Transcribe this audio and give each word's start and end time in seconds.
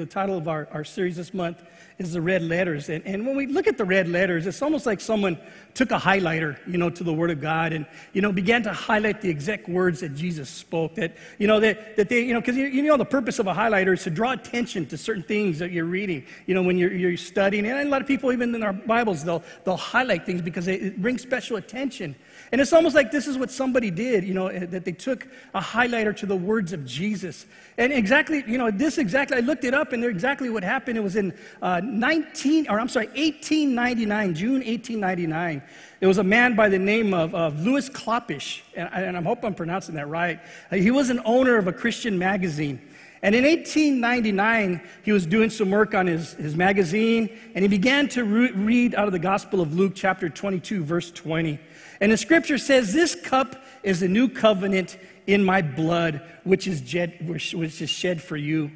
the 0.00 0.06
title 0.06 0.36
of 0.36 0.48
our, 0.48 0.66
our 0.72 0.84
series 0.84 1.16
this 1.16 1.34
month 1.34 1.62
is 1.98 2.14
the 2.14 2.20
red 2.20 2.42
letters. 2.42 2.88
And, 2.88 3.06
and 3.06 3.26
when 3.26 3.36
we 3.36 3.46
look 3.46 3.66
at 3.66 3.76
the 3.76 3.84
red 3.84 4.08
letters, 4.08 4.46
it's 4.46 4.62
almost 4.62 4.86
like 4.86 5.00
someone 5.00 5.38
took 5.74 5.90
a 5.90 5.98
highlighter, 5.98 6.56
you 6.66 6.78
know, 6.78 6.88
to 6.88 7.04
the 7.04 7.12
Word 7.12 7.30
of 7.30 7.42
God 7.42 7.74
and, 7.74 7.84
you 8.14 8.22
know, 8.22 8.32
began 8.32 8.62
to 8.62 8.72
highlight 8.72 9.20
the 9.20 9.28
exact 9.28 9.68
words 9.68 10.00
that 10.00 10.14
Jesus 10.14 10.48
spoke. 10.48 10.94
That, 10.94 11.14
you 11.38 11.46
know, 11.46 11.60
that, 11.60 11.96
that 11.96 12.08
they, 12.08 12.22
you 12.22 12.32
know, 12.32 12.40
because 12.40 12.56
you, 12.56 12.66
you 12.66 12.82
know 12.82 12.96
the 12.96 13.04
purpose 13.04 13.38
of 13.38 13.46
a 13.46 13.52
highlighter 13.52 13.92
is 13.92 14.02
to 14.04 14.10
draw 14.10 14.32
attention 14.32 14.86
to 14.86 14.96
certain 14.96 15.22
things 15.22 15.58
that 15.58 15.72
you're 15.72 15.84
reading, 15.84 16.24
you 16.46 16.54
know, 16.54 16.62
when 16.62 16.78
you're, 16.78 16.92
you're 16.92 17.18
studying. 17.18 17.66
And 17.66 17.78
a 17.78 17.90
lot 17.90 18.00
of 18.00 18.08
people, 18.08 18.32
even 18.32 18.54
in 18.54 18.62
our 18.62 18.72
Bibles, 18.72 19.22
they'll, 19.22 19.42
they'll 19.64 19.76
highlight 19.76 20.24
things 20.24 20.40
because 20.40 20.68
it 20.68 21.00
brings 21.02 21.20
special 21.20 21.58
attention. 21.58 22.16
And 22.52 22.60
it's 22.60 22.72
almost 22.72 22.96
like 22.96 23.12
this 23.12 23.28
is 23.28 23.38
what 23.38 23.50
somebody 23.50 23.92
did, 23.92 24.24
you 24.24 24.34
know, 24.34 24.48
eh, 24.48 24.66
that 24.66 24.84
they 24.84 24.92
took 24.92 25.28
a 25.54 25.60
highlighter 25.60 26.16
to 26.16 26.26
the 26.26 26.34
words 26.34 26.72
of 26.72 26.84
Jesus. 26.84 27.46
And 27.78 27.92
exactly, 27.92 28.42
you 28.44 28.58
know, 28.58 28.72
this 28.72 28.98
exactly, 28.98 29.36
I 29.36 29.40
looked 29.40 29.62
it 29.62 29.72
up 29.72 29.92
and 29.92 30.04
exactly 30.04 30.50
what 30.50 30.64
happened. 30.64 30.98
It 30.98 31.02
was 31.02 31.14
in 31.14 31.32
uh, 31.62 31.80
19, 31.84 32.68
or 32.68 32.80
I'm 32.80 32.88
sorry, 32.88 33.06
1899, 33.06 34.34
June 34.34 34.52
1899. 34.54 35.62
There 36.00 36.08
was 36.08 36.18
a 36.18 36.24
man 36.24 36.56
by 36.56 36.68
the 36.68 36.78
name 36.78 37.14
of, 37.14 37.36
of 37.36 37.60
Louis 37.60 37.88
Kloppisch, 37.88 38.62
and, 38.74 38.88
and 38.92 39.16
I 39.16 39.22
hope 39.22 39.44
I'm 39.44 39.54
pronouncing 39.54 39.94
that 39.94 40.08
right. 40.08 40.40
Uh, 40.72 40.76
he 40.76 40.90
was 40.90 41.10
an 41.10 41.20
owner 41.24 41.56
of 41.56 41.68
a 41.68 41.72
Christian 41.72 42.18
magazine. 42.18 42.80
And 43.22 43.34
in 43.34 43.44
1899, 43.44 44.80
he 45.02 45.12
was 45.12 45.26
doing 45.26 45.50
some 45.50 45.70
work 45.70 45.94
on 45.94 46.06
his, 46.06 46.32
his 46.32 46.56
magazine, 46.56 47.38
and 47.54 47.62
he 47.62 47.68
began 47.68 48.08
to 48.08 48.24
re- 48.24 48.50
read 48.52 48.94
out 48.94 49.06
of 49.06 49.12
the 49.12 49.18
Gospel 49.18 49.60
of 49.60 49.74
Luke, 49.74 49.92
chapter 49.94 50.30
22, 50.30 50.82
verse 50.82 51.10
20. 51.10 51.60
And 52.00 52.10
the 52.10 52.16
scripture 52.16 52.58
says, 52.58 52.92
This 52.92 53.14
cup 53.14 53.62
is 53.82 54.00
the 54.00 54.08
new 54.08 54.28
covenant 54.28 54.98
in 55.26 55.44
my 55.44 55.62
blood, 55.62 56.22
which 56.44 56.66
is, 56.66 56.82
shed, 56.88 57.28
which 57.28 57.54
is 57.54 57.90
shed 57.90 58.22
for 58.22 58.36
you. 58.36 58.70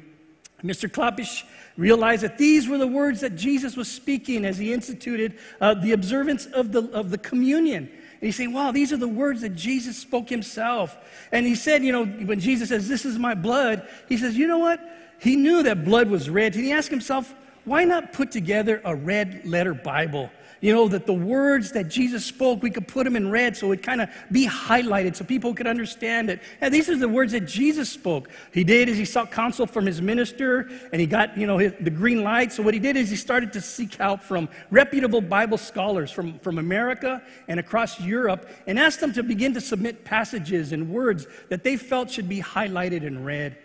Mr. 0.63 0.89
Kloppisch 0.89 1.43
realized 1.77 2.23
that 2.23 2.37
these 2.37 2.67
were 2.67 2.77
the 2.77 2.87
words 2.87 3.21
that 3.21 3.35
Jesus 3.35 3.75
was 3.75 3.91
speaking 3.91 4.45
as 4.45 4.57
he 4.57 4.73
instituted 4.73 5.37
uh, 5.59 5.73
the 5.73 5.91
observance 5.91 6.45
of 6.47 6.71
the, 6.71 6.89
of 6.91 7.09
the 7.09 7.17
communion. 7.17 7.83
And 7.87 8.21
he's 8.21 8.37
saying, 8.37 8.53
wow, 8.53 8.71
these 8.71 8.93
are 8.93 8.97
the 8.97 9.07
words 9.07 9.41
that 9.41 9.55
Jesus 9.55 9.97
spoke 9.97 10.29
himself. 10.29 10.97
And 11.31 11.45
he 11.45 11.55
said, 11.55 11.83
you 11.83 11.91
know, 11.91 12.05
when 12.05 12.39
Jesus 12.39 12.69
says, 12.69 12.87
this 12.87 13.05
is 13.05 13.19
my 13.19 13.35
blood, 13.35 13.87
he 14.07 14.17
says, 14.17 14.37
you 14.37 14.47
know 14.47 14.57
what? 14.57 14.79
He 15.19 15.35
knew 15.35 15.63
that 15.63 15.83
blood 15.83 16.09
was 16.09 16.29
red. 16.29 16.55
And 16.55 16.63
he 16.63 16.71
asked 16.71 16.89
himself, 16.89 17.33
why 17.65 17.83
not 17.83 18.13
put 18.13 18.31
together 18.31 18.81
a 18.85 18.95
red 18.95 19.45
letter 19.45 19.73
Bible? 19.73 20.29
you 20.65 20.73
know, 20.73 20.87
that 20.87 21.05
the 21.05 21.13
words 21.13 21.71
that 21.73 21.89
Jesus 21.89 22.25
spoke, 22.25 22.63
we 22.63 22.71
could 22.71 22.87
put 22.87 23.03
them 23.03 23.15
in 23.15 23.29
red 23.29 23.55
so 23.55 23.71
it 23.71 23.83
kind 23.83 24.01
of 24.01 24.09
be 24.31 24.47
highlighted 24.47 25.15
so 25.15 25.23
people 25.23 25.53
could 25.53 25.67
understand 25.67 26.27
it. 26.29 26.41
And 26.59 26.73
these 26.73 26.89
are 26.89 26.97
the 26.97 27.07
words 27.07 27.33
that 27.33 27.41
Jesus 27.41 27.87
spoke. 27.87 28.29
He 28.51 28.63
did 28.63 28.89
is 28.89 28.97
he 28.97 29.05
sought 29.05 29.31
counsel 29.31 29.67
from 29.67 29.85
his 29.85 30.01
minister 30.01 30.69
and 30.91 30.99
he 30.99 31.05
got, 31.05 31.37
you 31.37 31.45
know, 31.45 31.59
his, 31.59 31.73
the 31.79 31.91
green 31.91 32.23
light. 32.23 32.51
So 32.51 32.63
what 32.63 32.73
he 32.73 32.79
did 32.79 32.97
is 32.97 33.11
he 33.11 33.15
started 33.15 33.53
to 33.53 33.61
seek 33.61 33.93
help 33.93 34.21
from 34.21 34.49
reputable 34.71 35.21
Bible 35.21 35.59
scholars 35.59 36.09
from, 36.09 36.39
from 36.39 36.57
America 36.57 37.21
and 37.47 37.59
across 37.59 37.99
Europe 37.99 38.49
and 38.65 38.79
asked 38.79 39.01
them 39.01 39.13
to 39.13 39.21
begin 39.21 39.53
to 39.53 39.61
submit 39.61 40.03
passages 40.03 40.71
and 40.71 40.89
words 40.89 41.27
that 41.49 41.63
they 41.63 41.77
felt 41.77 42.09
should 42.09 42.27
be 42.27 42.41
highlighted 42.41 43.03
in 43.03 43.23
red. 43.23 43.57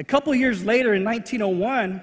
A 0.00 0.04
couple 0.04 0.34
years 0.34 0.64
later, 0.64 0.94
in 0.94 1.04
1901, 1.04 2.02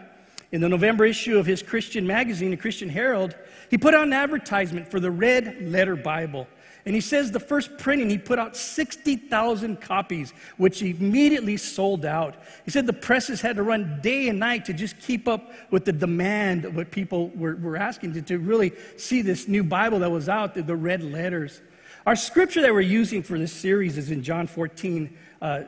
in 0.52 0.62
the 0.62 0.70
November 0.70 1.06
issue 1.06 1.38
of 1.38 1.46
his 1.46 1.62
Christian 1.64 2.06
magazine, 2.06 2.52
the 2.52 2.58
Christian 2.58 2.90
Herald, 2.90 3.36
he 3.70 3.78
put 3.78 3.94
out 3.94 4.04
an 4.04 4.14
advertisement 4.14 4.90
for 4.90 5.00
the 5.00 5.12
Red 5.12 5.58
Letter 5.62 5.96
Bible. 5.96 6.48
And 6.86 6.94
he 6.94 7.02
says 7.02 7.32
the 7.32 7.40
first 7.40 7.80
printing, 7.80 8.12
he 8.12 8.18
put 8.20 8.38
out 8.38 8.56
60,000 8.56 9.82
copies, 9.82 10.34
which 10.58 10.84
immediately 10.84 11.58
sold 11.58 12.06
out. 12.06 12.36
He 12.64 12.70
said 12.70 12.86
the 12.86 12.94
presses 12.94 13.42
had 13.42 13.56
to 13.56 13.64
run 13.64 14.00
day 14.04 14.30
and 14.30 14.38
night 14.38 14.66
to 14.66 14.74
just 14.74 15.00
keep 15.00 15.28
up 15.28 15.52
with 15.72 15.84
the 15.84 15.92
demand 15.92 16.76
what 16.76 16.92
people 16.92 17.30
were, 17.30 17.56
were 17.56 17.76
asking 17.76 18.14
to, 18.14 18.22
to 18.22 18.38
really 18.38 18.72
see 18.98 19.24
this 19.24 19.48
new 19.48 19.64
Bible 19.64 19.98
that 20.00 20.12
was 20.12 20.30
out, 20.30 20.54
the, 20.54 20.62
the 20.62 20.76
red 20.76 21.04
letters. 21.04 21.60
Our 22.06 22.16
scripture 22.16 22.62
that 22.62 22.72
we're 22.72 22.82
using 22.82 23.24
for 23.24 23.40
this 23.40 23.52
series 23.52 23.98
is 23.98 24.12
in 24.12 24.22
John 24.22 24.46
14, 24.46 25.18
uh, 25.42 25.64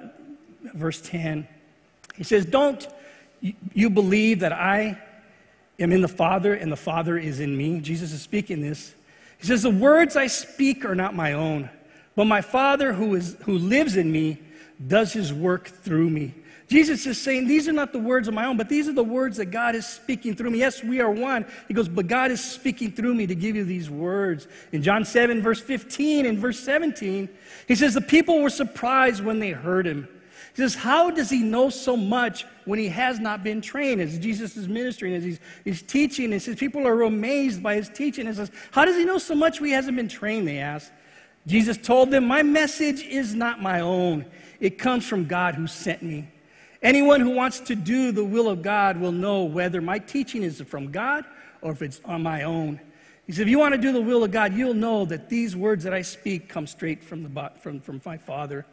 verse 0.76 1.02
10. 1.02 1.48
He 2.16 2.24
says, 2.24 2.46
Don't 2.46 2.88
you 3.74 3.90
believe 3.90 4.40
that 4.40 4.54
I 4.54 4.98
am 5.80 5.92
in 5.92 6.02
the 6.02 6.08
Father 6.08 6.54
and 6.54 6.72
the 6.72 6.78
Father 6.78 7.18
is 7.18 7.40
in 7.40 7.56
me. 7.56 7.80
Jesus 7.80 8.12
is 8.12 8.22
speaking 8.22 8.62
this. 8.62 8.94
He 9.40 9.48
says, 9.48 9.64
The 9.64 9.70
words 9.70 10.16
I 10.16 10.28
speak 10.28 10.86
are 10.86 10.96
not 10.96 11.16
my 11.16 11.34
own, 11.34 11.70
but 12.16 12.26
my 12.26 12.42
Father 12.42 12.94
who, 12.94 13.16
is, 13.16 13.36
who 13.44 13.58
lives 13.58 13.96
in 13.96 14.12
me 14.12 14.42
does 14.86 15.14
his 15.14 15.34
work 15.34 15.68
through 15.68 16.10
me. 16.10 16.34
Jesus 16.68 17.06
is 17.06 17.20
saying, 17.20 17.48
These 17.48 17.68
are 17.68 17.74
not 17.74 17.94
the 17.94 18.00
words 18.00 18.28
of 18.28 18.34
my 18.34 18.46
own, 18.46 18.58
but 18.58 18.68
these 18.68 18.90
are 18.90 18.94
the 18.94 19.04
words 19.04 19.38
that 19.38 19.48
God 19.48 19.74
is 19.74 19.86
speaking 19.86 20.36
through 20.36 20.52
me. 20.52 20.60
Yes, 20.60 20.84
we 20.84 21.00
are 21.00 21.10
one. 21.10 21.46
He 21.68 21.74
goes, 21.74 21.88
But 21.88 22.08
God 22.08 22.30
is 22.30 22.44
speaking 22.44 22.92
through 22.92 23.16
me 23.16 23.26
to 23.28 23.36
give 23.36 23.56
you 23.56 23.64
these 23.64 23.90
words. 23.90 24.48
In 24.74 24.84
John 24.84 25.06
7, 25.06 25.42
verse 25.42 25.62
15 25.62 26.26
and 26.26 26.38
verse 26.38 26.60
17, 26.60 27.30
he 27.68 27.76
says, 27.76 27.94
The 27.94 28.02
people 28.02 28.42
were 28.42 28.50
surprised 28.50 29.24
when 29.24 29.40
they 29.40 29.52
heard 29.52 29.88
him. 29.88 30.10
He 30.58 30.64
says, 30.64 30.74
How 30.74 31.12
does 31.12 31.30
he 31.30 31.44
know 31.44 31.70
so 31.70 31.96
much 31.96 32.44
when 32.66 32.80
he 32.80 32.88
has 32.88 33.20
not 33.20 33.44
been 33.44 33.62
trained? 33.62 34.02
As 34.02 34.18
Jesus 34.18 34.58
is 34.58 34.68
ministering, 34.68 35.14
as 35.14 35.24
he's, 35.24 35.40
he's 35.64 35.84
teaching, 35.84 36.32
he 36.32 36.40
says, 36.40 36.56
People 36.56 36.88
are 36.88 37.04
amazed 37.04 37.62
by 37.62 37.76
his 37.76 37.90
teaching. 37.90 38.26
He 38.26 38.34
says, 38.34 38.50
How 38.72 38.84
does 38.84 38.96
he 38.96 39.06
know 39.06 39.20
so 39.20 39.36
much 39.36 39.62
when 39.62 39.68
he 39.68 39.76
hasn't 39.76 39.96
been 39.96 40.08
trained? 40.08 40.48
They 40.48 40.58
ask. 40.58 40.92
Jesus 41.46 41.78
told 41.78 42.10
them, 42.10 42.26
My 42.26 42.42
message 42.42 43.04
is 43.04 43.36
not 43.36 43.62
my 43.62 43.82
own, 43.82 44.26
it 44.60 44.80
comes 44.80 45.06
from 45.06 45.26
God 45.26 45.54
who 45.54 45.68
sent 45.68 46.02
me. 46.02 46.28
Anyone 46.82 47.22
who 47.22 47.30
wants 47.30 47.60
to 47.60 47.76
do 47.76 48.12
the 48.12 48.26
will 48.26 48.50
of 48.50 48.64
God 48.64 49.00
will 49.00 49.12
know 49.12 49.44
whether 49.44 49.80
my 49.80 50.00
teaching 50.00 50.42
is 50.42 50.60
from 50.62 50.92
God 50.92 51.24
or 51.62 51.72
if 51.72 51.84
it's 51.84 52.02
on 52.04 52.24
my 52.24 52.42
own. 52.42 52.80
He 53.28 53.32
said, 53.32 53.44
If 53.44 53.50
you 53.50 53.60
want 53.60 53.76
to 53.76 53.80
do 53.80 53.92
the 53.92 54.02
will 54.02 54.24
of 54.24 54.32
God, 54.32 54.56
you'll 54.56 54.74
know 54.74 55.06
that 55.06 55.30
these 55.30 55.56
words 55.56 55.84
that 55.84 55.94
I 55.94 56.02
speak 56.02 56.50
come 56.50 56.66
straight 56.66 57.04
from, 57.04 57.22
the, 57.22 57.52
from, 57.60 57.80
from 57.80 58.02
my 58.04 58.18
Father. 58.18 58.66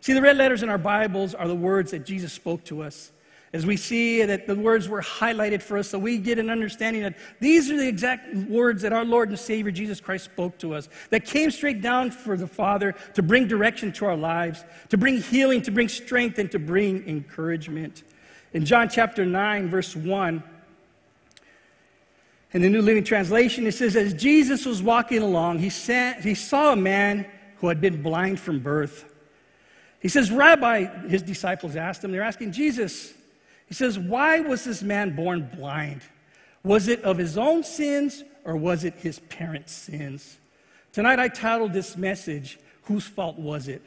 See, 0.00 0.12
the 0.14 0.22
red 0.22 0.38
letters 0.38 0.62
in 0.62 0.68
our 0.68 0.78
Bibles 0.78 1.34
are 1.34 1.46
the 1.46 1.54
words 1.54 1.90
that 1.90 2.06
Jesus 2.06 2.32
spoke 2.32 2.64
to 2.64 2.82
us. 2.82 3.12
As 3.52 3.66
we 3.66 3.76
see 3.76 4.24
that 4.24 4.46
the 4.46 4.54
words 4.54 4.88
were 4.88 5.02
highlighted 5.02 5.60
for 5.60 5.76
us, 5.76 5.88
so 5.88 5.98
we 5.98 6.18
get 6.18 6.38
an 6.38 6.50
understanding 6.50 7.02
that 7.02 7.18
these 7.40 7.68
are 7.68 7.76
the 7.76 7.88
exact 7.88 8.32
words 8.48 8.82
that 8.82 8.92
our 8.92 9.04
Lord 9.04 9.28
and 9.28 9.38
Savior 9.38 9.72
Jesus 9.72 10.00
Christ 10.00 10.26
spoke 10.26 10.56
to 10.58 10.72
us, 10.72 10.88
that 11.10 11.24
came 11.24 11.50
straight 11.50 11.82
down 11.82 12.12
for 12.12 12.36
the 12.36 12.46
Father 12.46 12.94
to 13.14 13.22
bring 13.22 13.48
direction 13.48 13.90
to 13.92 14.06
our 14.06 14.16
lives, 14.16 14.64
to 14.90 14.96
bring 14.96 15.20
healing, 15.20 15.62
to 15.62 15.72
bring 15.72 15.88
strength, 15.88 16.38
and 16.38 16.50
to 16.52 16.60
bring 16.60 17.06
encouragement. 17.08 18.04
In 18.52 18.64
John 18.64 18.88
chapter 18.88 19.26
9, 19.26 19.68
verse 19.68 19.96
1, 19.96 20.42
in 22.52 22.62
the 22.62 22.68
New 22.68 22.82
Living 22.82 23.04
Translation, 23.04 23.66
it 23.66 23.72
says, 23.72 23.96
As 23.96 24.14
Jesus 24.14 24.64
was 24.64 24.80
walking 24.80 25.22
along, 25.22 25.58
he, 25.58 25.70
he 26.22 26.34
saw 26.34 26.72
a 26.72 26.76
man 26.76 27.26
who 27.56 27.66
had 27.66 27.80
been 27.80 28.00
blind 28.00 28.38
from 28.38 28.60
birth. 28.60 29.09
He 30.00 30.08
says, 30.08 30.30
Rabbi, 30.30 31.08
his 31.08 31.22
disciples 31.22 31.76
asked 31.76 32.02
him, 32.02 32.10
they're 32.10 32.22
asking 32.22 32.52
Jesus, 32.52 33.12
he 33.66 33.74
says, 33.74 33.98
Why 33.98 34.40
was 34.40 34.64
this 34.64 34.82
man 34.82 35.14
born 35.14 35.48
blind? 35.54 36.02
Was 36.64 36.88
it 36.88 37.02
of 37.02 37.18
his 37.18 37.38
own 37.38 37.62
sins 37.62 38.24
or 38.44 38.56
was 38.56 38.84
it 38.84 38.94
his 38.94 39.18
parents' 39.18 39.72
sins? 39.72 40.38
Tonight 40.92 41.18
I 41.18 41.28
titled 41.28 41.72
this 41.72 41.96
message, 41.96 42.58
Whose 42.84 43.06
Fault 43.06 43.38
Was 43.38 43.68
It? 43.68 43.82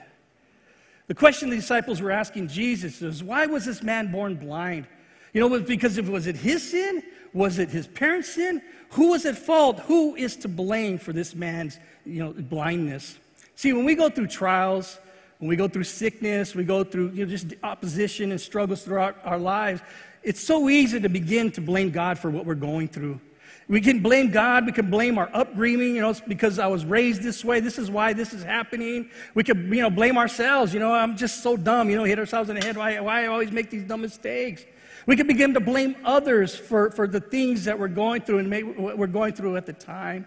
The 1.07 1.15
question 1.15 1.49
the 1.49 1.57
disciples 1.57 2.01
were 2.01 2.11
asking 2.11 2.47
Jesus 2.47 3.01
is, 3.01 3.23
Why 3.23 3.45
was 3.45 3.65
this 3.65 3.83
man 3.83 4.11
born 4.11 4.35
blind? 4.35 4.87
You 5.33 5.41
know, 5.41 5.59
because 5.59 5.97
if 5.97 6.07
was 6.07 6.27
it 6.27 6.35
his 6.35 6.71
sin? 6.71 7.03
Was 7.33 7.57
it 7.57 7.69
his 7.69 7.87
parents' 7.87 8.33
sin? 8.33 8.61
Who 8.91 9.09
was 9.09 9.25
at 9.25 9.37
fault? 9.37 9.79
Who 9.81 10.15
is 10.15 10.35
to 10.37 10.47
blame 10.47 10.99
for 10.99 11.11
this 11.11 11.33
man's 11.35 11.79
you 12.05 12.23
know, 12.23 12.33
blindness? 12.33 13.17
See, 13.55 13.73
when 13.73 13.85
we 13.85 13.95
go 13.95 14.09
through 14.09 14.27
trials, 14.27 14.99
when 15.43 15.49
we 15.49 15.57
go 15.57 15.67
through 15.67 15.83
sickness, 15.83 16.55
we 16.55 16.63
go 16.63 16.85
through 16.85 17.09
you 17.09 17.25
know, 17.25 17.29
just 17.29 17.47
opposition 17.63 18.31
and 18.31 18.39
struggles 18.39 18.81
throughout 18.81 19.17
our 19.25 19.37
lives, 19.37 19.81
it's 20.23 20.39
so 20.39 20.69
easy 20.69 21.01
to 21.01 21.09
begin 21.09 21.51
to 21.51 21.59
blame 21.59 21.91
God 21.91 22.17
for 22.17 22.31
what 22.31 22.45
we're 22.45 22.55
going 22.55 22.87
through. 22.87 23.19
We 23.67 23.81
can 23.81 23.99
blame 23.99 24.31
God. 24.31 24.65
We 24.65 24.71
can 24.71 24.89
blame 24.89 25.17
our 25.17 25.29
upbringing. 25.33 25.95
You 25.95 26.01
know, 26.01 26.11
it's 26.11 26.21
because 26.21 26.59
I 26.59 26.67
was 26.67 26.85
raised 26.85 27.23
this 27.23 27.43
way. 27.43 27.59
This 27.59 27.77
is 27.77 27.91
why 27.91 28.13
this 28.13 28.33
is 28.33 28.41
happening. 28.41 29.09
We 29.35 29.43
could, 29.43 29.57
you 29.57 29.81
know, 29.81 29.89
blame 29.89 30.17
ourselves. 30.17 30.73
You 30.73 30.79
know, 30.79 30.93
I'm 30.93 31.17
just 31.17 31.43
so 31.43 31.57
dumb. 31.57 31.89
You 31.89 31.97
know, 31.97 32.05
hit 32.05 32.19
ourselves 32.19 32.49
in 32.49 32.55
the 32.55 32.63
head. 32.63 32.77
Why, 32.77 32.97
why 33.01 33.25
I 33.25 33.27
always 33.27 33.51
make 33.51 33.69
these 33.69 33.83
dumb 33.83 33.99
mistakes? 33.99 34.63
We 35.07 35.17
can 35.17 35.27
begin 35.27 35.53
to 35.55 35.59
blame 35.59 35.97
others 36.05 36.55
for, 36.55 36.89
for 36.91 37.05
the 37.05 37.19
things 37.19 37.65
that 37.65 37.77
we're 37.77 37.89
going 37.89 38.21
through 38.21 38.37
and 38.37 38.77
what 38.77 38.97
we're 38.97 39.07
going 39.07 39.33
through 39.33 39.57
at 39.57 39.65
the 39.65 39.73
time. 39.73 40.25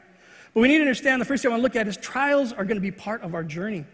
But 0.52 0.60
we 0.60 0.68
need 0.68 0.76
to 0.76 0.82
understand 0.82 1.22
the 1.22 1.24
first 1.24 1.42
thing 1.42 1.52
I 1.52 1.52
want 1.52 1.60
to 1.60 1.62
look 1.62 1.76
at 1.76 1.88
is 1.88 1.96
trials 1.96 2.52
are 2.52 2.66
going 2.66 2.76
to 2.76 2.82
be 2.82 2.90
part 2.90 3.22
of 3.22 3.34
our 3.34 3.42
journey. 3.42 3.86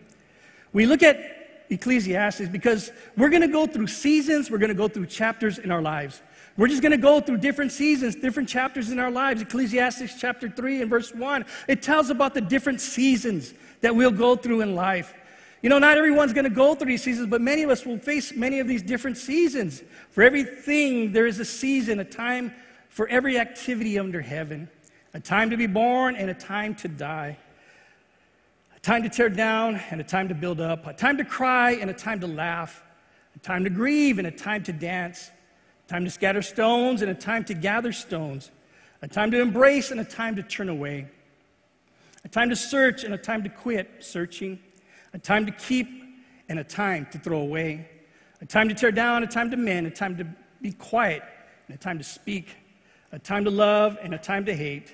We 0.72 0.86
look 0.86 1.02
at 1.02 1.66
Ecclesiastes 1.70 2.48
because 2.48 2.92
we're 3.16 3.30
going 3.30 3.42
to 3.42 3.48
go 3.48 3.66
through 3.66 3.86
seasons, 3.86 4.50
we're 4.50 4.58
going 4.58 4.68
to 4.68 4.74
go 4.74 4.88
through 4.88 5.06
chapters 5.06 5.58
in 5.58 5.70
our 5.70 5.82
lives. 5.82 6.22
We're 6.56 6.68
just 6.68 6.82
going 6.82 6.92
to 6.92 6.98
go 6.98 7.20
through 7.20 7.38
different 7.38 7.72
seasons, 7.72 8.14
different 8.14 8.48
chapters 8.48 8.90
in 8.90 8.98
our 8.98 9.10
lives. 9.10 9.40
Ecclesiastes 9.40 10.20
chapter 10.20 10.50
3 10.50 10.82
and 10.82 10.90
verse 10.90 11.14
1, 11.14 11.46
it 11.66 11.82
tells 11.82 12.10
about 12.10 12.34
the 12.34 12.42
different 12.42 12.80
seasons 12.80 13.54
that 13.80 13.94
we'll 13.94 14.10
go 14.10 14.36
through 14.36 14.60
in 14.60 14.74
life. 14.74 15.14
You 15.62 15.70
know, 15.70 15.78
not 15.78 15.96
everyone's 15.96 16.32
going 16.32 16.44
to 16.44 16.50
go 16.50 16.74
through 16.74 16.88
these 16.88 17.02
seasons, 17.02 17.28
but 17.28 17.40
many 17.40 17.62
of 17.62 17.70
us 17.70 17.86
will 17.86 17.98
face 17.98 18.34
many 18.34 18.58
of 18.58 18.68
these 18.68 18.82
different 18.82 19.16
seasons. 19.16 19.82
For 20.10 20.22
everything, 20.22 21.12
there 21.12 21.26
is 21.26 21.38
a 21.38 21.44
season, 21.44 22.00
a 22.00 22.04
time 22.04 22.52
for 22.88 23.08
every 23.08 23.38
activity 23.38 23.98
under 23.98 24.20
heaven, 24.20 24.68
a 25.14 25.20
time 25.20 25.50
to 25.50 25.56
be 25.56 25.66
born 25.66 26.16
and 26.16 26.28
a 26.30 26.34
time 26.34 26.74
to 26.76 26.88
die, 26.88 27.38
time 28.82 29.02
to 29.02 29.08
tear 29.08 29.28
down 29.28 29.80
and 29.90 30.00
a 30.00 30.04
time 30.04 30.28
to 30.28 30.34
build 30.34 30.60
up, 30.60 30.86
a 30.86 30.92
time 30.92 31.16
to 31.16 31.24
cry 31.24 31.72
and 31.72 31.88
a 31.88 31.94
time 31.94 32.20
to 32.20 32.26
laugh, 32.26 32.82
a 33.34 33.38
time 33.38 33.64
to 33.64 33.70
grieve 33.70 34.18
and 34.18 34.26
a 34.26 34.30
time 34.30 34.62
to 34.64 34.72
dance, 34.72 35.30
a 35.86 35.90
time 35.90 36.04
to 36.04 36.10
scatter 36.10 36.42
stones 36.42 37.02
and 37.02 37.10
a 37.10 37.14
time 37.14 37.44
to 37.44 37.54
gather 37.54 37.92
stones, 37.92 38.50
a 39.00 39.08
time 39.08 39.30
to 39.30 39.40
embrace 39.40 39.90
and 39.90 40.00
a 40.00 40.04
time 40.04 40.36
to 40.36 40.42
turn 40.42 40.68
away, 40.68 41.08
a 42.24 42.28
time 42.28 42.50
to 42.50 42.56
search 42.56 43.04
and 43.04 43.14
a 43.14 43.18
time 43.18 43.42
to 43.42 43.48
quit 43.48 43.88
searching 44.00 44.58
a 45.14 45.18
time 45.18 45.46
to 45.46 45.52
keep 45.52 45.88
and 46.48 46.58
a 46.58 46.64
time 46.64 47.06
to 47.12 47.18
throw 47.18 47.40
away, 47.40 47.88
a 48.40 48.46
time 48.46 48.68
to 48.68 48.74
tear 48.74 48.92
down, 48.92 49.22
a 49.22 49.26
time 49.26 49.50
to 49.50 49.56
mend, 49.56 49.86
a 49.86 49.90
time 49.90 50.16
to 50.16 50.26
be 50.60 50.72
quiet, 50.72 51.22
and 51.66 51.74
a 51.74 51.78
time 51.78 51.98
to 51.98 52.04
speak, 52.04 52.48
a 53.12 53.18
time 53.18 53.44
to 53.44 53.50
love 53.50 53.98
and 54.02 54.14
a 54.14 54.18
time 54.18 54.44
to 54.44 54.54
hate, 54.54 54.92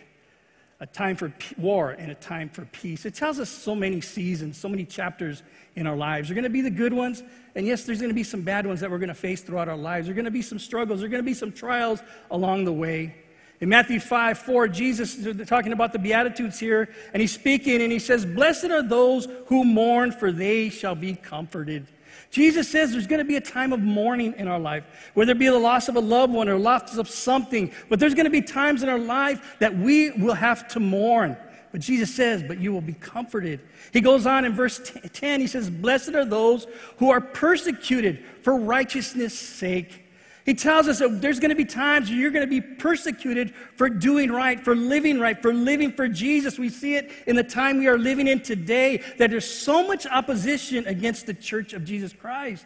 a 0.80 0.86
time 0.86 1.16
for 1.16 1.32
war 1.56 1.90
and 1.90 2.10
a 2.10 2.14
time 2.14 2.48
for 2.48 2.64
peace. 2.66 3.04
It 3.04 3.14
tells 3.14 3.40
us 3.40 3.50
so 3.50 3.74
many 3.74 4.00
seasons, 4.00 4.56
so 4.56 4.68
many 4.68 4.84
chapters 4.84 5.42
in 5.74 5.86
our 5.86 5.96
lives. 5.96 6.28
There 6.28 6.34
are 6.34 6.40
going 6.40 6.44
to 6.44 6.50
be 6.50 6.60
the 6.60 6.70
good 6.70 6.92
ones, 6.92 7.22
and 7.56 7.66
yes, 7.66 7.84
there's 7.84 7.98
going 7.98 8.10
to 8.10 8.14
be 8.14 8.22
some 8.22 8.42
bad 8.42 8.66
ones 8.66 8.80
that 8.80 8.90
we're 8.90 8.98
going 8.98 9.08
to 9.08 9.14
face 9.14 9.40
throughout 9.40 9.68
our 9.68 9.76
lives. 9.76 10.06
There 10.06 10.12
are 10.12 10.14
going 10.14 10.24
to 10.24 10.30
be 10.30 10.42
some 10.42 10.58
struggles, 10.58 11.00
there 11.00 11.06
are 11.06 11.10
going 11.10 11.22
to 11.22 11.26
be 11.26 11.34
some 11.34 11.50
trials 11.50 12.00
along 12.30 12.64
the 12.64 12.72
way. 12.72 13.14
In 13.60 13.68
Matthew 13.68 13.98
5 13.98 14.38
4, 14.38 14.68
Jesus 14.68 15.16
is 15.16 15.48
talking 15.48 15.72
about 15.72 15.92
the 15.92 15.98
Beatitudes 15.98 16.60
here, 16.60 16.88
and 17.12 17.20
he's 17.20 17.32
speaking 17.32 17.82
and 17.82 17.90
he 17.90 17.98
says, 17.98 18.24
Blessed 18.24 18.66
are 18.66 18.82
those 18.82 19.26
who 19.46 19.64
mourn, 19.64 20.12
for 20.12 20.30
they 20.30 20.68
shall 20.68 20.94
be 20.94 21.16
comforted. 21.16 21.88
Jesus 22.30 22.68
says 22.68 22.92
there's 22.92 23.06
going 23.06 23.20
to 23.20 23.24
be 23.24 23.36
a 23.36 23.40
time 23.40 23.72
of 23.72 23.80
mourning 23.80 24.34
in 24.36 24.48
our 24.48 24.58
life, 24.58 24.84
whether 25.14 25.32
it 25.32 25.38
be 25.38 25.46
the 25.46 25.58
loss 25.58 25.88
of 25.88 25.96
a 25.96 26.00
loved 26.00 26.32
one 26.32 26.48
or 26.48 26.58
loss 26.58 26.96
of 26.96 27.08
something, 27.08 27.72
but 27.88 27.98
there's 27.98 28.14
going 28.14 28.24
to 28.24 28.30
be 28.30 28.42
times 28.42 28.82
in 28.82 28.88
our 28.88 28.98
life 28.98 29.56
that 29.60 29.76
we 29.76 30.10
will 30.10 30.34
have 30.34 30.68
to 30.68 30.80
mourn. 30.80 31.36
But 31.72 31.80
Jesus 31.80 32.14
says, 32.14 32.42
But 32.42 32.58
you 32.58 32.72
will 32.72 32.80
be 32.80 32.94
comforted. 32.94 33.60
He 33.92 34.00
goes 34.00 34.26
on 34.26 34.44
in 34.44 34.54
verse 34.54 34.80
10, 35.12 35.40
he 35.40 35.46
says, 35.46 35.70
Blessed 35.70 36.14
are 36.14 36.24
those 36.24 36.66
who 36.98 37.10
are 37.10 37.20
persecuted 37.20 38.24
for 38.42 38.56
righteousness' 38.56 39.38
sake 39.38 40.04
he 40.48 40.54
tells 40.54 40.88
us 40.88 41.00
that 41.00 41.20
there's 41.20 41.38
going 41.38 41.50
to 41.50 41.54
be 41.54 41.66
times 41.66 42.08
where 42.08 42.18
you're 42.18 42.30
going 42.30 42.48
to 42.48 42.48
be 42.48 42.62
persecuted 42.62 43.52
for 43.76 43.90
doing 43.90 44.32
right, 44.32 44.58
for 44.58 44.74
living 44.74 45.20
right, 45.20 45.42
for 45.42 45.52
living 45.52 45.92
for 45.92 46.08
Jesus. 46.08 46.58
We 46.58 46.70
see 46.70 46.94
it 46.94 47.10
in 47.26 47.36
the 47.36 47.44
time 47.44 47.76
we 47.76 47.86
are 47.86 47.98
living 47.98 48.28
in 48.28 48.40
today 48.40 49.02
that 49.18 49.30
there's 49.30 49.44
so 49.44 49.86
much 49.86 50.06
opposition 50.06 50.86
against 50.86 51.26
the 51.26 51.34
church 51.34 51.74
of 51.74 51.84
Jesus 51.84 52.14
Christ. 52.14 52.64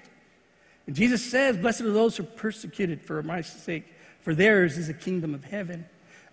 And 0.87 0.95
Jesus 0.95 1.29
says, 1.29 1.57
Blessed 1.57 1.81
are 1.81 1.93
those 1.93 2.17
who 2.17 2.23
are 2.23 2.27
persecuted 2.27 3.03
for 3.03 3.21
my 3.25 3.41
sake, 3.41 3.93
for 4.21 4.33
theirs 4.33 4.79
is 4.79 4.87
the 4.87 4.95
kingdom 4.95 5.35
of 5.35 5.43
heaven. 5.43 5.85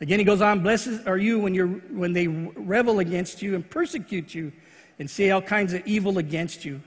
Again, 0.02 0.20
he 0.20 0.26
goes 0.26 0.42
on, 0.42 0.62
Blessed 0.62 1.08
are 1.08 1.18
you 1.18 1.40
when, 1.40 1.56
you're, 1.56 1.66
when 1.68 2.14
they 2.14 2.28
revel 2.28 3.00
against 3.00 3.42
you 3.42 3.56
and 3.56 3.68
persecute 3.68 4.36
you 4.36 4.52
and 5.00 5.10
say 5.10 5.32
all 5.32 5.42
kinds 5.42 5.74
of 5.74 5.82
evil 5.88 6.20
against 6.20 6.64
you 6.64 6.80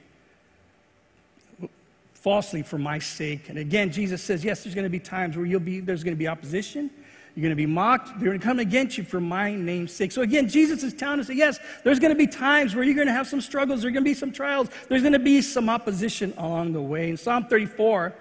falsely 2.22 2.62
for 2.62 2.78
my 2.78 3.00
sake. 3.00 3.48
And 3.48 3.58
again, 3.58 3.90
Jesus 3.90 4.22
says, 4.22 4.44
yes, 4.44 4.62
there's 4.62 4.76
going 4.76 4.84
to 4.84 4.90
be 4.90 5.00
times 5.00 5.36
where 5.36 5.44
you'll 5.44 5.58
be, 5.58 5.80
there's 5.80 6.04
going 6.04 6.14
to 6.14 6.19
be 6.19 6.28
opposition. 6.28 6.88
You're 7.34 7.42
going 7.42 7.50
to 7.50 7.56
be 7.56 7.66
mocked. 7.66 8.10
They're 8.20 8.28
going 8.28 8.38
to 8.38 8.44
come 8.44 8.60
against 8.60 8.96
you 8.96 9.02
for 9.02 9.20
my 9.20 9.56
name's 9.56 9.92
sake. 9.92 10.12
So 10.12 10.22
again, 10.22 10.48
Jesus 10.48 10.84
is 10.84 10.94
telling 10.94 11.19
us 11.19 11.26
that 11.26 11.34
yes, 11.34 11.58
there's 11.82 11.98
going 11.98 12.12
to 12.12 12.16
be 12.19 12.28
times 12.28 12.76
where 12.76 12.84
you're 12.84 12.94
going 12.94 13.08
to 13.08 13.12
have 13.12 13.26
some 13.26 13.40
struggles. 13.40 13.82
There's 13.82 13.92
going 13.92 14.04
to 14.04 14.08
be 14.08 14.14
some 14.14 14.30
trials. 14.30 14.69
There's 14.88 15.02
going 15.02 15.14
to 15.14 15.19
be 15.19 15.42
some 15.42 15.69
opposition 15.69 16.32
along 16.38 16.74
the 16.74 16.80
way. 16.80 17.10
In 17.10 17.16
Psalm 17.16 17.46
34, 17.46 18.14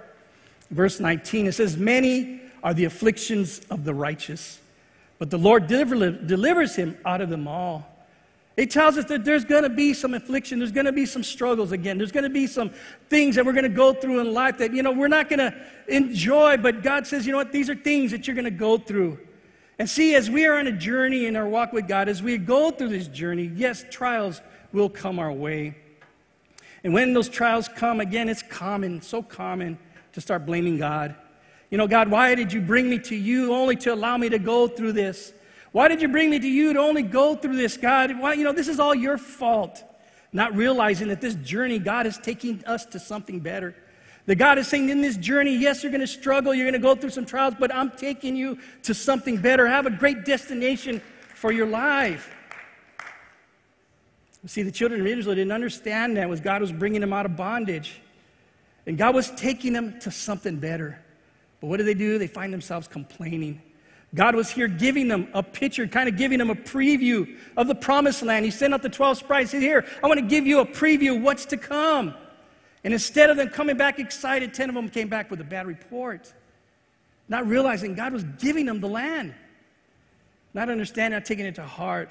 verse 0.71 0.99
19, 0.99 1.45
it 1.45 1.51
says, 1.51 1.77
Many 1.77 2.41
are 2.63 2.73
the 2.73 2.85
afflictions 2.85 3.59
of 3.69 3.83
the 3.83 3.93
righteous, 3.93 4.59
but 5.19 5.29
the 5.29 5.37
Lord 5.37 5.67
deliver, 5.67 6.09
delivers 6.09 6.75
him 6.75 6.97
out 7.05 7.21
of 7.21 7.29
them 7.29 7.47
all. 7.47 7.90
It 8.57 8.69
tells 8.69 8.97
us 8.97 9.05
that 9.05 9.23
there's 9.23 9.45
going 9.45 9.63
to 9.63 9.69
be 9.69 9.93
some 9.93 10.13
affliction, 10.13 10.59
there's 10.59 10.73
going 10.73 10.85
to 10.85 10.91
be 10.91 11.05
some 11.05 11.23
struggles 11.23 11.71
again, 11.71 11.97
there's 11.97 12.11
going 12.11 12.25
to 12.25 12.29
be 12.29 12.47
some 12.47 12.71
things 13.09 13.35
that 13.35 13.45
we're 13.45 13.53
going 13.53 13.63
to 13.63 13.69
go 13.69 13.93
through 13.93 14.19
in 14.19 14.33
life 14.33 14.57
that, 14.57 14.73
you 14.73 14.83
know, 14.83 14.91
we're 14.91 15.07
not 15.07 15.29
going 15.29 15.39
to 15.39 15.55
enjoy, 15.87 16.57
but 16.57 16.83
God 16.83 17.07
says, 17.07 17.25
you 17.25 17.31
know 17.31 17.37
what, 17.37 17.51
these 17.51 17.69
are 17.69 17.75
things 17.75 18.11
that 18.11 18.27
you're 18.27 18.35
going 18.35 18.45
to 18.45 18.51
go 18.51 18.77
through. 18.77 19.17
And 19.79 19.89
see, 19.89 20.15
as 20.15 20.29
we 20.29 20.45
are 20.45 20.57
on 20.57 20.67
a 20.67 20.71
journey 20.71 21.25
in 21.25 21.35
our 21.35 21.47
walk 21.47 21.73
with 21.73 21.87
God, 21.87 22.09
as 22.09 22.21
we 22.21 22.37
go 22.37 22.71
through 22.71 22.89
this 22.89 23.07
journey, 23.07 23.51
yes, 23.55 23.85
trials 23.89 24.41
will 24.73 24.89
come 24.89 25.17
our 25.17 25.31
way. 25.31 25.75
And 26.83 26.93
when 26.93 27.13
those 27.13 27.29
trials 27.29 27.67
come, 27.67 27.99
again, 27.99 28.27
it's 28.27 28.43
common, 28.43 29.01
so 29.01 29.23
common 29.23 29.79
to 30.13 30.21
start 30.21 30.45
blaming 30.45 30.77
God. 30.77 31.15
You 31.69 31.77
know, 31.77 31.87
God, 31.87 32.09
why 32.09 32.35
did 32.35 32.51
you 32.51 32.61
bring 32.61 32.89
me 32.89 32.99
to 32.99 33.15
you 33.15 33.53
only 33.53 33.75
to 33.77 33.93
allow 33.93 34.17
me 34.17 34.29
to 34.29 34.39
go 34.39 34.67
through 34.67 34.91
this? 34.91 35.33
Why 35.71 35.87
did 35.87 36.01
you 36.01 36.07
bring 36.07 36.29
me 36.29 36.39
to 36.39 36.47
you 36.47 36.73
to 36.73 36.79
only 36.79 37.01
go 37.01 37.35
through 37.35 37.55
this, 37.55 37.77
God? 37.77 38.19
Why, 38.19 38.33
you 38.33 38.43
know, 38.43 38.51
this 38.51 38.67
is 38.67 38.79
all 38.79 38.93
your 38.93 39.17
fault. 39.17 39.83
Not 40.33 40.55
realizing 40.55 41.09
that 41.09 41.21
this 41.21 41.35
journey, 41.35 41.79
God 41.79 42.05
is 42.05 42.17
taking 42.17 42.63
us 42.65 42.85
to 42.87 42.99
something 42.99 43.39
better. 43.39 43.75
That 44.25 44.35
God 44.35 44.57
is 44.57 44.67
saying, 44.67 44.89
in 44.89 45.01
this 45.01 45.17
journey, 45.17 45.55
yes, 45.55 45.83
you're 45.83 45.91
going 45.91 46.01
to 46.01 46.07
struggle, 46.07 46.53
you're 46.53 46.69
going 46.69 46.79
to 46.81 46.87
go 46.87 46.95
through 46.95 47.09
some 47.09 47.25
trials, 47.25 47.53
but 47.59 47.73
I'm 47.73 47.89
taking 47.91 48.35
you 48.35 48.59
to 48.83 48.93
something 48.93 49.37
better. 49.37 49.67
Have 49.67 49.85
a 49.85 49.91
great 49.91 50.25
destination 50.25 51.01
for 51.35 51.51
your 51.51 51.67
life. 51.67 52.29
See, 54.45 54.63
the 54.63 54.71
children 54.71 55.01
of 55.01 55.07
Israel 55.07 55.35
didn't 55.35 55.51
understand 55.51 56.17
that 56.17 56.27
was 56.27 56.39
God 56.39 56.61
was 56.61 56.71
bringing 56.71 57.01
them 57.01 57.13
out 57.13 57.25
of 57.25 57.35
bondage. 57.35 57.99
And 58.85 58.97
God 58.97 59.13
was 59.13 59.31
taking 59.31 59.73
them 59.73 59.99
to 59.99 60.11
something 60.11 60.57
better. 60.57 60.99
But 61.59 61.67
what 61.67 61.77
do 61.77 61.83
they 61.83 61.93
do? 61.93 62.17
They 62.17 62.27
find 62.27 62.51
themselves 62.51 62.87
complaining. 62.87 63.61
God 64.13 64.35
was 64.35 64.49
here 64.49 64.67
giving 64.67 65.07
them 65.07 65.29
a 65.33 65.41
picture, 65.41 65.87
kind 65.87 66.09
of 66.09 66.17
giving 66.17 66.37
them 66.37 66.49
a 66.49 66.55
preview 66.55 67.37
of 67.55 67.67
the 67.67 67.75
promised 67.75 68.23
land. 68.23 68.43
He 68.43 68.51
sent 68.51 68.73
out 68.73 68.81
the 68.81 68.89
12 68.89 69.19
spies. 69.19 69.51
He 69.51 69.57
said, 69.57 69.63
Here, 69.63 69.85
I 70.03 70.07
want 70.07 70.19
to 70.19 70.25
give 70.25 70.45
you 70.45 70.59
a 70.59 70.65
preview 70.65 71.15
of 71.15 71.21
what's 71.21 71.45
to 71.45 71.57
come. 71.57 72.13
And 72.83 72.93
instead 72.93 73.29
of 73.29 73.37
them 73.37 73.49
coming 73.49 73.77
back 73.77 73.99
excited, 73.99 74.53
10 74.53 74.69
of 74.69 74.75
them 74.75 74.89
came 74.89 75.07
back 75.07 75.31
with 75.31 75.39
a 75.39 75.45
bad 75.45 75.67
report, 75.67 76.33
not 77.29 77.47
realizing 77.47 77.93
God 77.93 78.11
was 78.11 78.23
giving 78.39 78.65
them 78.65 78.81
the 78.81 78.89
land, 78.89 79.33
not 80.53 80.69
understanding, 80.69 81.15
not 81.17 81.25
taking 81.25 81.45
it 81.45 81.55
to 81.55 81.63
heart. 81.63 82.09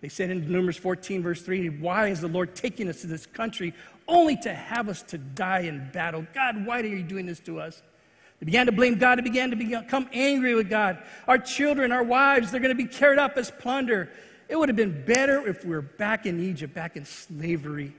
They 0.00 0.08
said 0.08 0.30
in 0.30 0.50
Numbers 0.50 0.76
14, 0.76 1.22
verse 1.22 1.42
3, 1.42 1.68
Why 1.68 2.08
is 2.08 2.20
the 2.20 2.28
Lord 2.28 2.56
taking 2.56 2.88
us 2.88 3.02
to 3.02 3.06
this 3.06 3.26
country 3.26 3.74
only 4.08 4.36
to 4.38 4.52
have 4.52 4.88
us 4.88 5.02
to 5.02 5.18
die 5.18 5.60
in 5.60 5.88
battle? 5.92 6.26
God, 6.34 6.66
why 6.66 6.80
are 6.80 6.86
you 6.86 7.04
doing 7.04 7.26
this 7.26 7.38
to 7.40 7.60
us? 7.60 7.82
They 8.42 8.46
began 8.46 8.66
to 8.66 8.72
blame 8.72 8.98
God. 8.98 9.18
They 9.18 9.22
began 9.22 9.50
to 9.50 9.56
become 9.56 10.08
angry 10.12 10.56
with 10.56 10.68
God. 10.68 10.98
Our 11.28 11.38
children, 11.38 11.92
our 11.92 12.02
wives, 12.02 12.50
they're 12.50 12.58
going 12.58 12.76
to 12.76 12.82
be 12.82 12.88
carried 12.88 13.20
up 13.20 13.36
as 13.36 13.52
plunder. 13.52 14.10
It 14.48 14.58
would 14.58 14.68
have 14.68 14.74
been 14.74 15.04
better 15.04 15.46
if 15.46 15.64
we 15.64 15.70
were 15.70 15.82
back 15.82 16.26
in 16.26 16.42
Egypt, 16.42 16.74
back 16.74 16.96
in 16.96 17.04
slavery. 17.04 17.94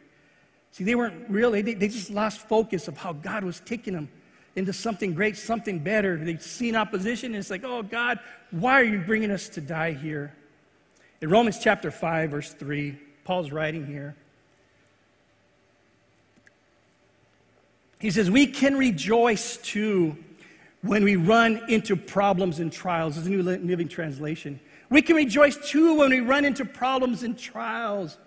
See, 0.74 0.84
they 0.84 0.96
weren't 0.96 1.30
really, 1.30 1.62
they, 1.62 1.76
they 1.76 1.88
just 1.88 2.10
lost 2.10 2.40
focus 2.40 2.90
of 2.90 2.98
how 2.98 3.14
God 3.14 3.46
was 3.46 3.62
taking 3.62 3.94
them 3.94 4.10
into 4.58 4.74
something 4.74 5.14
great, 5.14 5.38
something 5.38 5.80
better. 5.80 6.18
They'd 6.18 6.42
seen 6.42 6.76
opposition, 6.76 7.28
and 7.28 7.38
it's 7.38 7.50
like, 7.50 7.64
oh, 7.64 7.82
God, 7.82 8.20
why 8.52 8.82
are 8.82 8.84
you 8.84 9.00
bringing 9.00 9.32
us 9.32 9.48
to 9.48 9.62
die 9.62 9.94
here? 9.94 10.36
In 11.22 11.30
Romans 11.30 11.58
chapter 11.58 11.90
5, 11.90 12.32
verse 12.32 12.52
3, 12.52 13.00
Paul's 13.24 13.54
writing 13.54 13.86
here. 13.86 14.14
He 18.02 18.12
says, 18.12 18.30
We 18.30 18.48
can 18.48 18.76
rejoice 18.76 19.56
too 19.56 20.18
when 20.84 21.04
we 21.04 21.16
run 21.16 21.64
into 21.70 21.96
problems 21.96 22.60
and 22.60 22.72
trials. 22.72 23.16
This 23.16 23.24
is 23.24 23.28
a 23.28 23.32
New 23.32 23.42
Living 23.42 23.88
Translation. 23.88 24.60
We 24.90 25.02
can 25.02 25.16
rejoice 25.16 25.58
too 25.58 25.96
when 25.96 26.12
we 26.12 26.20
run 26.20 26.46
into 26.46 26.66
problems 26.66 27.24
and 27.24 27.38
trials. 27.38 28.18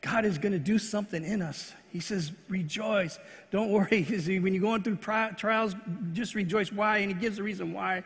God 0.00 0.24
is 0.26 0.36
going 0.36 0.52
to 0.52 0.58
do 0.58 0.78
something 0.78 1.24
in 1.24 1.40
us. 1.40 1.72
He 1.90 2.00
says, 2.00 2.32
rejoice. 2.48 3.18
Don't 3.50 3.70
worry. 3.70 4.02
When 4.40 4.52
you're 4.52 4.60
going 4.60 4.82
through 4.82 4.96
trials, 4.96 5.74
just 6.12 6.34
rejoice. 6.34 6.70
Why? 6.70 6.98
And 6.98 7.08
he 7.08 7.14
gives 7.14 7.36
the 7.36 7.42
reason 7.42 7.72
why. 7.72 8.04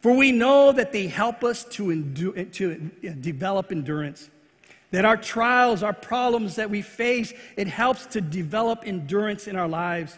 For 0.00 0.16
we 0.16 0.30
know 0.30 0.70
that 0.72 0.92
they 0.92 1.08
help 1.08 1.42
us 1.42 1.64
to, 1.64 1.90
endure, 1.90 2.44
to 2.44 2.74
develop 3.20 3.72
endurance. 3.72 4.30
That 4.92 5.04
our 5.04 5.16
trials, 5.16 5.82
our 5.82 5.92
problems 5.92 6.54
that 6.56 6.70
we 6.70 6.80
face, 6.80 7.32
it 7.56 7.66
helps 7.66 8.06
to 8.06 8.20
develop 8.20 8.84
endurance 8.86 9.48
in 9.48 9.56
our 9.56 9.68
lives. 9.68 10.16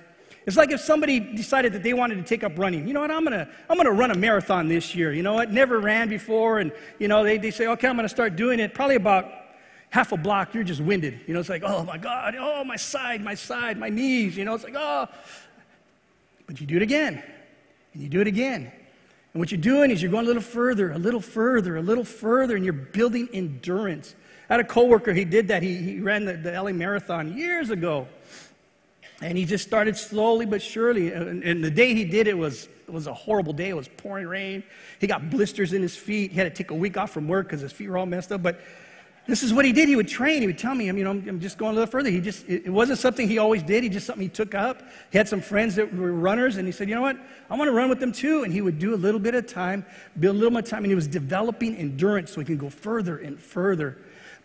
It's 0.49 0.57
like 0.57 0.73
if 0.73 0.81
somebody 0.81 1.21
decided 1.21 1.75
that 1.75 1.83
they 1.83 1.93
wanted 1.93 2.15
to 2.15 2.23
take 2.23 2.43
up 2.43 2.59
running. 2.59 2.89
You 2.89 2.95
know 2.95 3.03
what? 3.03 3.11
I'm 3.11 3.23
gonna 3.23 3.47
I'm 3.69 3.77
gonna 3.77 3.93
run 3.93 4.13
a 4.13 4.15
marathon 4.15 4.67
this 4.67 4.95
year. 4.95 5.13
You 5.13 5.23
know 5.23 5.35
what? 5.35 5.53
Never 5.53 5.79
ran 5.79 6.09
before, 6.09 6.61
and 6.61 6.73
you 6.99 7.07
know 7.07 7.23
they, 7.23 7.37
they 7.37 7.51
say, 7.51 7.67
okay, 7.67 7.87
I'm 7.87 7.97
gonna 7.97 8.09
start 8.09 8.35
doing 8.35 8.59
it. 8.59 8.73
Probably 8.73 8.97
about 8.97 9.31
half 9.91 10.11
a 10.13 10.17
block, 10.17 10.55
you're 10.55 10.65
just 10.65 10.81
winded. 10.81 11.21
You 11.27 11.35
know, 11.35 11.41
it's 11.41 11.51
like, 11.51 11.65
oh 11.67 11.85
my 11.85 11.99
God, 11.99 12.35
oh 12.39 12.65
my 12.65 12.77
side, 12.77 13.23
my 13.23 13.35
side, 13.35 13.79
my 13.79 13.91
knees. 13.91 14.39
You 14.39 14.47
know, 14.47 14.55
it's 14.55 14.65
like, 14.65 14.73
oh. 14.75 15.07
But 16.47 16.63
you 16.63 16.67
do 16.67 16.77
it 16.77 16.83
again, 16.83 17.23
and 17.93 18.03
you 18.03 18.09
do 18.09 18.23
it 18.23 18.27
again, 18.27 18.73
And 19.35 19.41
what 19.41 19.53
you're 19.53 19.61
doing 19.61 19.91
is 19.91 20.01
you're 20.01 20.11
going 20.11 20.25
a 20.25 20.29
little 20.29 20.41
further, 20.41 20.93
a 20.93 20.99
little 20.99 21.21
further, 21.21 21.77
a 21.77 21.83
little 21.83 22.05
further, 22.05 22.57
and 22.57 22.65
you're 22.65 22.73
building 22.73 23.29
endurance. 23.35 24.15
I 24.49 24.55
had 24.55 24.61
a 24.61 24.65
coworker, 24.65 25.13
he 25.13 25.27
did 25.27 25.49
that. 25.49 25.63
He, 25.63 25.77
he 25.77 26.01
ran 26.01 26.25
the, 26.25 26.39
the 26.39 26.53
LA 26.53 26.73
Marathon 26.73 27.37
years 27.37 27.69
ago. 27.69 28.09
And 29.21 29.37
he 29.37 29.45
just 29.45 29.67
started 29.67 29.97
slowly 29.97 30.47
but 30.47 30.63
surely. 30.63 31.13
And, 31.13 31.43
and 31.43 31.65
the 31.65 31.71
day 31.71 31.95
he 31.95 32.05
did 32.05 32.29
it 32.29 32.39
was, 32.39 32.69
it 32.87 32.93
was 32.93 33.07
a 33.07 33.15
horrible 33.15 33.53
day. 33.53 33.71
It 33.71 33.77
was 33.77 33.89
pouring 33.89 34.27
rain. 34.27 34.63
He 35.01 35.07
got 35.07 35.29
blisters 35.29 35.73
in 35.73 35.83
his 35.83 35.97
feet. 35.97 36.31
He 36.31 36.37
had 36.37 36.45
to 36.45 36.51
take 36.51 36.71
a 36.71 36.75
week 36.75 36.97
off 36.97 37.11
from 37.11 37.27
work 37.27 37.49
because 37.49 37.61
his 37.61 37.73
feet 37.73 37.89
were 37.89 37.99
all 37.99 38.07
messed 38.07 38.31
up. 38.31 38.43
But 38.43 38.61
this 39.27 39.43
is 39.43 39.53
what 39.53 39.67
he 39.67 39.73
did. 39.73 39.89
He 39.89 39.97
would 39.97 40.09
train. 40.09 40.41
He 40.41 40.47
would 40.47 40.57
tell 40.57 40.75
me, 40.75 40.87
you 40.87 40.93
know, 40.93 41.11
I'm 41.11 41.39
just 41.41 41.59
going 41.59 41.73
a 41.73 41.75
little 41.75 41.91
further. 41.91 42.09
He 42.09 42.21
just, 42.21 42.49
it 42.49 42.71
wasn't 42.71 42.99
something 42.99 43.29
he 43.29 43.37
always 43.37 43.63
did. 43.63 43.83
He 43.83 43.91
just 43.91 44.07
something 44.07 44.23
he 44.23 44.29
took 44.29 44.55
up. 44.55 44.83
He 45.11 45.19
had 45.19 45.29
some 45.29 45.43
friends 45.43 45.75
that 45.75 45.93
were 45.95 46.13
runners, 46.13 46.57
and 46.57 46.67
he 46.67 46.73
said, 46.73 46.89
you 46.89 46.95
know 46.95 47.03
what? 47.03 47.19
I 47.51 47.57
want 47.57 47.69
to 47.69 47.73
run 47.73 47.91
with 47.91 48.01
them 48.01 48.11
too. 48.11 48.45
And 48.45 48.53
he 48.53 48.63
would 48.63 48.79
do 48.79 48.95
a 48.95 48.97
little 48.97 49.21
bit 49.21 49.35
of 49.35 49.47
time, 49.47 49.85
build 50.19 50.37
a 50.37 50.39
little 50.39 50.53
more 50.53 50.63
time, 50.63 50.85
and 50.85 50.91
he 50.91 50.95
was 50.95 51.07
developing 51.07 51.77
endurance 51.77 52.33
so 52.33 52.41
he 52.41 52.47
can 52.47 52.57
go 52.57 52.71
further 52.71 53.19
and 53.19 53.39
further. 53.39 53.99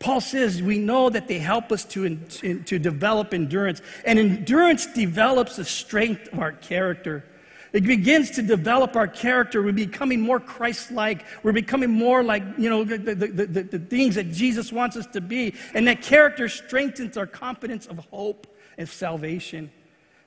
Paul 0.03 0.19
says 0.19 0.61
we 0.61 0.79
know 0.79 1.09
that 1.09 1.29
they 1.29 1.39
help 1.39 1.71
us 1.71 1.85
to, 1.85 2.17
to 2.17 2.77
develop 2.77 3.33
endurance, 3.33 3.81
and 4.05 4.19
endurance 4.19 4.85
develops 4.85 5.55
the 5.55 5.63
strength 5.63 6.27
of 6.33 6.39
our 6.39 6.51
character. 6.51 7.23
It 7.71 7.85
begins 7.85 8.29
to 8.31 8.41
develop 8.41 8.97
our 8.97 9.07
character. 9.07 9.63
We're 9.63 9.71
becoming 9.71 10.19
more 10.19 10.41
Christ 10.41 10.91
like. 10.91 11.25
We're 11.41 11.53
becoming 11.53 11.89
more 11.89 12.21
like, 12.21 12.43
you 12.57 12.69
know, 12.69 12.83
the, 12.83 12.97
the, 12.97 13.15
the, 13.27 13.63
the, 13.63 13.79
things 13.79 14.15
that 14.15 14.33
Jesus 14.33 14.73
wants 14.73 14.97
us 14.97 15.07
to 15.13 15.21
be. 15.21 15.55
And 15.73 15.87
that 15.87 16.01
character 16.01 16.49
strengthens 16.49 17.15
our 17.15 17.25
confidence 17.25 17.87
of 17.87 17.97
hope 18.11 18.45
and 18.77 18.89
salvation. 18.89 19.71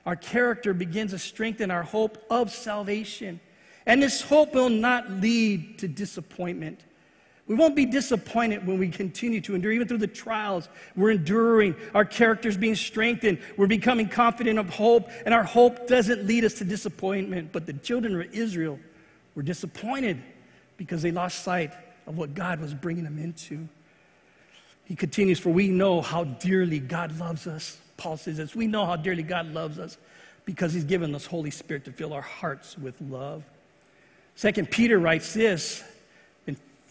Our 0.07 0.15
character 0.15 0.73
begins 0.73 1.11
to 1.11 1.19
strengthen 1.19 1.69
our 1.69 1.83
hope 1.83 2.17
of 2.31 2.51
salvation. 2.51 3.39
And 3.85 4.01
this 4.01 4.21
hope 4.21 4.55
will 4.55 4.69
not 4.69 5.09
lead 5.11 5.77
to 5.79 5.87
disappointment. 5.87 6.83
We 7.47 7.55
won't 7.55 7.75
be 7.75 7.85
disappointed 7.85 8.67
when 8.67 8.77
we 8.77 8.89
continue 8.89 9.39
to 9.41 9.55
endure, 9.55 9.71
even 9.71 9.87
through 9.87 9.99
the 9.99 10.07
trials. 10.07 10.67
We're 10.97 11.11
enduring, 11.11 11.75
our 11.93 12.03
character's 12.03 12.57
being 12.57 12.75
strengthened, 12.75 13.39
we're 13.55 13.67
becoming 13.67 14.09
confident 14.09 14.59
of 14.59 14.69
hope, 14.69 15.09
and 15.25 15.33
our 15.33 15.43
hope 15.43 15.87
doesn't 15.87 16.25
lead 16.25 16.43
us 16.43 16.55
to 16.55 16.65
disappointment. 16.65 17.53
But 17.53 17.65
the 17.65 17.73
children 17.73 18.19
of 18.19 18.33
Israel 18.33 18.79
were 19.33 19.43
disappointed 19.43 20.21
because 20.75 21.01
they 21.01 21.11
lost 21.11 21.43
sight 21.43 21.71
of 22.05 22.17
what 22.17 22.33
God 22.33 22.59
was 22.59 22.73
bringing 22.73 23.05
them 23.05 23.17
into. 23.17 23.67
He 24.83 24.95
continues, 24.95 25.39
For 25.39 25.49
we 25.49 25.69
know 25.69 26.01
how 26.01 26.25
dearly 26.25 26.79
God 26.79 27.17
loves 27.17 27.47
us. 27.47 27.77
Paul 27.95 28.17
says 28.17 28.37
this 28.37 28.55
We 28.55 28.67
know 28.67 28.85
how 28.85 28.97
dearly 28.97 29.23
God 29.23 29.53
loves 29.53 29.79
us 29.79 29.97
because 30.45 30.73
He's 30.73 30.83
given 30.83 31.15
us 31.15 31.25
Holy 31.25 31.51
Spirit 31.51 31.85
to 31.85 31.93
fill 31.93 32.13
our 32.13 32.21
hearts 32.21 32.77
with 32.77 32.95
love. 32.99 33.43
Second 34.35 34.69
Peter 34.69 34.99
writes 34.99 35.33
this 35.33 35.83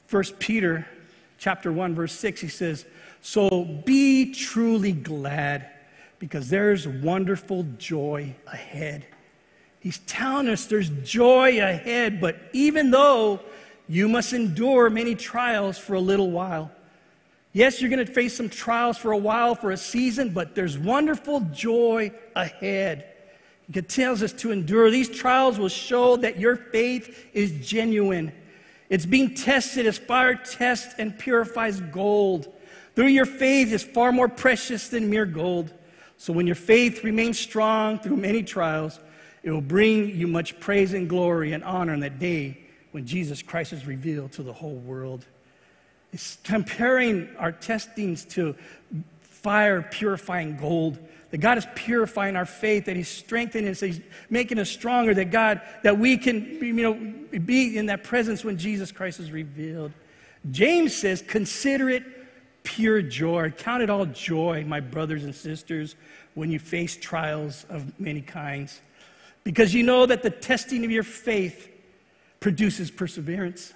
1 0.09 0.25
Peter 0.39 0.87
chapter 1.39 1.73
1 1.73 1.95
verse 1.95 2.13
6 2.13 2.41
he 2.41 2.49
says, 2.49 2.87
"So 3.21 3.65
be 3.65 4.33
truly 4.33 4.93
glad 4.93 5.69
because 6.19 6.49
there's 6.49 6.87
wonderful 6.87 7.65
joy 7.79 8.35
ahead." 8.47 9.07
He's 9.81 9.99
telling 9.99 10.49
us 10.49 10.67
there's 10.67 10.91
joy 11.05 11.61
ahead, 11.61 12.21
but 12.21 12.37
even 12.53 12.91
though 12.91 13.41
you 13.89 14.09
must 14.09 14.33
endure 14.33 14.91
many 14.91 15.15
trials 15.15 15.79
for 15.79 15.95
a 15.95 16.01
little 16.01 16.31
while. 16.31 16.71
Yes, 17.53 17.81
you're 17.81 17.91
going 17.91 18.05
to 18.05 18.13
face 18.13 18.37
some 18.37 18.49
trials 18.49 18.99
for 18.99 19.13
a 19.13 19.17
while, 19.17 19.55
for 19.55 19.71
a 19.71 19.77
season, 19.77 20.31
but 20.31 20.55
there's 20.55 20.77
wonderful 20.77 21.41
joy 21.53 22.13
ahead. 22.35 23.07
He 23.73 23.81
tells 23.83 24.23
us 24.23 24.33
to 24.35 24.53
endure. 24.53 24.91
These 24.91 25.09
trials 25.09 25.59
will 25.59 25.69
show 25.69 26.17
that 26.17 26.39
your 26.39 26.57
faith 26.57 27.27
is 27.33 27.67
genuine 27.67 28.33
it's 28.88 29.07
being 29.07 29.35
tested 29.35 29.87
as 29.87 29.99
fire 29.99 30.35
tests 30.35 30.95
and 30.99 31.19
purifies 31.19 31.81
gold. 31.81 32.52
Through 32.95 33.09
your 33.09 33.26
faith 33.26 33.73
is 33.73 33.83
far 33.83 34.12
more 34.12 34.28
precious 34.28 34.88
than 34.88 35.11
mere 35.11 35.26
gold. 35.26 35.73
So 36.19 36.33
when 36.33 36.47
your 36.47 36.57
faith 36.57 37.05
remains 37.05 37.38
strong 37.38 37.99
through 37.99 38.16
many 38.16 38.43
trials, 38.43 39.00
it 39.43 39.50
will 39.50 39.61
bring 39.61 40.16
you 40.16 40.26
much 40.26 40.59
praise 40.61 40.95
and 40.95 41.09
glory 41.09 41.52
and 41.52 41.62
honor 41.62 41.95
in 41.95 42.00
that 42.00 42.19
day 42.19 42.59
when 42.93 43.07
Jesus 43.07 43.43
Christ 43.43 43.73
is 43.73 43.87
revealed 43.87 44.33
to 44.33 44.43
the 44.43 44.52
whole 44.52 44.76
world. 44.76 45.26
It's 46.12 46.38
comparing 46.45 47.28
our 47.37 47.52
testings 47.52 48.25
to 48.26 48.55
fire 49.21 49.83
purifying 49.83 50.57
gold 50.57 50.99
that 51.37 51.43
God 51.43 51.59
is 51.59 51.66
purifying 51.75 52.35
our 52.35 52.47
faith, 52.47 52.87
that 52.87 52.97
He's 52.97 53.11
strengthening 53.11 53.69
us, 53.69 53.81
He's 53.81 54.00
making 54.31 54.59
us 54.59 54.71
stronger, 54.71 55.12
that 55.12 55.31
God, 55.31 55.61
that 55.83 55.99
we 55.99 56.16
can 56.16 56.47
you 56.62 56.73
know, 56.73 56.95
be 57.40 57.76
in 57.76 57.85
that 57.87 58.05
presence 58.05 58.43
when 58.43 58.57
Jesus 58.57 58.90
Christ 58.90 59.21
is 59.21 59.31
revealed. 59.31 59.93
James 60.50 60.97
says, 60.97 61.21
consider 61.21 61.90
it 61.90 62.05
pure 62.62 63.02
joy. 63.02 63.50
Count 63.50 63.83
it 63.83 63.90
all 63.90 64.07
joy, 64.07 64.64
my 64.66 64.81
brothers 64.81 65.25
and 65.25 65.35
sisters, 65.35 65.95
when 66.33 66.50
you 66.50 66.59
face 66.59 66.97
trials 66.97 67.66
of 67.69 68.00
many 68.00 68.23
kinds. 68.23 68.81
Because 69.45 69.75
you 69.75 69.83
know 69.83 70.07
that 70.07 70.23
the 70.23 70.31
testing 70.31 70.87
of 70.87 70.90
your 70.90 71.02
faith 71.02 71.69
produces 72.40 72.90
perseverance. 72.90 73.75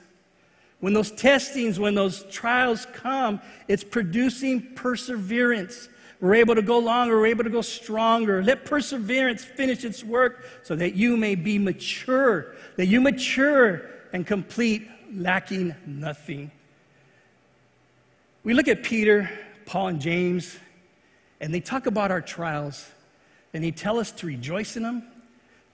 When 0.79 0.95
those 0.95 1.11
testings, 1.11 1.79
when 1.79 1.95
those 1.95 2.25
trials 2.31 2.87
come, 2.95 3.39
it's 3.69 3.85
producing 3.85 4.63
perseverance. 4.75 5.91
We're 6.21 6.35
able 6.35 6.55
to 6.55 6.63
go 6.63 6.79
longer, 6.79 7.19
we're 7.19 7.27
able 7.27 7.45
to 7.45 7.51
go 7.51 7.63
stronger. 7.63 8.43
Let 8.43 8.67
perseverance 8.67 9.43
finish 9.43 9.85
its 9.85 10.05
work 10.05 10.45
so 10.63 10.77
that 10.77 10.95
you 10.95 11.17
may 11.17 11.35
be 11.35 11.59
mature, 11.59 12.55
that 12.77 12.87
you 12.87 13.01
mature 13.01 13.83
and 14.13 14.27
complete, 14.27 14.87
lacking 15.15 15.75
nothing. 15.87 16.51
We 18.45 18.55
look 18.55 18.69
at 18.69 18.83
Peter, 18.83 19.31
Paul, 19.67 19.89
and 19.89 20.01
James, 20.01 20.59
and 21.41 21.55
they 21.55 21.61
talk 21.61 21.87
about 21.87 22.11
our 22.11 22.21
trials, 22.21 22.87
and 23.55 23.65
they 23.65 23.71
tell 23.71 23.99
us 23.99 24.13
to 24.13 24.27
rejoice 24.27 24.77
in 24.77 24.83
them, 24.83 25.03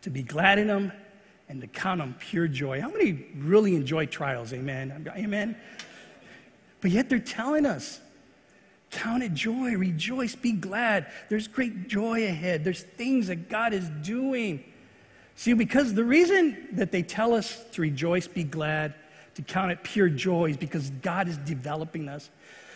to 0.02 0.10
be 0.10 0.22
glad 0.22 0.58
in 0.58 0.68
them, 0.68 0.92
and 1.48 1.60
to 1.60 1.66
count 1.66 2.00
them 2.00 2.14
pure 2.18 2.48
joy. 2.48 2.80
How 2.80 2.90
many 2.90 3.26
really 3.36 3.74
enjoy 3.74 4.06
trials? 4.06 4.52
Amen. 4.52 5.10
Amen. 5.16 5.56
But 6.80 6.90
yet 6.92 7.08
they're 7.08 7.18
telling 7.18 7.66
us 7.66 8.00
Count 8.90 9.22
it 9.22 9.34
joy, 9.34 9.76
rejoice, 9.76 10.34
be 10.34 10.52
glad. 10.52 11.06
There's 11.28 11.48
great 11.48 11.88
joy 11.88 12.26
ahead. 12.26 12.64
There's 12.64 12.82
things 12.82 13.26
that 13.26 13.48
God 13.48 13.72
is 13.72 13.88
doing. 14.02 14.64
See, 15.34 15.52
because 15.52 15.92
the 15.92 16.04
reason 16.04 16.68
that 16.72 16.92
they 16.92 17.02
tell 17.02 17.34
us 17.34 17.64
to 17.72 17.82
rejoice, 17.82 18.26
be 18.26 18.44
glad, 18.44 18.94
to 19.34 19.42
count 19.42 19.70
it 19.70 19.82
pure 19.82 20.08
joy 20.08 20.50
is 20.50 20.56
because 20.56 20.90
God 21.02 21.28
is 21.28 21.36
developing 21.38 22.08
us. 22.08 22.30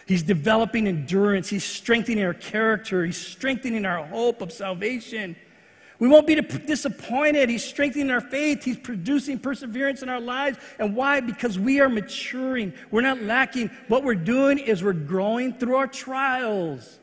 He's 0.06 0.22
developing 0.22 0.88
endurance. 0.88 1.48
He's 1.48 1.64
strengthening 1.64 2.24
our 2.24 2.34
character. 2.34 3.04
He's 3.04 3.16
strengthening 3.16 3.86
our 3.86 4.04
hope 4.04 4.42
of 4.42 4.52
salvation. 4.52 5.36
We 6.00 6.08
won't 6.08 6.26
be 6.26 6.34
disappointed. 6.34 7.50
He's 7.50 7.62
strengthening 7.62 8.10
our 8.10 8.22
faith. 8.22 8.64
He's 8.64 8.78
producing 8.78 9.38
perseverance 9.38 10.02
in 10.02 10.08
our 10.08 10.20
lives. 10.20 10.58
And 10.78 10.96
why? 10.96 11.20
Because 11.20 11.58
we 11.58 11.78
are 11.78 11.90
maturing. 11.90 12.72
We're 12.90 13.02
not 13.02 13.22
lacking. 13.22 13.70
What 13.86 14.02
we're 14.02 14.14
doing 14.14 14.58
is 14.58 14.82
we're 14.82 14.94
growing 14.94 15.52
through 15.52 15.76
our 15.76 15.86
trials. 15.86 16.98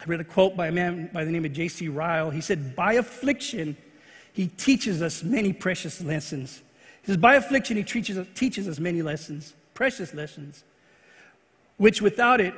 I 0.00 0.04
read 0.06 0.20
a 0.20 0.24
quote 0.24 0.56
by 0.56 0.68
a 0.68 0.72
man 0.72 1.10
by 1.12 1.24
the 1.24 1.30
name 1.30 1.44
of 1.44 1.52
J.C. 1.52 1.88
Ryle. 1.88 2.30
He 2.30 2.40
said, 2.40 2.74
By 2.74 2.94
affliction, 2.94 3.76
he 4.32 4.46
teaches 4.46 5.02
us 5.02 5.22
many 5.22 5.52
precious 5.52 6.00
lessons. 6.00 6.62
He 7.02 7.08
says, 7.08 7.18
By 7.18 7.34
affliction, 7.34 7.76
he 7.76 7.84
teaches 7.84 8.16
us, 8.16 8.26
teaches 8.34 8.68
us 8.68 8.78
many 8.78 9.02
lessons, 9.02 9.52
precious 9.74 10.14
lessons, 10.14 10.64
which 11.76 12.00
without 12.00 12.40
it, 12.40 12.54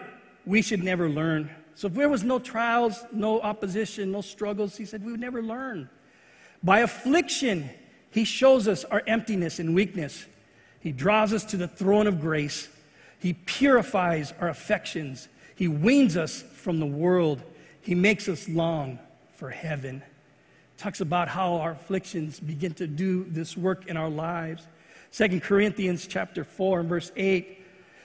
we 0.46 0.62
should 0.62 0.84
never 0.84 1.08
learn. 1.08 1.50
So 1.78 1.86
if 1.86 1.94
there 1.94 2.08
was 2.08 2.24
no 2.24 2.40
trials, 2.40 3.04
no 3.12 3.40
opposition, 3.40 4.10
no 4.10 4.20
struggles, 4.20 4.76
he 4.76 4.84
said 4.84 5.04
we 5.04 5.12
would 5.12 5.20
never 5.20 5.40
learn. 5.40 5.88
By 6.60 6.80
affliction, 6.80 7.70
he 8.10 8.24
shows 8.24 8.66
us 8.66 8.82
our 8.82 9.00
emptiness 9.06 9.60
and 9.60 9.76
weakness. 9.76 10.26
He 10.80 10.90
draws 10.90 11.32
us 11.32 11.44
to 11.44 11.56
the 11.56 11.68
throne 11.68 12.08
of 12.08 12.20
grace. 12.20 12.68
He 13.20 13.34
purifies 13.34 14.34
our 14.40 14.48
affections. 14.48 15.28
He 15.54 15.68
weans 15.68 16.16
us 16.16 16.42
from 16.42 16.80
the 16.80 16.86
world. 16.86 17.44
He 17.80 17.94
makes 17.94 18.28
us 18.28 18.48
long 18.48 18.98
for 19.36 19.48
heaven. 19.48 20.02
Talks 20.78 21.00
about 21.00 21.28
how 21.28 21.58
our 21.58 21.70
afflictions 21.70 22.40
begin 22.40 22.74
to 22.74 22.88
do 22.88 23.22
this 23.22 23.56
work 23.56 23.86
in 23.86 23.96
our 23.96 24.10
lives. 24.10 24.66
Second 25.12 25.44
Corinthians 25.44 26.08
chapter 26.08 26.42
4 26.42 26.80
and 26.80 26.88
verse 26.88 27.12
8 27.14 27.57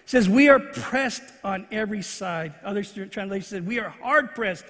says, 0.05 0.27
We 0.29 0.49
are 0.49 0.59
pressed 0.59 1.23
on 1.43 1.67
every 1.71 2.01
side. 2.01 2.53
Other 2.63 2.83
translations 2.83 3.47
said, 3.47 3.67
We 3.67 3.79
are 3.79 3.89
hard 3.89 4.35
pressed 4.35 4.65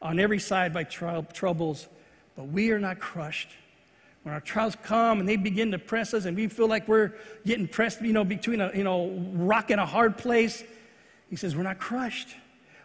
on 0.00 0.18
every 0.18 0.38
side 0.38 0.72
by 0.72 0.84
trial, 0.84 1.26
troubles, 1.32 1.86
but 2.36 2.44
we 2.44 2.70
are 2.72 2.78
not 2.78 2.98
crushed. 2.98 3.48
When 4.22 4.34
our 4.34 4.40
trials 4.40 4.76
come 4.82 5.20
and 5.20 5.28
they 5.28 5.36
begin 5.36 5.72
to 5.72 5.78
press 5.78 6.14
us 6.14 6.26
and 6.26 6.36
we 6.36 6.46
feel 6.46 6.68
like 6.68 6.86
we're 6.86 7.12
getting 7.44 7.66
pressed, 7.66 8.00
you 8.02 8.12
know, 8.12 8.24
between 8.24 8.60
a 8.60 8.70
you 8.74 8.84
know, 8.84 9.10
rock 9.34 9.70
and 9.70 9.80
a 9.80 9.86
hard 9.86 10.16
place, 10.16 10.62
he 11.28 11.36
says, 11.36 11.56
We're 11.56 11.62
not 11.62 11.78
crushed. 11.78 12.28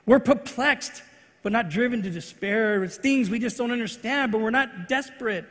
We're 0.06 0.20
perplexed, 0.20 1.04
but 1.44 1.51
not 1.51 1.70
driven 1.70 2.01
to 2.04 2.10
despair. 2.10 2.84
It's 2.84 2.98
things 2.98 3.30
we 3.30 3.39
just 3.39 3.58
don't 3.58 3.72
understand, 3.72 4.32
but 4.32 4.42
we're 4.42 4.51
not 4.51 4.88
desperate. 4.88 5.46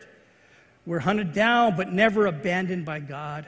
We're 0.86 1.00
hunted 1.00 1.32
down, 1.32 1.76
but 1.76 1.92
never 1.92 2.26
abandoned 2.26 2.84
by 2.84 3.00
God. 3.00 3.46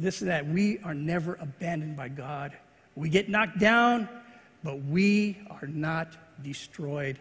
Listen 0.00 0.28
to 0.28 0.32
that. 0.32 0.46
We 0.46 0.78
are 0.84 0.94
never 0.94 1.34
abandoned 1.40 1.96
by 1.96 2.08
God. 2.08 2.56
We 2.94 3.08
get 3.08 3.28
knocked 3.28 3.58
down, 3.58 4.08
but 4.62 4.82
we 4.84 5.38
are 5.50 5.66
not 5.66 6.16
destroyed. 6.42 7.18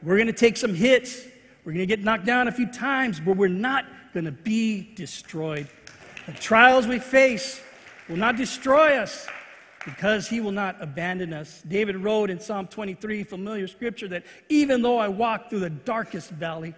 We're 0.00 0.16
going 0.16 0.28
to 0.28 0.32
take 0.32 0.56
some 0.56 0.74
hits. 0.74 1.24
We're 1.64 1.72
going 1.72 1.86
to 1.86 1.86
get 1.86 2.04
knocked 2.04 2.24
down 2.24 2.46
a 2.46 2.52
few 2.52 2.66
times, 2.66 3.18
but 3.18 3.36
we're 3.36 3.48
not 3.48 3.86
going 4.12 4.26
to 4.26 4.32
be 4.32 4.92
destroyed. 4.94 5.66
The 6.26 6.32
trials 6.32 6.86
we 6.86 7.00
face 7.00 7.60
will 8.08 8.16
not 8.16 8.36
destroy 8.36 8.96
us 8.96 9.26
because 9.84 10.28
he 10.28 10.40
will 10.40 10.52
not 10.52 10.76
abandon 10.80 11.32
us. 11.32 11.62
David 11.66 11.96
wrote 11.96 12.30
in 12.30 12.38
Psalm 12.38 12.68
23, 12.68 13.24
familiar 13.24 13.66
scripture, 13.66 14.08
that 14.08 14.24
even 14.48 14.82
though 14.82 14.98
I 14.98 15.08
walk 15.08 15.50
through 15.50 15.60
the 15.60 15.70
darkest 15.70 16.30
valley, 16.30 16.74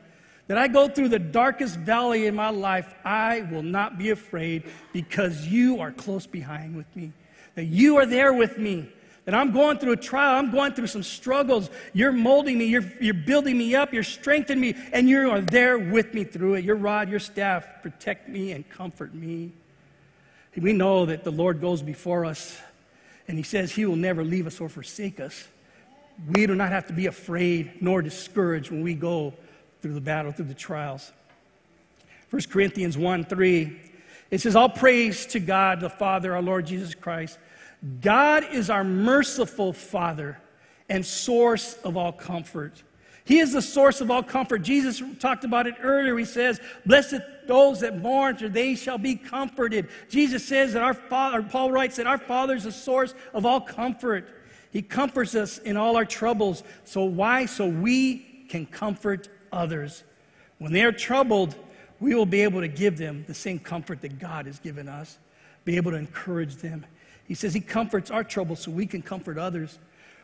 that 0.48 0.58
I 0.58 0.68
go 0.68 0.88
through 0.88 1.08
the 1.08 1.18
darkest 1.18 1.76
valley 1.76 2.26
in 2.26 2.34
my 2.34 2.50
life, 2.50 2.94
I 3.04 3.42
will 3.50 3.62
not 3.62 3.98
be 3.98 4.10
afraid 4.10 4.64
because 4.92 5.46
you 5.46 5.80
are 5.80 5.90
close 5.90 6.26
behind 6.26 6.76
with 6.76 6.94
me. 6.94 7.12
That 7.56 7.64
you 7.64 7.96
are 7.96 8.06
there 8.06 8.32
with 8.32 8.58
me. 8.58 8.88
That 9.24 9.34
I'm 9.34 9.50
going 9.50 9.78
through 9.78 9.92
a 9.92 9.96
trial, 9.96 10.38
I'm 10.38 10.52
going 10.52 10.72
through 10.74 10.86
some 10.86 11.02
struggles. 11.02 11.68
You're 11.92 12.12
molding 12.12 12.58
me, 12.58 12.66
you're, 12.66 12.84
you're 13.00 13.12
building 13.12 13.58
me 13.58 13.74
up, 13.74 13.92
you're 13.92 14.04
strengthening 14.04 14.60
me, 14.60 14.74
and 14.92 15.08
you 15.08 15.30
are 15.32 15.40
there 15.40 15.78
with 15.78 16.14
me 16.14 16.22
through 16.22 16.54
it. 16.54 16.64
Your 16.64 16.76
rod, 16.76 17.08
your 17.08 17.18
staff 17.18 17.66
protect 17.82 18.28
me 18.28 18.52
and 18.52 18.68
comfort 18.68 19.12
me. 19.12 19.52
We 20.56 20.72
know 20.72 21.06
that 21.06 21.24
the 21.24 21.32
Lord 21.32 21.60
goes 21.60 21.82
before 21.82 22.24
us 22.24 22.58
and 23.28 23.36
he 23.36 23.42
says 23.42 23.72
he 23.72 23.84
will 23.84 23.96
never 23.96 24.24
leave 24.24 24.46
us 24.46 24.60
or 24.60 24.68
forsake 24.68 25.20
us. 25.20 25.48
We 26.28 26.46
do 26.46 26.54
not 26.54 26.70
have 26.70 26.86
to 26.86 26.92
be 26.92 27.06
afraid 27.06 27.82
nor 27.82 28.00
discouraged 28.00 28.70
when 28.70 28.82
we 28.82 28.94
go 28.94 29.34
through 29.80 29.94
the 29.94 30.00
battle, 30.00 30.32
through 30.32 30.46
the 30.46 30.54
trials. 30.54 31.12
1 32.30 32.42
Corinthians 32.50 32.98
1 32.98 33.24
3, 33.24 33.80
it 34.30 34.40
says, 34.40 34.56
All 34.56 34.68
praise 34.68 35.26
to 35.26 35.40
God 35.40 35.80
the 35.80 35.90
Father, 35.90 36.34
our 36.34 36.42
Lord 36.42 36.66
Jesus 36.66 36.94
Christ. 36.94 37.38
God 38.00 38.44
is 38.52 38.70
our 38.70 38.84
merciful 38.84 39.72
Father 39.72 40.38
and 40.88 41.04
source 41.04 41.74
of 41.84 41.96
all 41.96 42.12
comfort. 42.12 42.82
He 43.24 43.40
is 43.40 43.52
the 43.52 43.62
source 43.62 44.00
of 44.00 44.10
all 44.10 44.22
comfort. 44.22 44.58
Jesus 44.62 45.02
talked 45.18 45.44
about 45.44 45.66
it 45.66 45.74
earlier. 45.82 46.16
He 46.16 46.24
says, 46.24 46.60
Blessed 46.84 47.20
those 47.46 47.80
that 47.80 47.98
mourn, 47.98 48.36
for 48.36 48.48
they 48.48 48.74
shall 48.74 48.98
be 48.98 49.16
comforted. 49.16 49.88
Jesus 50.08 50.44
says 50.44 50.72
that 50.72 50.82
our 50.82 50.94
Father, 50.94 51.42
Paul 51.42 51.72
writes 51.72 51.96
that 51.96 52.06
our 52.06 52.18
Father 52.18 52.54
is 52.54 52.64
the 52.64 52.72
source 52.72 53.14
of 53.34 53.44
all 53.44 53.60
comfort. 53.60 54.28
He 54.70 54.82
comforts 54.82 55.34
us 55.34 55.58
in 55.58 55.76
all 55.76 55.96
our 55.96 56.04
troubles. 56.04 56.62
So 56.84 57.04
why? 57.04 57.46
So 57.46 57.66
we 57.66 58.18
can 58.48 58.66
comfort 58.66 59.28
others. 59.52 60.04
When 60.58 60.72
they 60.72 60.82
are 60.82 60.92
troubled, 60.92 61.54
we 62.00 62.14
will 62.14 62.26
be 62.26 62.42
able 62.42 62.60
to 62.60 62.68
give 62.68 62.98
them 62.98 63.24
the 63.26 63.34
same 63.34 63.58
comfort 63.58 64.00
that 64.02 64.18
God 64.18 64.46
has 64.46 64.58
given 64.58 64.88
us, 64.88 65.18
be 65.64 65.76
able 65.76 65.90
to 65.92 65.96
encourage 65.96 66.56
them. 66.56 66.84
He 67.26 67.34
says 67.34 67.54
He 67.54 67.60
comforts 67.60 68.10
our 68.10 68.24
troubles 68.24 68.60
so 68.60 68.70
we 68.70 68.86
can 68.86 69.02
comfort 69.02 69.38
others 69.38 69.78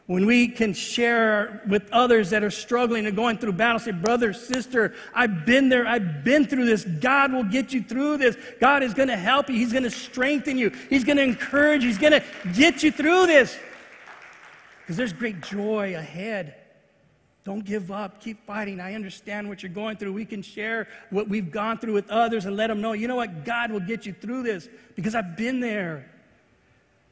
when 0.06 0.26
we 0.26 0.48
can 0.48 0.74
share 0.74 1.62
with 1.68 1.88
others 1.92 2.30
that 2.30 2.42
are 2.42 2.50
struggling 2.50 3.06
and 3.06 3.14
going 3.14 3.38
through 3.38 3.52
battle, 3.52 3.78
say, 3.78 3.92
brother, 3.92 4.32
sister, 4.32 4.94
I've 5.14 5.46
been 5.46 5.68
there, 5.68 5.86
I've 5.86 6.24
been 6.24 6.44
through 6.44 6.64
this. 6.64 6.84
God 6.84 7.32
will 7.32 7.44
get 7.44 7.72
you 7.72 7.82
through 7.82 8.16
this. 8.16 8.36
God 8.60 8.82
is 8.82 8.94
going 8.94 9.08
to 9.08 9.16
help 9.16 9.48
you, 9.48 9.54
He's 9.54 9.72
going 9.72 9.84
to 9.84 9.90
strengthen 9.90 10.58
you, 10.58 10.70
He's 10.90 11.04
going 11.04 11.18
to 11.18 11.22
encourage 11.22 11.82
you, 11.82 11.88
He's 11.88 11.98
going 11.98 12.12
to 12.12 12.24
get 12.52 12.82
you 12.82 12.90
through 12.90 13.26
this. 13.26 13.56
Because 14.80 14.96
there's 14.96 15.12
great 15.12 15.40
joy 15.40 15.94
ahead. 15.94 16.56
Don't 17.44 17.64
give 17.64 17.90
up. 17.90 18.20
Keep 18.20 18.46
fighting. 18.46 18.80
I 18.80 18.94
understand 18.94 19.48
what 19.48 19.62
you're 19.62 19.72
going 19.72 19.96
through. 19.96 20.12
We 20.12 20.24
can 20.24 20.42
share 20.42 20.86
what 21.10 21.28
we've 21.28 21.50
gone 21.50 21.78
through 21.78 21.94
with 21.94 22.08
others 22.08 22.44
and 22.44 22.56
let 22.56 22.68
them 22.68 22.80
know, 22.80 22.92
you 22.92 23.08
know 23.08 23.16
what? 23.16 23.44
God 23.44 23.72
will 23.72 23.80
get 23.80 24.06
you 24.06 24.12
through 24.12 24.44
this 24.44 24.68
because 24.94 25.14
I've 25.14 25.36
been 25.36 25.60
there. 25.60 26.08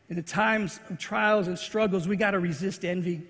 In 0.08 0.16
the 0.16 0.22
times 0.22 0.80
of 0.90 0.98
trials 0.98 1.46
and 1.46 1.56
struggles, 1.56 2.08
we 2.08 2.16
got 2.16 2.32
to 2.32 2.40
resist 2.40 2.84
envy. 2.84 3.22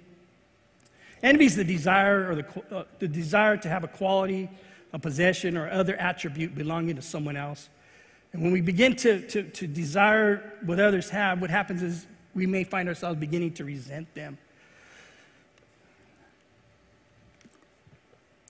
Envy 1.23 1.45
is 1.45 1.57
the 1.57 1.65
desire 1.65 2.31
or 2.31 2.35
the, 2.37 2.77
uh, 2.77 2.85
the 2.99 3.09
desire 3.09 3.57
to 3.59 3.69
have 3.69 3.85
a 3.85 3.89
quality, 3.89 4.49
a 4.95 4.99
possession, 4.99 5.59
or 5.59 5.71
other 5.71 5.95
attribute 5.97 6.55
belonging 6.55 6.97
to 6.97 7.03
someone 7.03 7.37
else. 7.37 7.69
And 8.33 8.43
when 8.43 8.53
we 8.53 8.63
begin 8.63 8.97
to, 8.97 9.27
to, 9.29 9.43
to 9.43 9.67
desire 9.67 10.55
what 10.65 10.81
others 10.81 11.11
have, 11.11 11.41
what 11.41 11.51
happens 11.51 11.83
is 11.83 12.07
we 12.35 12.47
may 12.47 12.65
find 12.65 12.89
ourselves 12.89 13.19
beginning 13.19 13.53
to 13.55 13.65
resent 13.65 14.15
them. 14.15 14.39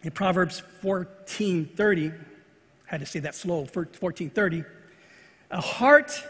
In 0.03 0.11
Proverbs 0.11 0.63
14:30, 0.83 2.13
I 2.13 2.17
had 2.87 3.01
to 3.01 3.07
say 3.07 3.21
that 3.21 3.35
slow, 3.35 3.67
14:30, 3.67 4.65
a 5.51 5.61
heart 5.61 6.25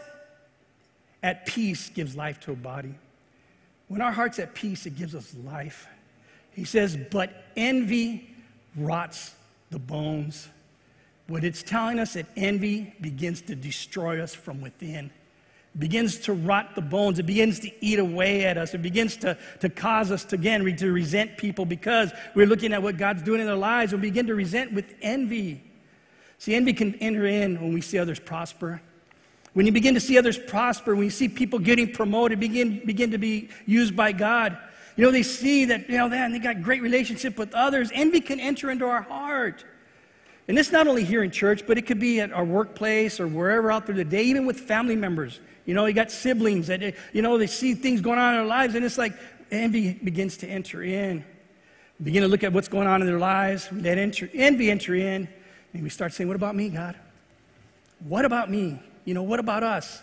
at 1.23 1.45
peace 1.45 1.89
gives 1.89 2.15
life 2.15 2.39
to 2.41 2.51
a 2.51 2.55
body. 2.55 2.95
When 3.87 4.01
our 4.01 4.11
heart's 4.11 4.39
at 4.39 4.53
peace, 4.55 4.85
it 4.85 4.95
gives 4.97 5.13
us 5.15 5.35
life. 5.43 5.87
He 6.51 6.65
says, 6.65 6.97
but 7.11 7.45
envy 7.55 8.35
rots 8.75 9.35
the 9.69 9.79
bones. 9.79 10.49
What 11.27 11.43
it's 11.43 11.63
telling 11.63 11.99
us 11.99 12.15
is 12.15 12.23
that 12.23 12.31
envy 12.35 12.93
begins 12.99 13.41
to 13.43 13.55
destroy 13.55 14.21
us 14.21 14.33
from 14.33 14.59
within, 14.61 15.05
it 15.05 15.11
begins 15.79 16.19
to 16.19 16.33
rot 16.33 16.75
the 16.75 16.81
bones, 16.81 17.17
it 17.17 17.25
begins 17.25 17.59
to 17.59 17.71
eat 17.83 17.99
away 17.99 18.45
at 18.45 18.57
us, 18.57 18.73
it 18.73 18.81
begins 18.81 19.15
to, 19.17 19.37
to 19.61 19.69
cause 19.69 20.11
us 20.11 20.25
to 20.25 20.35
again 20.35 20.65
to 20.75 20.91
resent 20.91 21.37
people 21.37 21.65
because 21.65 22.11
we're 22.35 22.45
looking 22.45 22.73
at 22.73 22.83
what 22.83 22.97
God's 22.97 23.23
doing 23.23 23.39
in 23.39 23.47
their 23.47 23.55
lives 23.55 23.93
and 23.93 24.01
we 24.01 24.09
begin 24.09 24.27
to 24.27 24.35
resent 24.35 24.73
with 24.73 24.93
envy. 25.01 25.63
See, 26.39 26.55
envy 26.55 26.73
can 26.73 26.95
enter 26.95 27.25
in 27.25 27.61
when 27.61 27.73
we 27.73 27.81
see 27.81 27.99
others 27.99 28.19
prosper. 28.19 28.81
When 29.53 29.65
you 29.65 29.71
begin 29.71 29.93
to 29.93 29.99
see 29.99 30.17
others 30.17 30.37
prosper, 30.37 30.95
when 30.95 31.05
you 31.05 31.11
see 31.11 31.29
people 31.29 31.59
getting 31.59 31.91
promoted, 31.91 32.39
begin, 32.39 32.81
begin 32.85 33.11
to 33.11 33.17
be 33.17 33.49
used 33.65 33.95
by 33.95 34.11
God, 34.11 34.57
you 34.95 35.05
know, 35.05 35.11
they 35.11 35.23
see 35.23 35.65
that, 35.65 35.89
you 35.89 35.97
know, 35.97 36.09
man, 36.09 36.31
they 36.31 36.39
got 36.39 36.61
great 36.61 36.81
relationship 36.81 37.37
with 37.37 37.53
others. 37.53 37.89
Envy 37.93 38.21
can 38.21 38.39
enter 38.39 38.71
into 38.71 38.85
our 38.85 39.01
heart. 39.01 39.63
And 40.47 40.57
it's 40.57 40.71
not 40.71 40.87
only 40.87 41.03
here 41.03 41.23
in 41.23 41.31
church, 41.31 41.65
but 41.65 41.77
it 41.77 41.83
could 41.83 41.99
be 41.99 42.19
at 42.19 42.31
our 42.31 42.43
workplace 42.43 43.19
or 43.19 43.27
wherever 43.27 43.71
out 43.71 43.85
there 43.85 43.95
today, 43.95 44.23
even 44.23 44.45
with 44.45 44.59
family 44.59 44.95
members. 44.95 45.39
You 45.65 45.73
know, 45.73 45.85
you 45.85 45.93
got 45.93 46.11
siblings 46.11 46.67
that, 46.67 46.81
you 47.13 47.21
know, 47.21 47.37
they 47.37 47.47
see 47.47 47.73
things 47.75 48.01
going 48.01 48.19
on 48.19 48.33
in 48.33 48.39
their 48.39 48.47
lives, 48.47 48.75
and 48.75 48.83
it's 48.83 48.97
like 48.97 49.13
envy 49.51 49.93
begins 49.93 50.37
to 50.37 50.47
enter 50.47 50.83
in. 50.83 51.23
We 51.99 52.05
begin 52.05 52.23
to 52.23 52.27
look 52.27 52.43
at 52.43 52.51
what's 52.51 52.67
going 52.67 52.87
on 52.87 53.01
in 53.01 53.07
their 53.07 53.19
lives. 53.19 53.69
Let 53.71 53.97
enter, 53.97 54.29
envy 54.33 54.71
enter 54.71 54.95
in, 54.95 55.29
and 55.73 55.83
we 55.83 55.89
start 55.89 56.13
saying, 56.13 56.27
What 56.27 56.35
about 56.35 56.55
me, 56.55 56.69
God? 56.69 56.95
What 57.99 58.25
about 58.25 58.49
me? 58.49 58.79
You 59.05 59.13
know, 59.13 59.23
what 59.23 59.39
about 59.39 59.63
us? 59.63 60.01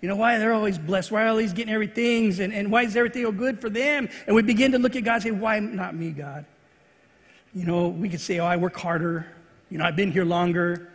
You 0.00 0.08
know, 0.08 0.16
why 0.16 0.36
they're 0.38 0.52
always 0.52 0.78
blessed? 0.78 1.12
Why 1.12 1.24
are 1.24 1.28
always 1.28 1.52
getting 1.52 1.72
everything? 1.72 2.40
And, 2.40 2.52
and 2.52 2.72
why 2.72 2.82
is 2.82 2.96
everything 2.96 3.24
all 3.24 3.32
good 3.32 3.60
for 3.60 3.70
them? 3.70 4.08
And 4.26 4.34
we 4.34 4.42
begin 4.42 4.72
to 4.72 4.78
look 4.78 4.96
at 4.96 5.04
God 5.04 5.14
and 5.14 5.22
say, 5.22 5.30
why 5.30 5.60
not 5.60 5.94
me, 5.94 6.10
God? 6.10 6.44
You 7.54 7.64
know, 7.66 7.88
we 7.88 8.08
could 8.08 8.20
say, 8.20 8.40
oh, 8.40 8.46
I 8.46 8.56
work 8.56 8.76
harder. 8.76 9.26
You 9.72 9.78
know, 9.78 9.84
I've 9.84 9.96
been 9.96 10.12
here 10.12 10.26
longer. 10.26 10.90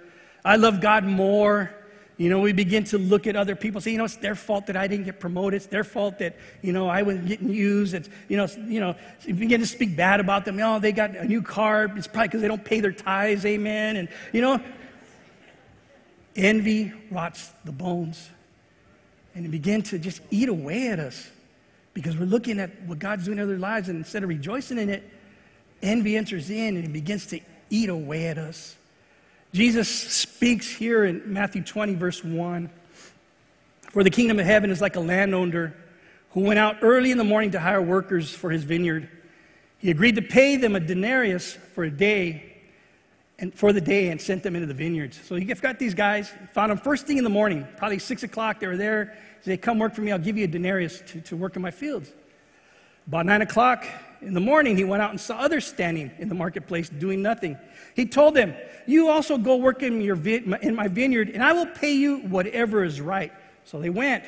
I 0.45 0.55
love 0.55 0.81
God 0.81 1.03
more. 1.03 1.73
You 2.17 2.29
know, 2.29 2.39
we 2.39 2.53
begin 2.53 2.83
to 2.85 2.99
look 2.99 3.25
at 3.25 3.35
other 3.35 3.55
people, 3.55 3.81
say, 3.81 3.91
you 3.91 3.97
know, 3.97 4.05
it's 4.05 4.17
their 4.17 4.35
fault 4.35 4.67
that 4.67 4.77
I 4.77 4.87
didn't 4.87 5.05
get 5.05 5.19
promoted. 5.19 5.57
It's 5.57 5.65
their 5.65 5.83
fault 5.83 6.19
that, 6.19 6.35
you 6.61 6.73
know, 6.73 6.87
I 6.87 7.01
wasn't 7.01 7.27
getting 7.27 7.49
used. 7.49 7.93
It's, 7.95 8.09
you 8.27 8.37
know, 8.37 8.47
you 8.67 8.79
know, 8.79 8.95
you 9.25 9.33
begin 9.33 9.61
to 9.61 9.67
speak 9.67 9.95
bad 9.95 10.19
about 10.19 10.45
them. 10.45 10.59
Oh, 10.59 10.79
they 10.79 10.91
got 10.91 11.15
a 11.15 11.25
new 11.25 11.41
car. 11.41 11.91
It's 11.95 12.07
probably 12.07 12.27
because 12.27 12.41
they 12.41 12.47
don't 12.47 12.63
pay 12.63 12.79
their 12.79 12.91
tithes, 12.91 13.45
amen. 13.45 13.97
And, 13.97 14.09
you 14.31 14.41
know, 14.41 14.61
Envy 16.35 16.93
rots 17.09 17.51
the 17.65 17.71
bones. 17.71 18.29
And 19.33 19.43
it 19.43 19.49
begins 19.49 19.89
to 19.89 19.97
just 19.97 20.21
eat 20.29 20.49
away 20.49 20.89
at 20.89 20.99
us 20.99 21.31
because 21.95 22.15
we're 22.15 22.25
looking 22.25 22.59
at 22.59 22.83
what 22.83 22.99
God's 22.99 23.25
doing 23.25 23.39
in 23.39 23.43
other 23.43 23.57
lives, 23.57 23.89
and 23.89 23.97
instead 23.97 24.21
of 24.21 24.29
rejoicing 24.29 24.77
in 24.77 24.89
it, 24.89 25.03
envy 25.81 26.15
enters 26.15 26.49
in 26.49 26.75
and 26.75 26.85
it 26.85 26.93
begins 26.93 27.25
to 27.27 27.39
eat 27.69 27.89
away 27.89 28.27
at 28.27 28.37
us. 28.37 28.75
Jesus 29.53 29.87
speaks 29.89 30.69
here 30.69 31.05
in 31.05 31.21
Matthew 31.25 31.63
20, 31.63 31.95
verse 31.95 32.23
1 32.23 32.69
For 33.91 34.03
the 34.03 34.09
kingdom 34.09 34.39
of 34.39 34.45
heaven 34.45 34.69
is 34.69 34.81
like 34.81 34.95
a 34.95 34.99
landowner 34.99 35.75
who 36.31 36.41
went 36.41 36.59
out 36.59 36.77
early 36.81 37.11
in 37.11 37.17
the 37.17 37.23
morning 37.23 37.51
to 37.51 37.59
hire 37.59 37.81
workers 37.81 38.31
for 38.31 38.49
his 38.49 38.63
vineyard. 38.63 39.09
He 39.79 39.89
agreed 39.91 40.15
to 40.15 40.21
pay 40.21 40.57
them 40.57 40.75
a 40.75 40.79
denarius 40.79 41.53
for 41.73 41.83
a 41.83 41.91
day 41.91 42.57
and 43.39 43.53
for 43.53 43.71
the 43.71 43.81
day 43.81 44.09
and 44.09 44.19
sent 44.19 44.43
them 44.43 44.55
into 44.55 44.67
the 44.67 44.73
vineyards. 44.73 45.19
So 45.23 45.35
you've 45.35 45.61
got 45.61 45.79
these 45.79 45.93
guys, 45.93 46.31
found 46.53 46.71
them 46.71 46.77
first 46.77 47.05
thing 47.05 47.17
in 47.17 47.23
the 47.23 47.29
morning, 47.29 47.67
probably 47.77 47.99
six 47.99 48.23
o'clock, 48.23 48.59
they 48.59 48.67
were 48.67 48.77
there. 48.77 49.17
He 49.43 49.51
said, 49.51 49.61
Come 49.61 49.79
work 49.79 49.93
for 49.93 50.01
me, 50.01 50.11
I'll 50.11 50.19
give 50.19 50.37
you 50.37 50.43
a 50.43 50.47
denarius 50.47 51.01
to, 51.07 51.21
to 51.21 51.35
work 51.35 51.55
in 51.55 51.61
my 51.61 51.71
fields. 51.71 52.11
About 53.07 53.25
nine 53.25 53.41
o'clock 53.41 53.85
in 54.21 54.33
the 54.33 54.39
morning, 54.39 54.75
he 54.75 54.83
went 54.83 55.01
out 55.01 55.11
and 55.11 55.19
saw 55.19 55.37
others 55.37 55.65
standing 55.65 56.11
in 56.19 56.29
the 56.29 56.35
marketplace 56.35 56.89
doing 56.89 57.21
nothing. 57.21 57.57
He 57.95 58.05
told 58.05 58.33
them, 58.33 58.55
You 58.85 59.09
also 59.09 59.37
go 59.37 59.57
work 59.57 59.83
in, 59.83 60.01
your 60.01 60.17
in 60.25 60.75
my 60.75 60.87
vineyard, 60.87 61.29
and 61.29 61.43
I 61.43 61.53
will 61.53 61.67
pay 61.67 61.93
you 61.93 62.19
whatever 62.19 62.83
is 62.83 62.99
right. 62.99 63.31
So 63.63 63.79
they 63.79 63.89
went. 63.89 64.23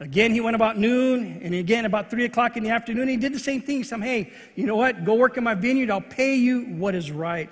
Again, 0.00 0.32
he 0.32 0.40
went 0.40 0.54
about 0.54 0.78
noon, 0.78 1.40
and 1.42 1.54
again 1.54 1.84
about 1.84 2.08
three 2.08 2.24
o'clock 2.24 2.56
in 2.56 2.62
the 2.62 2.70
afternoon. 2.70 3.08
He 3.08 3.16
did 3.16 3.34
the 3.34 3.38
same 3.38 3.60
thing. 3.60 3.78
He 3.78 3.82
said, 3.82 4.00
Hey, 4.00 4.32
you 4.54 4.66
know 4.66 4.76
what? 4.76 5.04
Go 5.04 5.14
work 5.14 5.36
in 5.36 5.44
my 5.44 5.54
vineyard. 5.54 5.90
I'll 5.90 6.00
pay 6.00 6.36
you 6.36 6.62
what 6.62 6.94
is 6.94 7.10
right. 7.10 7.50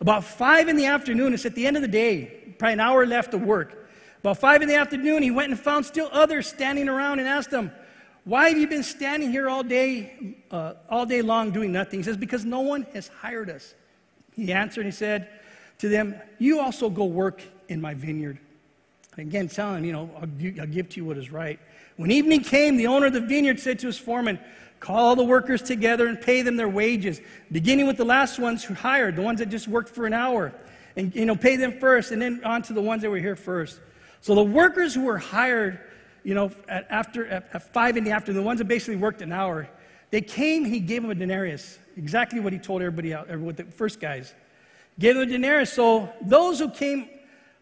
About 0.00 0.24
five 0.24 0.68
in 0.68 0.76
the 0.76 0.86
afternoon, 0.86 1.34
it's 1.34 1.44
at 1.44 1.54
the 1.54 1.66
end 1.66 1.76
of 1.76 1.82
the 1.82 1.88
day, 1.88 2.54
probably 2.58 2.74
an 2.74 2.80
hour 2.80 3.04
left 3.04 3.34
of 3.34 3.42
work. 3.42 3.88
About 4.20 4.38
five 4.38 4.62
in 4.62 4.68
the 4.68 4.74
afternoon, 4.74 5.22
he 5.22 5.30
went 5.30 5.50
and 5.50 5.58
found 5.58 5.84
still 5.84 6.08
others 6.12 6.46
standing 6.46 6.88
around 6.88 7.18
and 7.18 7.28
asked 7.28 7.50
them, 7.50 7.72
Why 8.24 8.48
have 8.48 8.58
you 8.58 8.66
been 8.66 8.82
standing 8.82 9.30
here 9.30 9.48
all 9.48 9.62
day, 9.62 10.36
uh, 10.50 10.74
all 10.88 11.06
day 11.06 11.22
long 11.22 11.50
doing 11.50 11.72
nothing? 11.72 12.00
He 12.00 12.04
says, 12.04 12.16
Because 12.16 12.44
no 12.44 12.60
one 12.60 12.86
has 12.92 13.08
hired 13.08 13.48
us. 13.48 13.74
He 14.34 14.52
answered, 14.52 14.84
he 14.84 14.92
said 14.92 15.28
to 15.78 15.88
them, 15.88 16.14
You 16.38 16.60
also 16.60 16.90
go 16.90 17.04
work 17.04 17.42
in 17.68 17.80
my 17.80 17.94
vineyard. 17.94 18.38
Again, 19.18 19.48
telling, 19.48 19.84
you 19.84 19.92
know, 19.92 20.10
I'll, 20.16 20.28
I'll 20.60 20.66
give 20.66 20.88
to 20.90 20.96
you 20.96 21.04
what 21.04 21.18
is 21.18 21.30
right. 21.30 21.58
When 21.96 22.10
evening 22.10 22.42
came, 22.42 22.76
the 22.76 22.86
owner 22.86 23.06
of 23.06 23.12
the 23.12 23.20
vineyard 23.20 23.58
said 23.60 23.78
to 23.80 23.86
his 23.86 23.98
foreman, 23.98 24.38
Call 24.78 25.14
the 25.14 25.24
workers 25.24 25.60
together 25.60 26.06
and 26.06 26.18
pay 26.18 26.40
them 26.40 26.56
their 26.56 26.68
wages, 26.68 27.20
beginning 27.52 27.86
with 27.86 27.98
the 27.98 28.04
last 28.04 28.38
ones 28.38 28.64
who 28.64 28.72
hired, 28.72 29.16
the 29.16 29.22
ones 29.22 29.40
that 29.40 29.50
just 29.50 29.68
worked 29.68 29.90
for 29.90 30.06
an 30.06 30.14
hour. 30.14 30.54
And, 30.96 31.14
you 31.14 31.26
know, 31.26 31.36
pay 31.36 31.56
them 31.56 31.78
first, 31.78 32.10
and 32.10 32.20
then 32.20 32.42
on 32.44 32.62
to 32.62 32.72
the 32.72 32.80
ones 32.80 33.02
that 33.02 33.10
were 33.10 33.18
here 33.18 33.36
first. 33.36 33.78
So 34.22 34.34
the 34.34 34.42
workers 34.42 34.94
who 34.94 35.04
were 35.04 35.18
hired, 35.18 35.80
you 36.22 36.34
know, 36.34 36.50
at, 36.68 36.86
after, 36.90 37.26
at, 37.26 37.48
at 37.52 37.72
five 37.72 37.96
in 37.96 38.04
the 38.04 38.10
afternoon, 38.10 38.42
the 38.42 38.46
ones 38.46 38.58
that 38.58 38.68
basically 38.68 38.96
worked 38.96 39.22
an 39.22 39.32
hour, 39.32 39.68
they 40.10 40.20
came, 40.20 40.64
he 40.64 40.80
gave 40.80 41.02
them 41.02 41.10
a 41.10 41.14
denarius. 41.14 41.78
Exactly 41.96 42.40
what 42.40 42.52
he 42.52 42.58
told 42.58 42.82
everybody 42.82 43.12
else, 43.12 43.28
with 43.28 43.56
the 43.56 43.64
first 43.64 44.00
guys. 44.00 44.34
Gave 44.98 45.14
them 45.14 45.28
a 45.28 45.30
denarius. 45.30 45.72
So 45.72 46.12
those 46.20 46.58
who 46.58 46.70
came 46.70 47.08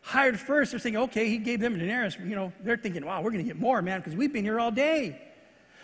hired 0.00 0.38
first, 0.40 0.70
they're 0.70 0.80
thinking, 0.80 1.02
okay, 1.02 1.28
he 1.28 1.38
gave 1.38 1.60
them 1.60 1.74
a 1.74 1.78
denarius. 1.78 2.16
You 2.18 2.34
know, 2.34 2.52
they're 2.62 2.76
thinking, 2.76 3.04
wow, 3.04 3.20
we're 3.20 3.30
going 3.30 3.44
to 3.44 3.48
get 3.48 3.60
more, 3.60 3.82
man, 3.82 4.00
because 4.00 4.16
we've 4.16 4.32
been 4.32 4.44
here 4.44 4.58
all 4.58 4.70
day. 4.70 5.20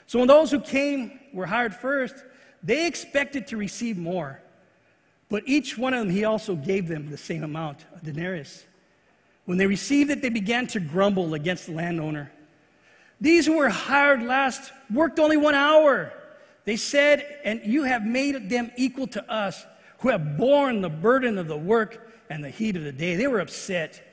So 0.07 0.19
when 0.19 0.29
those 0.29 0.51
who 0.51 0.61
came 0.61 1.19
were 1.33 1.47
hired 1.47 1.75
first, 1.75 2.15
they 2.63 2.87
expected 2.87 3.47
to 3.49 3.57
receive 3.57 3.99
more. 3.99 4.41
But 5.29 5.43
each 5.47 5.77
one 5.77 5.95
of 5.95 6.01
them, 6.01 6.11
he 6.15 6.25
also 6.25 6.55
gave 6.55 6.89
them 6.89 7.11
the 7.11 7.17
same 7.17 7.43
amount, 7.43 7.85
a 7.95 8.05
denarius. 8.05 8.65
When 9.45 9.59
they 9.59 9.67
received 9.67 10.11
it, 10.11 10.23
they 10.23 10.31
began 10.31 10.67
to 10.69 10.81
grumble 10.81 11.35
against 11.35 11.67
the 11.67 11.73
landowner. 11.73 12.31
These 13.25 13.47
who 13.47 13.57
were 13.57 13.71
hired 13.71 14.23
last 14.23 14.71
worked 14.93 15.19
only 15.19 15.39
one 15.39 15.55
hour. 15.55 16.13
They 16.67 16.77
said, 16.77 17.41
and 17.43 17.63
you 17.65 17.85
have 17.85 18.05
made 18.05 18.51
them 18.51 18.71
equal 18.77 19.07
to 19.09 19.33
us 19.33 19.65
who 20.01 20.11
have 20.11 20.37
borne 20.37 20.83
the 20.83 20.91
burden 20.91 21.39
of 21.39 21.49
the 21.49 21.57
work 21.57 22.07
and 22.29 22.45
the 22.45 22.51
heat 22.51 22.77
of 22.77 22.85
the 22.85 22.93
day. 22.93 23.17
They 23.17 23.27
were 23.27 23.41
upset. 23.41 24.07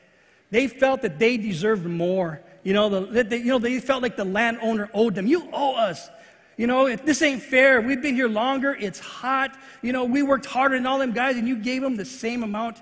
They 0.50 0.68
felt 0.68 1.02
that 1.02 1.20
they 1.20 1.36
deserved 1.36 1.86
more. 1.86 2.42
You 2.64 2.72
know, 2.72 2.88
the, 2.88 3.24
they, 3.26 3.40
you 3.40 3.48
know, 3.48 3.60
they 3.60 3.82
felt 3.82 4.02
like 4.02 4.16
the 4.16 4.24
landowner 4.24 4.90
owed 4.94 5.16
them. 5.16 5.28
You 5.28 5.46
owe 5.52 5.76
us. 5.76 6.10
You 6.56 6.68
know, 6.68 6.96
this 6.96 7.22
ain't 7.22 7.44
fair. 7.44 7.82
We've 7.82 8.02
been 8.02 8.16
here 8.16 8.30
longer. 8.30 8.78
It's 8.80 9.00
hot. 9.02 9.58
You 9.82 9.92
know, 9.92 10.06
we 10.06 10.24
worked 10.24 10.46
harder 10.46 10.76
than 10.76 10.88
all 10.88 11.00
them 11.00 11.12
guys, 11.12 11.36
and 11.36 11.50
you 11.50 11.58
gave 11.58 11.82
them 11.82 11.98
the 11.98 12.06
same 12.06 12.44
amount 12.44 12.78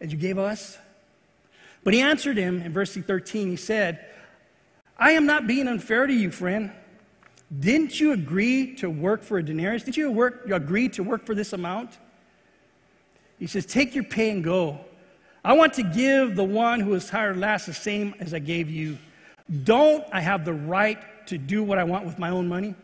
as 0.00 0.12
you 0.12 0.18
gave 0.18 0.38
us. 0.38 0.78
But 1.82 1.94
he 1.94 2.00
answered 2.00 2.36
him 2.36 2.62
in 2.62 2.72
verse 2.72 2.94
13. 2.94 3.50
He 3.50 3.56
said, 3.56 4.13
I 4.98 5.12
am 5.12 5.26
not 5.26 5.46
being 5.46 5.68
unfair 5.68 6.06
to 6.06 6.12
you, 6.12 6.30
friend. 6.30 6.72
Didn't 7.60 8.00
you 8.00 8.12
agree 8.12 8.74
to 8.76 8.88
work 8.88 9.22
for 9.22 9.38
a 9.38 9.42
denarius? 9.42 9.84
Didn't 9.84 9.96
you, 9.96 10.10
work, 10.10 10.48
agree 10.50 10.88
to 10.90 11.02
work 11.02 11.26
for 11.26 11.34
this 11.34 11.52
amount? 11.52 11.98
He 13.38 13.46
says, 13.46 13.66
Take 13.66 13.94
your 13.94 14.04
pay 14.04 14.30
and 14.30 14.42
go. 14.42 14.80
I 15.44 15.52
want 15.52 15.74
to 15.74 15.82
give 15.82 16.36
the 16.36 16.44
one 16.44 16.80
who 16.80 16.90
was 16.90 17.10
hired 17.10 17.36
last 17.36 17.66
the 17.66 17.74
same 17.74 18.14
as 18.18 18.32
I 18.32 18.38
gave 18.38 18.70
you. 18.70 18.96
Don't 19.64 20.04
I 20.10 20.20
have 20.20 20.44
the 20.44 20.54
right 20.54 20.98
to 21.26 21.36
do 21.36 21.62
what 21.62 21.78
I 21.78 21.84
want 21.84 22.06
with 22.06 22.18
my 22.18 22.30
own 22.30 22.48
money? 22.48 22.74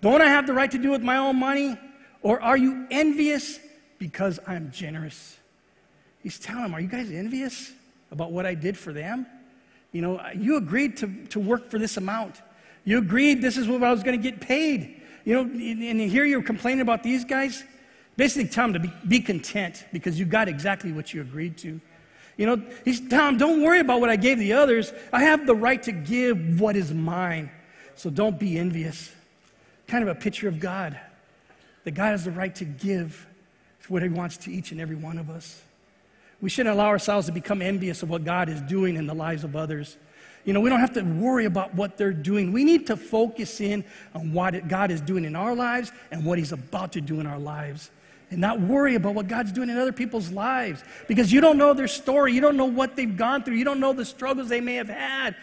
Don't 0.00 0.20
I 0.20 0.28
have 0.28 0.46
the 0.46 0.52
right 0.52 0.70
to 0.70 0.78
do 0.78 0.90
with 0.90 1.02
my 1.02 1.16
own 1.16 1.36
money? 1.36 1.76
Or 2.22 2.40
are 2.40 2.56
you 2.56 2.86
envious 2.90 3.58
because 3.98 4.38
I'm 4.46 4.70
generous? 4.70 5.38
He's 6.22 6.38
telling 6.38 6.62
them, 6.62 6.74
Are 6.74 6.80
you 6.80 6.88
guys 6.88 7.10
envious 7.10 7.72
about 8.12 8.30
what 8.30 8.46
I 8.46 8.54
did 8.54 8.78
for 8.78 8.92
them? 8.92 9.26
You 9.92 10.00
know, 10.00 10.20
you 10.34 10.56
agreed 10.56 10.96
to, 10.98 11.24
to 11.26 11.38
work 11.38 11.70
for 11.70 11.78
this 11.78 11.96
amount. 11.96 12.40
You 12.84 12.98
agreed 12.98 13.42
this 13.42 13.56
is 13.56 13.68
what 13.68 13.82
I 13.82 13.92
was 13.92 14.02
going 14.02 14.20
to 14.20 14.30
get 14.30 14.40
paid. 14.40 15.02
You 15.24 15.34
know, 15.34 15.42
and 15.42 16.00
here 16.00 16.24
you're 16.24 16.42
complaining 16.42 16.80
about 16.80 17.02
these 17.02 17.24
guys. 17.24 17.62
Basically, 18.16 18.48
tell 18.48 18.64
them 18.64 18.74
to 18.74 18.80
be, 18.80 18.92
be 19.06 19.20
content 19.20 19.84
because 19.92 20.18
you 20.18 20.24
got 20.24 20.48
exactly 20.48 20.92
what 20.92 21.14
you 21.14 21.20
agreed 21.20 21.56
to. 21.58 21.80
You 22.36 22.46
know, 22.46 22.62
he's 22.84 23.06
them, 23.08 23.36
don't 23.36 23.62
worry 23.62 23.80
about 23.80 24.00
what 24.00 24.10
I 24.10 24.16
gave 24.16 24.38
the 24.38 24.54
others. 24.54 24.92
I 25.12 25.22
have 25.24 25.46
the 25.46 25.54
right 25.54 25.82
to 25.84 25.92
give 25.92 26.60
what 26.60 26.76
is 26.76 26.92
mine. 26.92 27.50
So 27.94 28.10
don't 28.10 28.38
be 28.38 28.58
envious. 28.58 29.12
Kind 29.86 30.02
of 30.02 30.08
a 30.08 30.18
picture 30.18 30.48
of 30.48 30.58
God. 30.58 30.98
That 31.84 31.92
God 31.92 32.10
has 32.10 32.24
the 32.24 32.30
right 32.30 32.54
to 32.56 32.64
give 32.64 33.26
what 33.88 34.02
he 34.02 34.08
wants 34.08 34.36
to 34.38 34.52
each 34.52 34.72
and 34.72 34.80
every 34.80 34.96
one 34.96 35.18
of 35.18 35.28
us. 35.28 35.60
We 36.42 36.50
shouldn't 36.50 36.74
allow 36.74 36.88
ourselves 36.88 37.26
to 37.26 37.32
become 37.32 37.62
envious 37.62 38.02
of 38.02 38.10
what 38.10 38.24
God 38.24 38.50
is 38.50 38.60
doing 38.62 38.96
in 38.96 39.06
the 39.06 39.14
lives 39.14 39.44
of 39.44 39.56
others. 39.56 39.96
You 40.44 40.52
know, 40.52 40.60
we 40.60 40.68
don't 40.68 40.80
have 40.80 40.92
to 40.94 41.02
worry 41.02 41.44
about 41.44 41.74
what 41.74 41.96
they're 41.96 42.12
doing. 42.12 42.52
We 42.52 42.64
need 42.64 42.88
to 42.88 42.96
focus 42.96 43.60
in 43.60 43.84
on 44.12 44.32
what 44.32 44.66
God 44.66 44.90
is 44.90 45.00
doing 45.00 45.24
in 45.24 45.36
our 45.36 45.54
lives 45.54 45.92
and 46.10 46.24
what 46.24 46.38
He's 46.38 46.50
about 46.50 46.92
to 46.92 47.00
do 47.00 47.20
in 47.20 47.26
our 47.26 47.38
lives 47.38 47.92
and 48.30 48.40
not 48.40 48.60
worry 48.60 48.96
about 48.96 49.14
what 49.14 49.28
God's 49.28 49.52
doing 49.52 49.70
in 49.70 49.78
other 49.78 49.92
people's 49.92 50.32
lives 50.32 50.82
because 51.06 51.32
you 51.32 51.40
don't 51.40 51.58
know 51.58 51.74
their 51.74 51.86
story. 51.86 52.32
You 52.32 52.40
don't 52.40 52.56
know 52.56 52.64
what 52.64 52.96
they've 52.96 53.16
gone 53.16 53.44
through. 53.44 53.54
You 53.54 53.64
don't 53.64 53.78
know 53.78 53.92
the 53.92 54.04
struggles 54.04 54.48
they 54.48 54.60
may 54.60 54.74
have 54.74 54.88
had. 54.88 55.36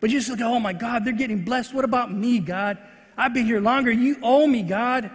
But 0.00 0.10
you 0.10 0.20
just 0.20 0.36
go, 0.38 0.52
oh 0.52 0.60
my 0.60 0.74
God, 0.74 1.06
they're 1.06 1.14
getting 1.14 1.42
blessed. 1.42 1.72
What 1.72 1.86
about 1.86 2.12
me, 2.12 2.38
God? 2.38 2.76
I've 3.16 3.32
been 3.32 3.46
here 3.46 3.60
longer. 3.60 3.90
You 3.90 4.18
owe 4.22 4.46
me, 4.46 4.62
God. 4.62 5.10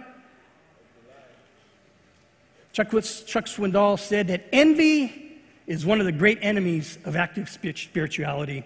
Chuck, 2.72 2.90
Chuck 2.90 3.46
Swindoll 3.46 3.98
said 3.98 4.28
that 4.28 4.44
envy 4.52 5.40
is 5.66 5.84
one 5.84 6.00
of 6.00 6.06
the 6.06 6.12
great 6.12 6.38
enemies 6.42 6.98
of 7.04 7.16
active 7.16 7.48
spirituality. 7.48 8.64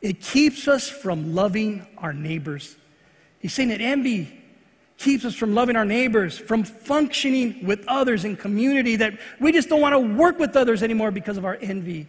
It 0.00 0.20
keeps 0.20 0.68
us 0.68 0.88
from 0.88 1.34
loving 1.34 1.86
our 1.98 2.12
neighbors. 2.12 2.76
He's 3.38 3.54
saying 3.54 3.70
that 3.70 3.80
envy 3.80 4.40
keeps 4.98 5.24
us 5.24 5.34
from 5.34 5.54
loving 5.54 5.76
our 5.76 5.84
neighbors, 5.84 6.38
from 6.38 6.62
functioning 6.62 7.66
with 7.66 7.84
others 7.88 8.24
in 8.24 8.36
community, 8.36 8.96
that 8.96 9.18
we 9.40 9.52
just 9.52 9.68
don't 9.68 9.80
want 9.80 9.92
to 9.92 9.98
work 9.98 10.38
with 10.38 10.56
others 10.56 10.82
anymore 10.82 11.10
because 11.10 11.36
of 11.36 11.44
our 11.44 11.58
envy. 11.60 12.06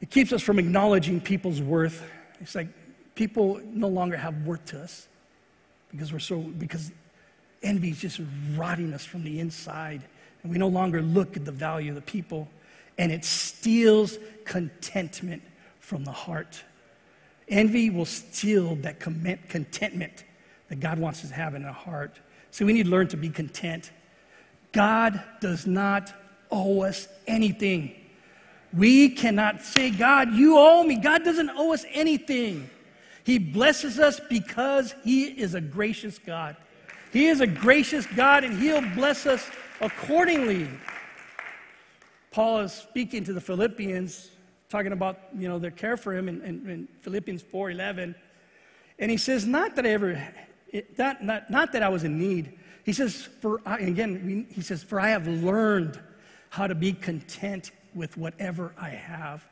It 0.00 0.10
keeps 0.10 0.32
us 0.32 0.42
from 0.42 0.58
acknowledging 0.58 1.20
people's 1.20 1.60
worth. 1.60 2.02
It's 2.40 2.54
like 2.54 2.68
people 3.14 3.60
no 3.64 3.88
longer 3.88 4.16
have 4.16 4.46
worth 4.46 4.64
to 4.66 4.80
us 4.80 5.08
because 5.90 6.12
we're 6.12 6.18
so, 6.18 6.38
because 6.38 6.92
envy 7.62 7.90
is 7.90 8.00
just 8.00 8.20
rotting 8.54 8.92
us 8.92 9.04
from 9.04 9.24
the 9.24 9.40
inside. 9.40 10.02
And 10.42 10.52
we 10.52 10.58
no 10.58 10.68
longer 10.68 11.02
look 11.02 11.36
at 11.36 11.44
the 11.44 11.52
value 11.52 11.90
of 11.90 11.96
the 11.96 12.02
people. 12.02 12.48
And 12.98 13.12
it 13.12 13.24
steals 13.24 14.18
contentment 14.44 15.42
from 15.80 16.04
the 16.04 16.12
heart. 16.12 16.62
Envy 17.48 17.90
will 17.90 18.04
steal 18.04 18.76
that 18.76 19.00
contentment 19.00 20.24
that 20.68 20.80
God 20.80 20.98
wants 20.98 21.24
us 21.24 21.30
to 21.30 21.34
have 21.34 21.54
in 21.54 21.64
our 21.64 21.72
heart. 21.72 22.18
So 22.50 22.66
we 22.66 22.72
need 22.72 22.84
to 22.84 22.90
learn 22.90 23.08
to 23.08 23.16
be 23.16 23.30
content. 23.30 23.90
God 24.72 25.22
does 25.40 25.66
not 25.66 26.12
owe 26.50 26.82
us 26.82 27.08
anything. 27.26 27.94
We 28.72 29.08
cannot 29.10 29.62
say, 29.62 29.90
God, 29.90 30.34
you 30.34 30.58
owe 30.58 30.82
me. 30.82 30.96
God 30.96 31.24
doesn't 31.24 31.50
owe 31.50 31.72
us 31.72 31.84
anything. 31.92 32.68
He 33.24 33.38
blesses 33.38 33.98
us 33.98 34.20
because 34.28 34.94
He 35.04 35.24
is 35.24 35.54
a 35.54 35.60
gracious 35.60 36.18
God. 36.18 36.56
He 37.12 37.26
is 37.26 37.40
a 37.40 37.46
gracious 37.46 38.06
God 38.06 38.44
and 38.44 38.58
He'll 38.58 38.82
bless 38.94 39.26
us 39.26 39.50
accordingly. 39.80 40.68
Paul 42.30 42.60
is 42.60 42.72
speaking 42.72 43.24
to 43.24 43.32
the 43.32 43.40
Philippians, 43.40 44.30
talking 44.68 44.92
about 44.92 45.18
you 45.36 45.48
know 45.48 45.58
their 45.58 45.70
care 45.70 45.96
for 45.96 46.14
him 46.14 46.28
in, 46.28 46.42
in, 46.42 46.68
in 46.68 46.88
Philippians 47.00 47.42
4:11, 47.42 48.14
and 48.98 49.10
he 49.10 49.16
says, 49.16 49.46
"Not 49.46 49.76
that 49.76 49.86
I 49.86 49.90
ever 49.90 50.22
not, 50.96 51.22
not, 51.22 51.50
not 51.50 51.72
that 51.72 51.82
I 51.82 51.88
was 51.88 52.04
in 52.04 52.18
need. 52.18 52.58
He 52.84 52.92
says, 52.92 53.28
for 53.40 53.60
I, 53.66 53.78
again, 53.78 54.46
he 54.50 54.60
says, 54.60 54.82
for 54.82 55.00
I 55.00 55.10
have 55.10 55.26
learned 55.26 56.00
how 56.50 56.66
to 56.66 56.74
be 56.74 56.92
content 56.92 57.70
with 57.94 58.16
whatever 58.16 58.72
I 58.78 58.90
have. 58.90 59.44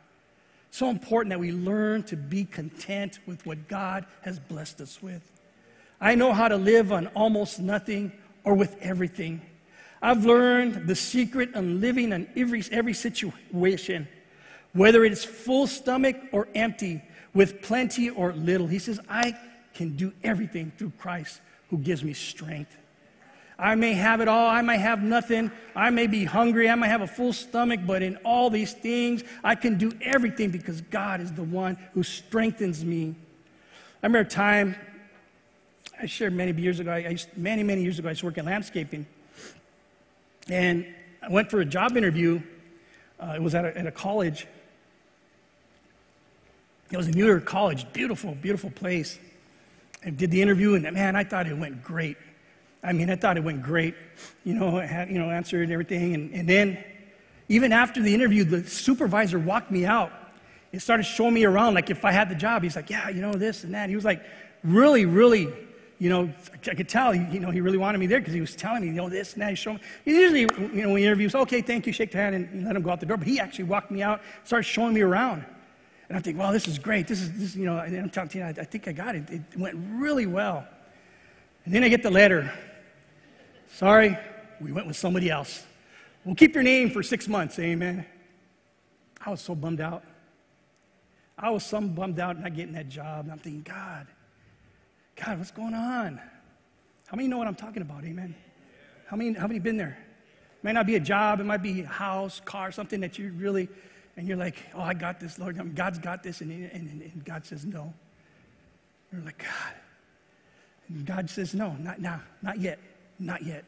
So 0.71 0.89
important 0.91 1.31
that 1.31 1.41
we 1.41 1.53
learn 1.53 2.03
to 2.05 2.17
be 2.17 2.45
content 2.45 3.19
with 3.27 3.45
what 3.47 3.69
God 3.69 4.07
has 4.23 4.39
blessed 4.39 4.81
us 4.81 5.03
with. 5.03 5.31
I 6.01 6.15
know 6.15 6.33
how 6.33 6.49
to 6.49 6.57
live 6.57 6.93
on 6.93 7.07
almost 7.09 7.59
nothing 7.61 8.13
or 8.45 8.55
with 8.55 8.77
everything. 8.81 9.41
I've 10.03 10.25
learned 10.25 10.87
the 10.87 10.95
secret 10.95 11.55
of 11.55 11.65
living 11.65 12.13
in 12.13 12.29
every, 12.37 12.63
every 12.71 12.95
situation, 12.95 14.07
whether 14.73 15.05
it 15.05 15.13
is 15.13 15.25
full 15.25 15.67
stomach 15.67 16.17
or 16.33 16.49
empty, 16.55 17.03
with 17.35 17.63
plenty 17.63 18.11
or 18.11 18.33
little. 18.33 18.67
He 18.67 18.79
says, 18.79 19.01
I 19.09 19.37
can 19.75 19.97
do 19.97 20.13
everything 20.23 20.73
through 20.77 20.93
Christ 20.99 21.41
who 21.69 21.79
gives 21.79 22.03
me 22.03 22.13
strength. 22.13 22.77
I 23.59 23.75
may 23.75 23.95
have 23.95 24.21
it 24.21 24.29
all, 24.29 24.49
I 24.49 24.61
may 24.61 24.77
have 24.77 25.03
nothing, 25.03 25.51
I 25.75 25.89
may 25.89 26.07
be 26.07 26.25
hungry, 26.25 26.69
I 26.69 26.75
may 26.75 26.89
have 26.89 27.01
a 27.01 27.07
full 27.07 27.33
stomach, 27.33 27.81
but 27.87 28.03
in 28.03 28.17
all 28.19 28.51
these 28.51 28.75
things, 28.75 29.25
I 29.43 29.55
can 29.55 29.79
do 29.79 29.93
everything 30.03 30.51
because 30.51 30.83
God 30.83 31.23
is 31.23 31.33
the 31.33 31.43
one 31.43 31.79
who 31.95 32.03
strengthens 32.03 32.85
me. 32.85 33.15
I 34.03 34.07
remember 34.07 34.27
a 34.27 34.31
time 34.31 34.77
I 35.99 36.07
shared 36.07 36.35
many 36.35 36.53
years 36.61 36.79
ago, 36.79 36.93
I 36.93 37.09
used, 37.09 37.29
many, 37.37 37.63
many 37.63 37.83
years 37.83 37.99
ago, 37.99 38.09
I 38.09 38.13
used 38.13 38.21
to 38.21 38.27
work 38.27 38.39
in 38.39 38.45
landscaping. 38.45 39.07
And 40.49 40.87
I 41.23 41.31
went 41.31 41.51
for 41.51 41.61
a 41.61 41.65
job 41.65 41.97
interview. 41.97 42.41
Uh, 43.19 43.35
it 43.37 43.43
was 43.43 43.55
at 43.55 43.65
a, 43.65 43.77
at 43.77 43.87
a 43.87 43.91
college. 43.91 44.47
It 46.91 46.97
was 46.97 47.09
a 47.09 47.13
New 47.13 47.27
York 47.27 47.45
college, 47.47 47.91
beautiful, 47.93 48.35
beautiful 48.35 48.71
place. 48.71 49.19
I 50.05 50.11
did 50.11 50.31
the 50.31 50.41
interview, 50.41 50.75
and 50.75 50.85
man, 50.93 51.17
I 51.17 51.25
thought 51.25 51.47
it 51.47 51.57
went 51.57 51.83
great. 51.83 52.17
I 52.83 52.93
mean, 52.93 53.11
I 53.11 53.17
thought 53.17 53.37
it 53.37 53.43
went 53.43 53.63
great. 53.63 53.95
You 54.45 54.55
know, 54.55 54.79
I 54.79 54.87
had, 54.87 55.11
you 55.11 55.19
know, 55.19 55.31
answered 55.31 55.71
everything. 55.71 56.15
And, 56.15 56.33
and 56.33 56.49
then, 56.49 56.85
even 57.49 57.73
after 57.73 58.03
the 58.03 58.15
interview, 58.15 58.45
the 58.45 58.69
supervisor 58.69 59.39
walked 59.39 59.71
me 59.71 59.87
out 59.87 60.13
and 60.73 60.81
started 60.81 61.05
showing 61.05 61.35
me 61.35 61.45
around, 61.45 61.75
like 61.75 61.91
if 61.91 62.05
I 62.05 62.13
had 62.13 62.29
the 62.29 62.35
job. 62.35 62.63
He's 62.63 62.77
like, 62.77 62.91
yeah, 62.91 63.09
you 63.09 63.23
know, 63.23 63.33
this 63.33 63.65
and 63.65 63.75
that. 63.75 63.89
He 63.89 63.97
was 63.97 64.05
like, 64.05 64.23
really, 64.63 65.07
really, 65.07 65.53
you 65.99 66.11
know, 66.11 66.31
I 66.67 66.75
could 66.75 66.89
tell, 66.89 67.15
you 67.15 67.41
know, 67.41 67.51
he 67.51 67.61
really 67.61 67.79
wanted 67.79 67.99
me 67.99 68.07
there 68.07 68.19
because 68.19 68.35
he 68.35 68.41
was 68.41 68.55
telling 68.55 68.83
me, 68.83 68.89
you 68.89 68.93
know, 68.93 69.09
this 69.09 69.33
and 69.33 69.43
that. 69.43 69.51
He's 69.51 69.59
showing 69.59 69.79
me. 69.79 69.83
He 70.05 70.11
usually, 70.13 70.41
you 70.41 70.83
know, 70.83 70.89
when 70.91 70.99
he 70.99 71.05
interviews, 71.05 71.35
okay, 71.35 71.63
thank 71.63 71.87
you, 71.87 71.93
shake 71.93 72.13
the 72.13 72.19
hand 72.19 72.35
and 72.35 72.67
let 72.67 72.77
him 72.77 72.83
go 72.83 72.91
out 72.91 73.01
the 73.01 73.07
door. 73.07 73.17
But 73.17 73.27
he 73.27 73.41
actually 73.41 73.65
walked 73.65 73.91
me 73.91 74.03
out, 74.03 74.21
started 74.45 74.65
showing 74.65 74.93
me 74.93 75.01
around. 75.01 75.45
And 76.09 76.17
I 76.17 76.21
think, 76.21 76.39
wow, 76.39 76.53
this 76.53 76.69
is 76.69 76.79
great. 76.79 77.09
This 77.09 77.21
is, 77.21 77.33
this, 77.39 77.57
you 77.57 77.65
know, 77.65 77.79
and 77.79 77.97
I'm 77.97 78.11
talking 78.11 78.29
to 78.31 78.39
you, 78.39 78.45
I, 78.45 78.49
I 78.51 78.65
think 78.65 78.87
I 78.89 78.93
got 78.93 79.15
it. 79.15 79.29
It 79.31 79.43
went 79.57 79.77
really 79.93 80.27
well. 80.27 80.67
And 81.65 81.75
then 81.75 81.83
I 81.83 81.89
get 81.89 82.03
the 82.03 82.11
letter. 82.11 82.53
Sorry, 83.73 84.17
we 84.61 84.73
went 84.73 84.87
with 84.87 84.97
somebody 84.97 85.31
else. 85.31 85.65
We'll 86.25 86.35
keep 86.35 86.55
your 86.55 86.63
name 86.63 86.91
for 86.91 87.03
six 87.03 87.27
months, 87.27 87.59
amen. 87.59 88.05
I 89.25 89.31
was 89.31 89.41
so 89.41 89.55
bummed 89.55 89.81
out. 89.81 90.05
I 91.39 91.51
was 91.51 91.65
so 91.65 91.81
bummed 91.81 92.21
out 92.21 92.41
not 92.41 92.55
getting 92.55 92.75
that 92.75 92.89
job. 92.89 93.25
And 93.25 93.33
I'm 93.33 93.39
thinking, 93.39 93.63
God, 93.63 94.07
God, 95.23 95.39
what's 95.39 95.51
going 95.51 95.75
on? 95.75 96.21
How 97.07 97.17
many 97.17 97.29
know 97.29 97.39
what 97.39 97.47
I'm 97.47 97.55
talking 97.55 97.83
about, 97.83 98.05
amen? 98.05 98.35
How 99.07 99.17
many, 99.17 99.33
how 99.35 99.47
many 99.47 99.61
been 99.61 99.77
there? 99.77 99.97
It 100.59 100.65
might 100.65 100.73
not 100.73 100.87
be 100.87 100.97
a 100.97 101.01
job, 101.01 101.41
it 101.41 101.45
might 101.45 101.63
be 101.63 101.83
a 101.83 101.87
house, 101.87 102.41
car, 102.45 102.73
something 102.73 103.01
that 103.01 103.19
you 103.19 103.33
really 103.33 103.69
and 104.17 104.27
you're 104.27 104.37
like, 104.37 104.57
oh, 104.75 104.81
I 104.81 104.95
got 104.95 105.21
this, 105.21 105.39
Lord. 105.39 105.59
Um, 105.61 105.75
God's 105.75 105.99
got 105.99 106.23
this. 106.23 106.41
And, 106.41 106.51
and, 106.51 107.03
and 107.03 107.25
God 107.25 107.45
says, 107.45 107.67
no. 107.67 107.93
You're 109.13 109.23
like, 109.23 109.39
God. 109.39 109.75
And 110.89 111.05
God 111.05 111.29
says, 111.29 111.55
no, 111.55 111.73
not 111.75 112.01
now, 112.01 112.23
not 112.43 112.59
yet, 112.59 112.79
not 113.19 113.45
yet. 113.45 113.65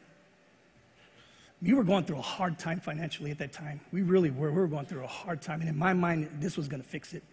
We 1.61 1.73
were 1.73 1.83
going 1.83 2.05
through 2.05 2.17
a 2.17 2.21
hard 2.21 2.57
time 2.57 2.79
financially 2.79 3.31
at 3.31 3.37
that 3.39 3.51
time. 3.51 3.81
We 3.91 4.01
really 4.01 4.31
were. 4.31 4.49
We 4.51 4.59
were 4.59 4.67
going 4.67 4.85
through 4.85 5.03
a 5.03 5.07
hard 5.07 5.41
time. 5.41 5.59
And 5.59 5.69
in 5.69 5.77
my 5.77 5.93
mind, 5.93 6.29
this 6.39 6.57
was 6.57 6.67
going 6.67 6.81
to 6.81 6.87
fix 6.87 7.13
it. 7.13 7.23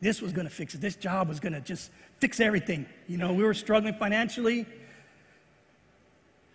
This 0.00 0.20
was 0.20 0.32
going 0.32 0.46
to 0.46 0.52
fix 0.52 0.74
it. 0.74 0.80
This 0.80 0.96
job 0.96 1.28
was 1.28 1.40
going 1.40 1.52
to 1.54 1.60
just 1.60 1.90
fix 2.18 2.40
everything. 2.40 2.86
You 3.08 3.16
know, 3.16 3.32
we 3.32 3.42
were 3.42 3.54
struggling 3.54 3.94
financially. 3.94 4.66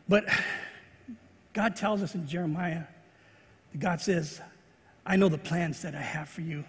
But 0.08 0.26
God 1.54 1.76
tells 1.76 2.04
us 2.04 2.16
in 2.16 2.28
Jeremiah, 2.28 2.84
God 3.78 4.02
says, 4.02 4.42
I 5.06 5.16
know 5.16 5.30
the 5.30 5.38
plans 5.38 5.82
that 5.82 5.96
I 5.96 6.02
have 6.02 6.30
for 6.30 6.42
you. 6.42 6.64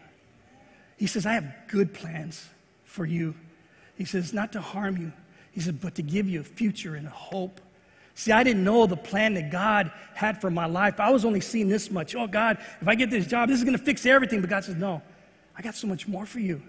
He 0.96 1.06
says, 1.06 1.26
I 1.26 1.32
have 1.32 1.52
good 1.68 1.94
plans 1.94 2.46
for 2.84 3.06
you. 3.06 3.34
He 3.96 4.04
says, 4.04 4.32
not 4.32 4.52
to 4.52 4.60
harm 4.60 4.96
you. 4.96 5.12
He 5.52 5.60
said, 5.60 5.80
but 5.80 5.94
to 5.96 6.02
give 6.02 6.28
you 6.28 6.40
a 6.40 6.44
future 6.44 6.94
and 6.94 7.06
a 7.06 7.10
hope. 7.10 7.60
See, 8.14 8.32
I 8.32 8.42
didn't 8.42 8.64
know 8.64 8.86
the 8.86 8.96
plan 8.96 9.34
that 9.34 9.50
God 9.50 9.90
had 10.14 10.40
for 10.40 10.50
my 10.50 10.66
life. 10.66 11.00
I 11.00 11.10
was 11.10 11.24
only 11.24 11.40
seeing 11.40 11.68
this 11.68 11.90
much. 11.90 12.14
Oh, 12.14 12.26
God, 12.26 12.58
if 12.80 12.88
I 12.88 12.94
get 12.94 13.10
this 13.10 13.26
job, 13.26 13.48
this 13.48 13.58
is 13.58 13.64
going 13.64 13.76
to 13.76 13.82
fix 13.82 14.04
everything. 14.04 14.40
But 14.40 14.50
God 14.50 14.64
says, 14.64 14.76
no, 14.76 15.02
I 15.60 15.62
got 15.62 15.74
so 15.74 15.86
much 15.86 16.08
more 16.08 16.24
for 16.24 16.40
you. 16.40 16.62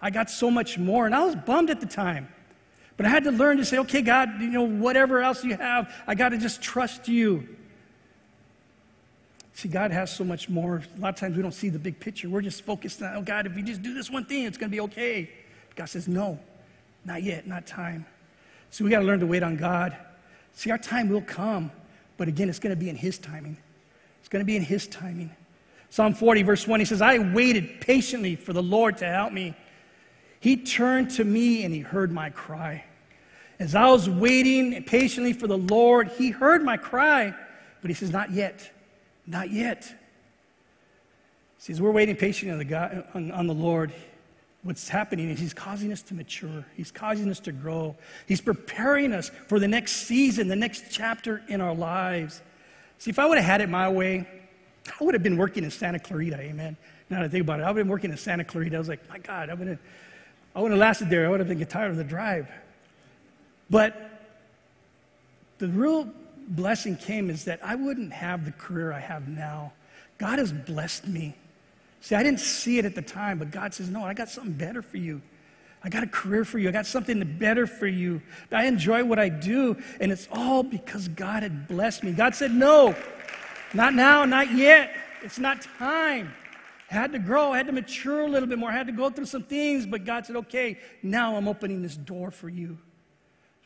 I 0.00 0.08
got 0.08 0.30
so 0.30 0.50
much 0.50 0.78
more. 0.78 1.04
And 1.04 1.14
I 1.14 1.22
was 1.26 1.36
bummed 1.36 1.68
at 1.68 1.82
the 1.82 1.86
time. 1.86 2.28
But 2.96 3.04
I 3.04 3.10
had 3.10 3.24
to 3.24 3.30
learn 3.30 3.58
to 3.58 3.64
say, 3.66 3.76
okay, 3.80 4.00
God, 4.00 4.40
you 4.40 4.48
know, 4.48 4.62
whatever 4.62 5.20
else 5.20 5.44
you 5.44 5.54
have, 5.54 5.92
I 6.06 6.14
got 6.14 6.30
to 6.30 6.38
just 6.38 6.62
trust 6.62 7.08
you. 7.08 7.46
See, 9.52 9.68
God 9.68 9.90
has 9.90 10.16
so 10.16 10.24
much 10.24 10.48
more. 10.48 10.82
A 10.96 10.98
lot 10.98 11.10
of 11.10 11.16
times 11.16 11.36
we 11.36 11.42
don't 11.42 11.52
see 11.52 11.68
the 11.68 11.78
big 11.78 12.00
picture. 12.00 12.30
We're 12.30 12.40
just 12.40 12.62
focused 12.62 13.02
on, 13.02 13.16
oh, 13.16 13.20
God, 13.20 13.44
if 13.44 13.54
we 13.54 13.60
just 13.60 13.82
do 13.82 13.92
this 13.92 14.10
one 14.10 14.24
thing, 14.24 14.44
it's 14.44 14.56
going 14.56 14.70
to 14.70 14.74
be 14.74 14.80
okay. 14.80 15.28
God 15.74 15.84
says, 15.84 16.08
no, 16.08 16.38
not 17.04 17.22
yet, 17.22 17.46
not 17.46 17.66
time. 17.66 18.06
So 18.70 18.82
we 18.82 18.88
got 18.88 19.00
to 19.00 19.04
learn 19.04 19.20
to 19.20 19.26
wait 19.26 19.42
on 19.42 19.58
God. 19.58 19.94
See, 20.54 20.70
our 20.70 20.78
time 20.78 21.10
will 21.10 21.20
come, 21.20 21.70
but 22.16 22.28
again, 22.28 22.48
it's 22.48 22.60
going 22.60 22.74
to 22.74 22.80
be 22.80 22.88
in 22.88 22.96
His 22.96 23.18
timing. 23.18 23.58
It's 24.20 24.30
going 24.30 24.40
to 24.40 24.46
be 24.46 24.56
in 24.56 24.62
His 24.62 24.86
timing. 24.86 25.36
Psalm 25.96 26.12
40, 26.12 26.42
verse 26.42 26.68
1, 26.68 26.78
he 26.80 26.84
says, 26.84 27.00
I 27.00 27.16
waited 27.16 27.80
patiently 27.80 28.36
for 28.36 28.52
the 28.52 28.62
Lord 28.62 28.98
to 28.98 29.06
help 29.06 29.32
me. 29.32 29.54
He 30.40 30.58
turned 30.58 31.12
to 31.12 31.24
me 31.24 31.64
and 31.64 31.72
He 31.72 31.80
heard 31.80 32.12
my 32.12 32.28
cry. 32.28 32.84
As 33.58 33.74
I 33.74 33.88
was 33.88 34.06
waiting 34.06 34.84
patiently 34.84 35.32
for 35.32 35.46
the 35.46 35.56
Lord, 35.56 36.08
He 36.08 36.28
heard 36.28 36.62
my 36.62 36.76
cry, 36.76 37.34
but 37.80 37.88
He 37.88 37.94
says, 37.94 38.10
Not 38.10 38.30
yet. 38.30 38.70
Not 39.26 39.50
yet. 39.50 39.90
See, 41.56 41.72
as 41.72 41.80
we're 41.80 41.92
waiting 41.92 42.14
patiently 42.14 42.52
on 42.52 42.58
the, 42.58 42.66
God, 42.66 43.02
on, 43.14 43.30
on 43.30 43.46
the 43.46 43.54
Lord, 43.54 43.90
what's 44.64 44.90
happening 44.90 45.30
is 45.30 45.40
He's 45.40 45.54
causing 45.54 45.92
us 45.92 46.02
to 46.02 46.14
mature. 46.14 46.66
He's 46.76 46.90
causing 46.90 47.30
us 47.30 47.40
to 47.40 47.52
grow. 47.52 47.96
He's 48.28 48.42
preparing 48.42 49.14
us 49.14 49.30
for 49.48 49.58
the 49.58 49.66
next 49.66 49.92
season, 49.92 50.48
the 50.48 50.56
next 50.56 50.90
chapter 50.90 51.42
in 51.48 51.62
our 51.62 51.74
lives. 51.74 52.42
See, 52.98 53.08
if 53.08 53.18
I 53.18 53.24
would 53.24 53.38
have 53.38 53.46
had 53.46 53.62
it 53.62 53.70
my 53.70 53.88
way, 53.88 54.28
I 54.98 55.04
would 55.04 55.14
have 55.14 55.22
been 55.22 55.36
working 55.36 55.64
in 55.64 55.70
Santa 55.70 55.98
Clarita, 55.98 56.40
amen. 56.40 56.76
Now 57.10 57.18
that 57.18 57.26
I 57.26 57.28
think 57.28 57.42
about 57.42 57.60
it, 57.60 57.64
I 57.64 57.66
would 57.66 57.76
have 57.78 57.84
been 57.86 57.90
working 57.90 58.10
in 58.10 58.16
Santa 58.16 58.44
Clarita. 58.44 58.76
I 58.76 58.78
was 58.78 58.88
like, 58.88 59.08
my 59.08 59.18
God, 59.18 59.50
I 59.50 59.54
would 59.54 59.68
have, 59.68 59.78
I 60.54 60.60
would 60.60 60.70
have 60.70 60.80
lasted 60.80 61.10
there. 61.10 61.26
I 61.26 61.28
would 61.28 61.40
have 61.40 61.48
been 61.48 61.64
tired 61.66 61.90
of 61.90 61.96
the 61.96 62.04
drive. 62.04 62.48
But 63.68 63.94
the 65.58 65.68
real 65.68 66.08
blessing 66.48 66.96
came 66.96 67.30
is 67.30 67.44
that 67.44 67.60
I 67.62 67.74
wouldn't 67.74 68.12
have 68.12 68.44
the 68.44 68.52
career 68.52 68.92
I 68.92 69.00
have 69.00 69.28
now. 69.28 69.72
God 70.18 70.38
has 70.38 70.52
blessed 70.52 71.06
me. 71.06 71.34
See, 72.00 72.14
I 72.14 72.22
didn't 72.22 72.40
see 72.40 72.78
it 72.78 72.84
at 72.84 72.94
the 72.94 73.02
time, 73.02 73.38
but 73.38 73.50
God 73.50 73.74
says, 73.74 73.90
No, 73.90 74.04
I 74.04 74.14
got 74.14 74.28
something 74.28 74.52
better 74.52 74.82
for 74.82 74.96
you. 74.96 75.20
I 75.82 75.88
got 75.88 76.02
a 76.02 76.06
career 76.08 76.44
for 76.44 76.58
you. 76.58 76.68
I 76.68 76.72
got 76.72 76.86
something 76.86 77.22
better 77.38 77.66
for 77.66 77.86
you. 77.86 78.20
I 78.50 78.66
enjoy 78.66 79.04
what 79.04 79.18
I 79.18 79.28
do, 79.28 79.76
and 80.00 80.10
it's 80.10 80.26
all 80.32 80.62
because 80.62 81.08
God 81.08 81.42
had 81.42 81.68
blessed 81.68 82.02
me. 82.02 82.12
God 82.12 82.34
said, 82.34 82.52
No, 82.52 82.94
not 83.74 83.94
now, 83.94 84.24
not 84.24 84.52
yet. 84.52 84.94
It's 85.22 85.38
not 85.38 85.62
time. 85.78 86.32
I 86.90 86.94
had 86.94 87.12
to 87.12 87.18
grow, 87.18 87.52
I 87.52 87.56
had 87.56 87.66
to 87.66 87.72
mature 87.72 88.22
a 88.22 88.28
little 88.28 88.48
bit 88.48 88.58
more, 88.58 88.70
I 88.70 88.74
had 88.74 88.86
to 88.86 88.92
go 88.92 89.10
through 89.10 89.26
some 89.26 89.42
things, 89.42 89.86
but 89.86 90.04
God 90.04 90.24
said, 90.24 90.36
Okay, 90.36 90.78
now 91.02 91.36
I'm 91.36 91.48
opening 91.48 91.82
this 91.82 91.96
door 91.96 92.30
for 92.30 92.48
you. 92.48 92.78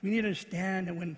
We 0.03 0.11
need 0.11 0.23
to 0.23 0.29
understand 0.29 0.89
that 0.89 0.97
when 0.97 1.17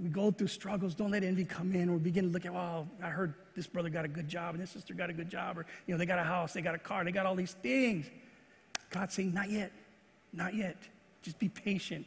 we 0.00 0.08
go 0.08 0.30
through 0.30 0.46
struggles, 0.46 0.94
don't 0.94 1.10
let 1.10 1.24
envy 1.24 1.44
come 1.44 1.74
in 1.74 1.88
or 1.88 1.98
begin 1.98 2.26
to 2.26 2.30
look 2.30 2.46
at, 2.46 2.54
well, 2.54 2.88
I 3.02 3.08
heard 3.08 3.34
this 3.54 3.66
brother 3.66 3.90
got 3.90 4.04
a 4.04 4.08
good 4.08 4.28
job 4.28 4.54
and 4.54 4.62
this 4.62 4.70
sister 4.70 4.94
got 4.94 5.10
a 5.10 5.12
good 5.12 5.28
job, 5.28 5.58
or, 5.58 5.66
you 5.86 5.94
know, 5.94 5.98
they 5.98 6.06
got 6.06 6.18
a 6.18 6.24
house, 6.24 6.52
they 6.52 6.62
got 6.62 6.74
a 6.74 6.78
car, 6.78 7.04
they 7.04 7.12
got 7.12 7.26
all 7.26 7.34
these 7.34 7.54
things. 7.54 8.06
God's 8.90 9.14
saying, 9.14 9.34
not 9.34 9.50
yet, 9.50 9.72
not 10.32 10.54
yet. 10.54 10.76
Just 11.22 11.38
be 11.38 11.48
patient. 11.48 12.06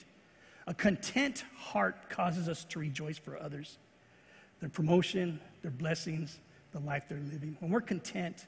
A 0.68 0.74
content 0.74 1.44
heart 1.56 2.10
causes 2.10 2.48
us 2.50 2.64
to 2.66 2.80
rejoice 2.80 3.18
for 3.18 3.40
others. 3.42 3.78
Their 4.62 4.70
promotion, 4.70 5.40
their 5.66 5.72
blessings, 5.72 6.38
the 6.74 6.80
life 6.82 7.06
they're 7.10 7.18
living. 7.18 7.58
When 7.60 7.72
we're 7.72 7.82
content, 7.82 8.46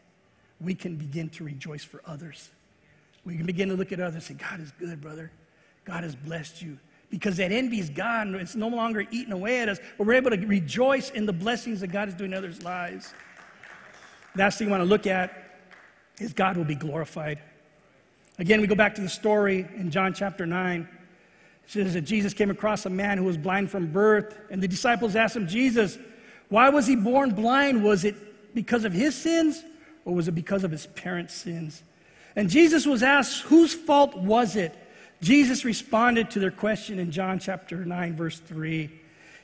we 0.62 0.76
can 0.76 0.98
begin 0.98 1.30
to 1.30 1.44
rejoice 1.44 1.84
for 1.84 2.00
others. 2.06 2.52
We 3.26 3.36
can 3.36 3.48
begin 3.48 3.70
to 3.70 3.76
look 3.76 3.92
at 3.92 4.00
others 4.00 4.14
and 4.14 4.24
say, 4.24 4.34
God 4.36 4.60
is 4.60 4.72
good, 4.74 5.02
brother. 5.02 5.32
God 5.84 6.04
has 6.04 6.16
blessed 6.16 6.62
you 6.62 6.78
because 7.10 7.38
that 7.38 7.52
envy 7.52 7.80
is 7.80 7.90
gone. 7.90 8.36
It's 8.36 8.56
no 8.56 8.68
longer 8.68 9.04
eating 9.10 9.34
away 9.34 9.62
at 9.62 9.68
us, 9.68 9.80
but 9.98 10.06
we're 10.06 10.14
able 10.14 10.30
to 10.30 10.38
rejoice 10.46 11.10
in 11.10 11.26
the 11.26 11.34
blessings 11.34 11.80
that 11.80 11.88
God 11.88 12.08
is 12.08 12.14
doing 12.14 12.34
in 12.34 12.38
others' 12.38 12.62
lives. 12.62 13.16
Last 14.36 14.60
thing 14.60 14.68
I 14.68 14.72
want 14.72 14.82
to 14.82 14.86
look 14.86 15.08
at 15.08 15.32
is 16.20 16.34
God 16.34 16.56
will 16.56 16.66
be 16.66 16.76
glorified. 16.76 17.40
Again, 18.38 18.62
we 18.62 18.68
go 18.68 18.76
back 18.76 18.94
to 18.94 19.02
the 19.02 19.10
story 19.10 19.68
in 19.76 19.90
John 19.90 20.14
chapter 20.14 20.46
9. 20.46 20.82
It 20.82 21.72
says 21.72 21.96
that 21.96 22.02
Jesus 22.02 22.36
came 22.36 22.52
across 22.52 22.86
a 22.86 22.92
man 22.92 23.18
who 23.18 23.24
was 23.24 23.40
blind 23.40 23.72
from 23.72 23.88
birth, 23.88 24.38
and 24.52 24.62
the 24.62 24.68
disciples 24.68 25.16
asked 25.16 25.36
him, 25.36 25.48
Jesus, 25.48 25.98
why 26.50 26.70
was 26.70 26.88
he 26.88 26.96
born 26.96 27.32
blind? 27.32 27.84
Was 27.84 28.06
it 28.06 28.16
because 28.54 28.86
of 28.86 28.94
his 28.94 29.16
sins, 29.16 29.64
or 30.06 30.16
was 30.16 30.28
it 30.28 30.34
because 30.34 30.64
of 30.64 30.72
his 30.72 30.88
parents' 30.88 31.34
sins? 31.34 31.84
And 32.36 32.50
Jesus 32.50 32.86
was 32.86 33.04
asked, 33.04 33.42
whose 33.42 33.74
fault 33.74 34.16
was 34.16 34.56
it? 34.56 34.74
Jesus 35.22 35.66
responded 35.66 36.30
to 36.32 36.40
their 36.40 36.52
question 36.52 37.00
in 37.00 37.12
John 37.12 37.40
chapter 37.40 37.84
9, 37.84 38.16
verse 38.16 38.40
3. 38.40 38.90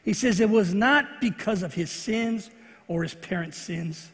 He 0.04 0.14
says, 0.14 0.40
It 0.40 0.50
was 0.50 0.74
not 0.74 1.20
because 1.20 1.64
of 1.64 1.74
his 1.74 1.90
sins 1.90 2.52
or 2.88 3.04
his 3.04 3.16
parents' 3.16 3.58
sins. 3.58 4.12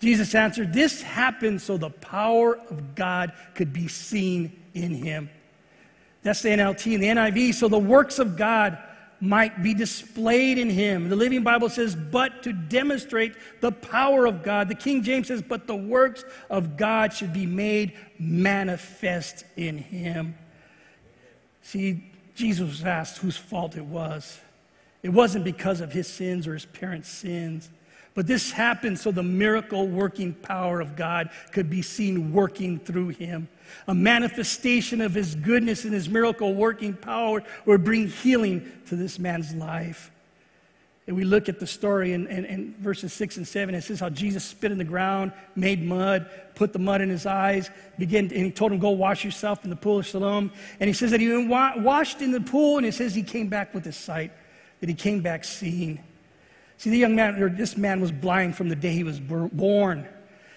Jesus 0.00 0.34
answered, 0.34 0.72
This 0.72 1.02
happened 1.02 1.60
so 1.62 1.76
the 1.76 1.90
power 1.90 2.56
of 2.70 2.94
God 2.94 3.32
could 3.54 3.72
be 3.72 3.86
seen 3.86 4.60
in 4.74 4.94
him. 4.94 5.30
That's 6.22 6.42
the 6.42 6.50
NLT 6.50 6.94
and 6.94 7.02
the 7.02 7.08
NIV. 7.08 7.54
So 7.54 7.68
the 7.68 7.78
works 7.78 8.18
of 8.18 8.36
God 8.36 8.78
might 9.20 9.62
be 9.62 9.74
displayed 9.74 10.56
in 10.58 10.70
him. 10.70 11.08
The 11.08 11.16
Living 11.16 11.42
Bible 11.42 11.68
says, 11.68 11.94
but 11.94 12.42
to 12.44 12.52
demonstrate 12.52 13.34
the 13.60 13.70
power 13.70 14.26
of 14.26 14.42
God. 14.42 14.68
The 14.68 14.74
King 14.74 15.02
James 15.02 15.28
says, 15.28 15.42
but 15.42 15.66
the 15.66 15.76
works 15.76 16.24
of 16.48 16.76
God 16.76 17.12
should 17.12 17.32
be 17.32 17.46
made 17.46 17.92
manifest 18.18 19.44
in 19.56 19.78
him. 19.78 20.34
See, 21.62 22.10
Jesus 22.34 22.68
was 22.68 22.84
asked 22.84 23.18
whose 23.18 23.36
fault 23.36 23.76
it 23.76 23.84
was. 23.84 24.40
It 25.02 25.10
wasn't 25.10 25.44
because 25.44 25.80
of 25.80 25.92
his 25.92 26.06
sins 26.06 26.46
or 26.46 26.54
his 26.54 26.66
parents' 26.66 27.08
sins, 27.08 27.68
But 28.14 28.26
this 28.26 28.50
happened 28.50 28.98
so 28.98 29.12
the 29.12 29.22
miracle 29.22 29.86
working 29.86 30.34
power 30.34 30.80
of 30.80 30.96
God 30.96 31.30
could 31.52 31.70
be 31.70 31.82
seen 31.82 32.32
working 32.32 32.78
through 32.78 33.08
him. 33.08 33.48
A 33.86 33.94
manifestation 33.94 35.00
of 35.00 35.14
his 35.14 35.36
goodness 35.36 35.84
and 35.84 35.94
his 35.94 36.08
miracle 36.08 36.54
working 36.54 36.94
power 36.94 37.42
would 37.66 37.84
bring 37.84 38.08
healing 38.08 38.70
to 38.86 38.96
this 38.96 39.18
man's 39.18 39.54
life. 39.54 40.10
And 41.06 41.16
we 41.16 41.24
look 41.24 41.48
at 41.48 41.58
the 41.58 41.66
story 41.66 42.12
in, 42.12 42.26
in, 42.26 42.44
in, 42.44 42.74
verses 42.78 43.12
6 43.12 43.38
and 43.38 43.48
7. 43.48 43.74
It 43.74 43.82
says 43.82 44.00
how 44.00 44.10
Jesus 44.10 44.44
spit 44.44 44.70
in 44.70 44.78
the 44.78 44.84
ground, 44.84 45.32
made 45.56 45.82
mud, 45.82 46.28
put 46.54 46.72
the 46.72 46.78
mud 46.78 47.00
in 47.00 47.08
his 47.08 47.26
eyes, 47.26 47.70
began, 47.98 48.24
and 48.26 48.44
he 48.44 48.50
told 48.50 48.70
him, 48.70 48.78
Go 48.78 48.90
wash 48.90 49.24
yourself 49.24 49.64
in 49.64 49.70
the 49.70 49.76
pool 49.76 49.98
of 49.98 50.06
Siloam. 50.06 50.52
And 50.78 50.88
he 50.88 50.94
says 50.94 51.10
that 51.10 51.20
he 51.20 51.46
washed 51.46 52.20
in 52.20 52.32
the 52.32 52.40
pool, 52.40 52.76
and 52.76 52.86
it 52.86 52.94
says 52.94 53.14
he 53.14 53.22
came 53.22 53.48
back 53.48 53.74
with 53.74 53.84
his 53.84 53.96
sight, 53.96 54.30
that 54.80 54.88
he 54.88 54.94
came 54.94 55.20
back 55.20 55.42
seeing. 55.44 56.00
See, 56.80 56.88
the 56.88 56.96
young 56.96 57.14
man, 57.14 57.42
or 57.42 57.50
this 57.50 57.76
man 57.76 58.00
was 58.00 58.10
blind 58.10 58.56
from 58.56 58.70
the 58.70 58.74
day 58.74 58.92
he 58.92 59.04
was 59.04 59.20
born. 59.20 60.08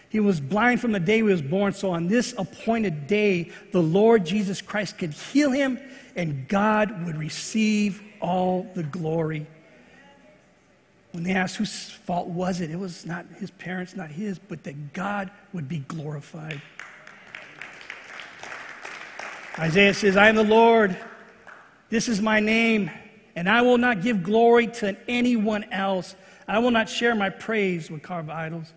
He 0.07 0.21
was 0.21 0.39
blind 0.39 0.79
from 0.79 0.93
the 0.93 0.99
day 1.01 1.17
he 1.17 1.23
was 1.23 1.41
born. 1.41 1.73
So 1.73 1.91
on 1.91 2.07
this 2.07 2.33
appointed 2.37 3.07
day, 3.07 3.51
the 3.73 3.81
Lord 3.83 4.25
Jesus 4.25 4.61
Christ 4.61 4.97
could 4.97 5.11
heal 5.11 5.51
him, 5.51 5.77
and 6.15 6.47
God 6.47 7.05
would 7.05 7.17
receive 7.17 8.01
all 8.21 8.65
the 8.73 8.83
glory. 8.83 9.45
When 11.11 11.23
they 11.23 11.33
asked 11.33 11.57
whose 11.57 11.89
fault 11.89 12.29
was 12.29 12.61
it, 12.61 12.71
it 12.71 12.79
was 12.79 13.05
not 13.05 13.25
his 13.37 13.51
parents, 13.51 13.93
not 13.93 14.09
his, 14.09 14.39
but 14.39 14.63
that 14.63 14.93
God 14.93 15.29
would 15.51 15.67
be 15.67 15.79
glorified. 15.79 16.61
Isaiah 19.59 19.93
says, 19.93 20.15
I 20.15 20.29
am 20.29 20.37
the 20.37 20.43
Lord. 20.43 20.97
This 21.89 22.07
is 22.07 22.21
my 22.21 22.39
name, 22.39 22.89
and 23.35 23.49
I 23.49 23.61
will 23.61 23.77
not 23.77 24.01
give 24.01 24.23
glory 24.23 24.67
to 24.67 24.95
anyone 25.07 25.65
else. 25.71 26.15
I 26.47 26.59
will 26.59 26.71
not 26.71 26.89
share 26.89 27.15
my 27.15 27.29
praise 27.29 27.89
with 27.89 28.03
carved 28.03 28.29
idols. 28.29 28.71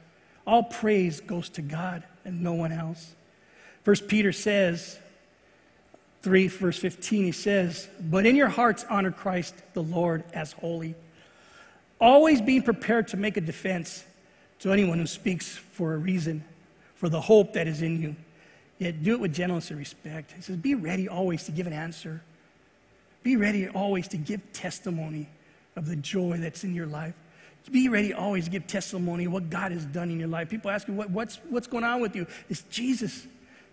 All 0.47 0.63
praise 0.63 1.21
goes 1.21 1.49
to 1.51 1.63
God 1.63 2.05
and 2.25 2.43
no 2.43 2.55
one 2.55 2.73
else. 2.73 3.15
First 3.85 4.09
Peter 4.09 4.33
says, 4.33 4.99
3 6.23 6.49
verse 6.49 6.79
15, 6.79 7.25
he 7.25 7.33
says, 7.33 7.89
But 8.01 8.27
in 8.27 8.37
your 8.37 8.49
hearts 8.49 8.85
honor 8.89 9.13
Christ 9.13 9.55
the 9.75 9.83
Lord 9.83 10.25
as 10.33 10.53
holy 10.53 10.95
always 12.01 12.41
being 12.41 12.63
prepared 12.63 13.09
to 13.09 13.17
make 13.17 13.37
a 13.37 13.41
defense 13.41 14.05
to 14.61 14.73
anyone 14.73 14.99
who 14.99 15.07
speaks 15.07 15.57
for 15.57 15.95
a 15.95 15.99
reason, 15.99 16.45
for 16.95 17.09
the 17.09 17.21
hope 17.21 17.53
that 17.55 17.67
is 17.67 17.83
in 17.83 18.01
you. 18.01 18.17
Yet 18.79 19.03
do 19.03 19.15
it 19.15 19.21
with 19.21 19.35
gentleness 19.35 19.71
and 19.71 19.79
respect. 19.79 20.33
He 20.33 20.43
says, 20.43 20.57
Be 20.57 20.75
ready 20.75 21.09
always 21.09 21.45
to 21.45 21.53
give 21.53 21.67
an 21.67 21.73
answer. 21.73 22.23
Be 23.27 23.35
ready 23.35 23.67
always 23.67 24.07
to 24.09 24.17
give 24.17 24.41
testimony 24.53 25.29
of 25.75 25.89
the 25.89 25.97
joy 25.97 26.37
that's 26.37 26.63
in 26.63 26.77
your 26.77 26.87
life. 26.87 27.13
Be 27.73 27.89
ready 27.89 28.13
always 28.13 28.45
to 28.45 28.51
give 28.53 28.69
testimony 28.69 29.25
of 29.25 29.33
what 29.33 29.51
God 29.51 29.73
has 29.73 29.85
done 29.85 30.13
in 30.13 30.21
your 30.21 30.29
life. 30.29 30.49
People 30.49 30.71
ask 30.71 30.87
you, 30.87 30.95
what, 30.95 31.11
what's, 31.11 31.41
what's 31.51 31.67
going 31.67 31.83
on 31.83 32.01
with 32.01 32.15
you? 32.15 32.29
It's 32.49 32.63
Jesus. 32.71 33.27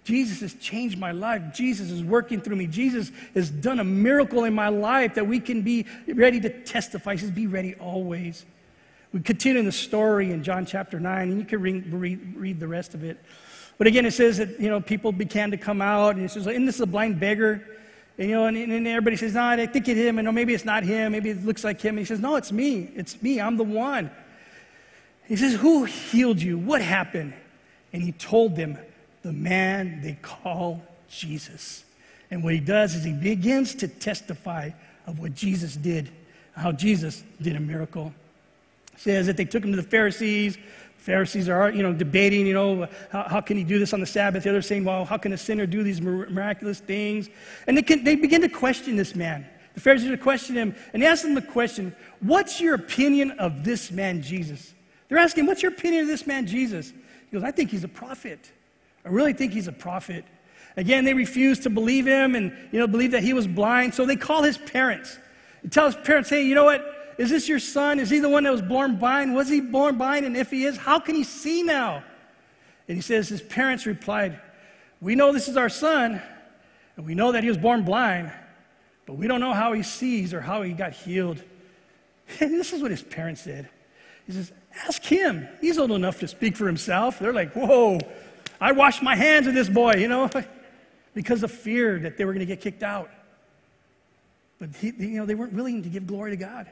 Jesus 0.05 0.39
has 0.39 0.55
changed 0.55 0.97
my 0.97 1.11
life. 1.11 1.53
Jesus 1.53 1.91
is 1.91 2.03
working 2.03 2.41
through 2.41 2.55
me. 2.55 2.65
Jesus 2.65 3.11
has 3.35 3.51
done 3.51 3.79
a 3.79 3.83
miracle 3.83 4.45
in 4.45 4.55
my 4.55 4.69
life 4.69 5.13
that 5.13 5.27
we 5.27 5.39
can 5.39 5.61
be 5.61 5.85
ready 6.07 6.39
to 6.39 6.49
testify. 6.63 7.11
He 7.11 7.19
says, 7.19 7.29
Be 7.29 7.45
ready 7.45 7.75
always. 7.75 8.47
We 9.11 9.19
continue 9.19 9.59
in 9.59 9.65
the 9.65 9.71
story 9.71 10.31
in 10.31 10.41
John 10.41 10.65
chapter 10.65 10.99
9, 10.99 11.29
and 11.29 11.37
you 11.37 11.45
can 11.45 11.61
read, 11.61 11.93
read, 11.93 12.35
read 12.35 12.59
the 12.59 12.67
rest 12.67 12.95
of 12.95 13.03
it. 13.03 13.23
But 13.77 13.85
again, 13.85 14.07
it 14.07 14.13
says 14.13 14.37
that, 14.37 14.59
you 14.59 14.69
know, 14.69 14.81
people 14.81 15.11
began 15.11 15.51
to 15.51 15.57
come 15.57 15.79
out, 15.79 16.15
and 16.15 16.25
it 16.25 16.31
says, 16.31 16.47
and 16.47 16.67
this 16.67 16.73
is 16.73 16.81
a 16.81 16.87
blind 16.87 17.19
beggar. 17.19 17.63
And, 18.17 18.30
you 18.30 18.36
know, 18.36 18.45
and, 18.45 18.58
and 18.58 18.88
everybody 18.88 19.15
says, 19.15 19.34
no, 19.34 19.43
I 19.43 19.65
think 19.65 19.88
it's 19.88 19.97
him, 19.97 20.19
and 20.19 20.26
no, 20.26 20.32
maybe 20.32 20.54
it's 20.54 20.65
not 20.65 20.84
him, 20.84 21.13
maybe 21.13 21.32
it 21.32 21.43
looks 21.43 21.63
like 21.63 21.82
him. 21.82 21.91
And 21.91 21.99
he 21.99 22.06
says, 22.06 22.19
no, 22.19 22.36
it's 22.36 22.52
me. 22.52 22.91
It's 22.95 23.21
me. 23.21 23.41
I'm 23.41 23.58
the 23.58 23.63
one. 23.63 24.12
He 25.26 25.36
says, 25.36 25.54
who 25.54 25.86
healed 25.86 26.41
you? 26.41 26.58
What 26.58 26.82
happened? 26.82 27.34
And 27.91 28.04
he 28.04 28.12
told 28.12 28.56
them 28.56 28.78
the 29.23 29.34
man 29.34 30.02
they 30.02 30.17
call 30.21 30.84
Jesus. 31.10 31.84
And 32.30 32.43
what 32.43 32.54
he 32.54 32.60
does 32.60 32.95
is 32.95 33.04
he 33.04 33.13
begins 33.13 33.76
to 33.76 33.88
testify 33.88 34.71
of 35.08 35.19
what 35.19 35.34
Jesus 35.34 35.76
did, 35.76 36.10
how 36.56 36.71
Jesus 36.71 37.23
did 37.41 37.56
a 37.56 37.60
miracle. 37.60 38.13
Says 38.97 39.28
that 39.28 39.38
they 39.38 39.45
took 39.45 39.63
him 39.63 39.71
to 39.71 39.78
the 39.78 39.88
Pharisees. 39.88 40.58
Pharisees 41.03 41.49
are, 41.49 41.69
you 41.69 41.83
know, 41.83 41.91
debating, 41.91 42.47
you 42.47 42.53
know, 42.53 42.87
how, 43.11 43.23
how 43.23 43.41
can 43.41 43.57
he 43.57 43.65
do 43.65 43.77
this 43.77 43.91
on 43.91 43.99
the 43.99 44.05
Sabbath? 44.05 44.43
The 44.43 44.49
others 44.49 44.67
saying, 44.67 44.85
well, 44.85 45.03
how 45.03 45.17
can 45.17 45.33
a 45.33 45.37
sinner 45.37 45.65
do 45.65 45.83
these 45.83 45.99
miraculous 45.99 46.79
things? 46.79 47.29
And 47.67 47.75
they, 47.75 47.81
can, 47.81 48.05
they 48.05 48.15
begin 48.15 48.39
to 48.39 48.47
question 48.47 48.95
this 48.95 49.13
man. 49.13 49.45
The 49.73 49.81
Pharisees 49.81 50.09
are 50.11 50.15
question 50.15 50.55
him, 50.55 50.73
and 50.93 51.03
they 51.03 51.07
ask 51.07 51.25
him 51.25 51.35
the 51.35 51.41
question, 51.41 51.93
what's 52.21 52.61
your 52.61 52.75
opinion 52.75 53.31
of 53.31 53.65
this 53.65 53.91
man 53.91 54.21
Jesus? 54.21 54.73
They're 55.09 55.17
asking, 55.17 55.45
what's 55.45 55.61
your 55.61 55.73
opinion 55.73 56.03
of 56.03 56.07
this 56.07 56.25
man 56.25 56.47
Jesus? 56.47 56.91
He 56.91 57.33
goes, 57.37 57.43
I 57.43 57.51
think 57.51 57.69
he's 57.69 57.83
a 57.83 57.89
prophet. 57.89 58.49
I 59.03 59.09
really 59.09 59.33
think 59.33 59.51
he's 59.51 59.67
a 59.67 59.73
prophet. 59.73 60.23
Again, 60.77 61.03
they 61.03 61.13
refuse 61.13 61.59
to 61.59 61.69
believe 61.69 62.05
him 62.05 62.33
and 62.33 62.55
you 62.71 62.79
know 62.79 62.87
believe 62.87 63.11
that 63.11 63.23
he 63.23 63.33
was 63.33 63.45
blind. 63.45 63.93
So 63.93 64.05
they 64.05 64.15
call 64.15 64.41
his 64.41 64.57
parents. 64.57 65.17
They 65.63 65.69
tell 65.69 65.85
his 65.85 65.97
parents, 65.97 66.29
hey, 66.29 66.43
you 66.43 66.55
know 66.55 66.63
what? 66.63 67.02
Is 67.17 67.30
this 67.30 67.47
your 67.47 67.60
son? 67.60 67.99
Is 67.99 68.10
he 68.10 68.19
the 68.19 68.30
one 68.30 68.43
that 68.43 68.52
was 68.52 68.62
born 68.62 68.97
blind? 68.97 69.36
Was 69.36 69.49
he 69.49 69.62
born 69.62 69.97
blind? 69.97 70.26
And 70.26 70.36
if 70.36 70.49
he 70.52 70.65
is, 70.65 70.78
how 70.78 70.99
can 70.99 71.15
he 71.15 71.23
see 71.23 71.63
now? 71.63 72.04
And 72.88 72.97
he 72.97 73.02
says 73.02 73.30
his 73.30 73.41
parents 73.41 73.86
replied, 73.86 74.39
We 75.02 75.15
know 75.15 75.32
this 75.32 75.47
is 75.47 75.58
our 75.58 75.69
son, 75.69 76.21
and 76.95 77.06
we 77.06 77.15
know 77.15 77.32
that 77.32 77.43
he 77.43 77.49
was 77.49 77.58
born 77.58 77.84
blind, 77.84 78.32
but 79.06 79.13
we 79.13 79.28
don't 79.28 79.39
know 79.39 79.54
how 79.54 79.73
he 79.73 79.84
sees 79.84 80.34
or 80.34 80.41
how 80.41 80.62
he 80.62 80.73
got 80.73 80.93
healed. 80.93 81.41
And 82.39 82.54
this 82.54 82.71
is 82.71 82.82
what 82.82 82.89
his 82.89 83.04
parents 83.04 83.41
said. 83.41 83.69
He 84.26 84.32
says, 84.32 84.52
Ask 84.88 85.04
him. 85.04 85.47
He's 85.62 85.78
old 85.78 85.91
enough 85.91 86.19
to 86.21 86.28
speak 86.28 86.56
for 86.56 86.65
himself. 86.65 87.19
They're 87.19 87.34
like, 87.34 87.54
Whoa, 87.54 87.99
I 88.62 88.71
washed 88.71 89.04
my 89.04 89.15
hands 89.15 89.45
of 89.45 89.54
this 89.54 89.67
boy, 89.67 89.95
you 89.95 90.08
know, 90.08 90.30
because 91.13 91.43
of 91.43 91.52
fear 91.52 91.99
that 91.99 92.17
they 92.17 92.26
were 92.26 92.32
going 92.32 92.39
to 92.39 92.45
get 92.45 92.62
kicked 92.62 92.82
out. 92.82 93.10
But 94.58 94.69
he, 94.78 94.93
you 94.97 95.17
know, 95.17 95.26
they 95.26 95.36
weren't 95.36 95.54
willing 95.54 95.84
to 95.84 95.89
give 95.89 96.08
glory 96.08 96.32
to 96.32 96.38
God. 96.38 96.69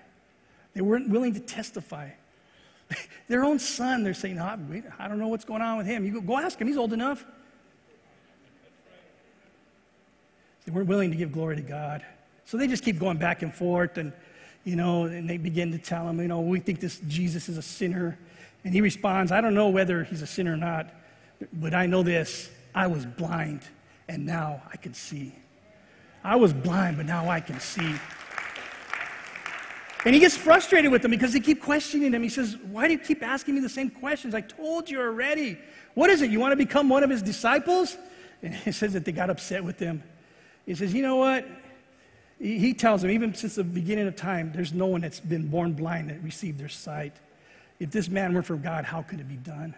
They 0.73 0.81
weren't 0.81 1.09
willing 1.09 1.33
to 1.33 1.39
testify. 1.39 2.09
Their 3.27 3.43
own 3.43 3.59
son, 3.59 4.03
they're 4.03 4.13
saying, 4.13 4.39
oh, 4.39 4.57
I 4.99 5.07
don't 5.07 5.19
know 5.19 5.27
what's 5.27 5.45
going 5.45 5.61
on 5.61 5.77
with 5.77 5.87
him. 5.87 6.05
You 6.05 6.13
go, 6.13 6.21
go 6.21 6.37
ask 6.37 6.59
him, 6.59 6.67
he's 6.67 6.77
old 6.77 6.93
enough. 6.93 7.25
They 10.65 10.71
weren't 10.71 10.87
willing 10.87 11.11
to 11.11 11.17
give 11.17 11.31
glory 11.31 11.55
to 11.55 11.61
God. 11.61 12.05
So 12.45 12.57
they 12.57 12.67
just 12.67 12.83
keep 12.83 12.99
going 12.99 13.17
back 13.17 13.41
and 13.41 13.53
forth, 13.53 13.97
and, 13.97 14.13
you 14.63 14.75
know, 14.75 15.05
and 15.05 15.29
they 15.29 15.37
begin 15.37 15.71
to 15.71 15.77
tell 15.77 16.07
him, 16.07 16.19
you 16.19 16.27
know, 16.27 16.41
we 16.41 16.59
think 16.59 16.79
this 16.79 16.99
Jesus 17.07 17.49
is 17.49 17.57
a 17.57 17.61
sinner. 17.61 18.17
And 18.63 18.73
he 18.73 18.81
responds, 18.81 19.31
I 19.31 19.41
don't 19.41 19.55
know 19.55 19.69
whether 19.69 20.03
he's 20.03 20.21
a 20.21 20.27
sinner 20.27 20.53
or 20.53 20.57
not. 20.57 20.93
But 21.53 21.73
I 21.73 21.87
know 21.87 22.03
this 22.03 22.49
I 22.75 22.87
was 22.87 23.05
blind, 23.05 23.61
and 24.07 24.25
now 24.25 24.61
I 24.71 24.77
can 24.77 24.93
see. 24.93 25.33
I 26.23 26.35
was 26.35 26.53
blind, 26.53 26.97
but 26.97 27.05
now 27.05 27.29
I 27.29 27.39
can 27.39 27.59
see. 27.59 27.95
And 30.03 30.15
he 30.15 30.19
gets 30.19 30.35
frustrated 30.35 30.91
with 30.91 31.03
them 31.03 31.11
because 31.11 31.33
they 31.33 31.39
keep 31.39 31.61
questioning 31.61 32.13
him. 32.13 32.23
He 32.23 32.29
says, 32.29 32.57
Why 32.71 32.87
do 32.87 32.93
you 32.93 32.99
keep 32.99 33.21
asking 33.21 33.55
me 33.55 33.61
the 33.61 33.69
same 33.69 33.89
questions? 33.89 34.33
I 34.33 34.41
told 34.41 34.89
you 34.89 34.99
already. 34.99 35.59
What 35.93 36.09
is 36.09 36.21
it? 36.21 36.31
You 36.31 36.39
want 36.39 36.53
to 36.53 36.55
become 36.55 36.89
one 36.89 37.03
of 37.03 37.09
his 37.09 37.21
disciples? 37.21 37.97
And 38.41 38.55
he 38.55 38.71
says 38.71 38.93
that 38.93 39.05
they 39.05 39.11
got 39.11 39.29
upset 39.29 39.63
with 39.63 39.77
him. 39.77 40.01
He 40.65 40.73
says, 40.73 40.93
You 40.93 41.03
know 41.03 41.17
what? 41.17 41.45
He 42.39 42.73
tells 42.73 43.03
them, 43.03 43.11
even 43.11 43.35
since 43.35 43.55
the 43.55 43.63
beginning 43.63 44.07
of 44.07 44.15
time, 44.15 44.51
there's 44.51 44.73
no 44.73 44.87
one 44.87 45.01
that's 45.01 45.19
been 45.19 45.47
born 45.47 45.73
blind 45.73 46.09
that 46.09 46.23
received 46.23 46.59
their 46.59 46.69
sight. 46.69 47.13
If 47.79 47.91
this 47.91 48.09
man 48.09 48.33
were 48.33 48.41
from 48.41 48.63
God, 48.63 48.83
how 48.83 49.03
could 49.03 49.19
it 49.19 49.29
be 49.29 49.35
done? 49.35 49.75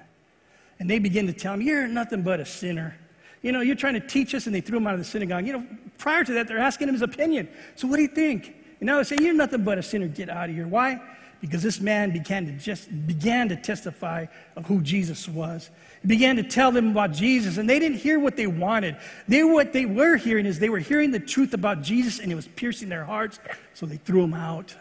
And 0.79 0.89
they 0.89 0.99
begin 0.99 1.27
to 1.27 1.33
tell 1.33 1.55
him, 1.55 1.61
You're 1.61 1.87
nothing 1.87 2.21
but 2.21 2.39
a 2.39 2.45
sinner. 2.45 2.95
You 3.41 3.51
know, 3.51 3.59
you're 3.59 3.75
trying 3.75 3.95
to 3.95 4.07
teach 4.07 4.33
us, 4.33 4.45
and 4.45 4.55
they 4.55 4.61
threw 4.61 4.77
him 4.77 4.87
out 4.87 4.93
of 4.93 4.99
the 4.99 5.05
synagogue. 5.05 5.45
You 5.45 5.53
know, 5.53 5.67
prior 5.97 6.23
to 6.23 6.33
that, 6.35 6.47
they're 6.47 6.59
asking 6.59 6.87
him 6.87 6.93
his 6.93 7.01
opinion. 7.01 7.49
So, 7.75 7.89
what 7.89 7.97
do 7.97 8.03
you 8.03 8.07
think? 8.07 8.55
And 8.83 8.87
now 8.89 8.97
they 8.97 9.05
say, 9.05 9.15
You're 9.21 9.33
nothing 9.33 9.63
but 9.63 9.77
a 9.77 9.81
sinner. 9.81 10.09
Get 10.09 10.27
out 10.27 10.49
of 10.49 10.55
here. 10.55 10.67
Why? 10.67 10.99
Because 11.39 11.63
this 11.63 11.79
man 11.79 12.11
began 12.11 12.45
to 12.47 12.51
just 12.51 12.89
began 13.07 13.47
to 13.47 13.55
testify 13.55 14.25
of 14.57 14.65
who 14.65 14.81
Jesus 14.81 15.25
was. 15.25 15.69
He 16.01 16.09
began 16.09 16.35
to 16.35 16.43
tell 16.43 16.69
them 16.69 16.91
about 16.91 17.13
Jesus, 17.13 17.55
and 17.55 17.69
they 17.69 17.79
didn't 17.79 17.99
hear 17.99 18.19
what 18.19 18.35
they 18.35 18.45
wanted. 18.45 18.97
They 19.25 19.41
what 19.41 19.71
they 19.71 19.85
were 19.85 20.17
hearing 20.17 20.45
is 20.45 20.59
they 20.59 20.67
were 20.67 20.79
hearing 20.79 21.11
the 21.11 21.19
truth 21.21 21.53
about 21.53 21.81
Jesus, 21.81 22.19
and 22.19 22.29
it 22.29 22.35
was 22.35 22.49
piercing 22.49 22.89
their 22.89 23.05
hearts, 23.05 23.39
so 23.73 23.85
they 23.85 23.95
threw 23.95 24.21
him 24.21 24.33
out. 24.33 24.75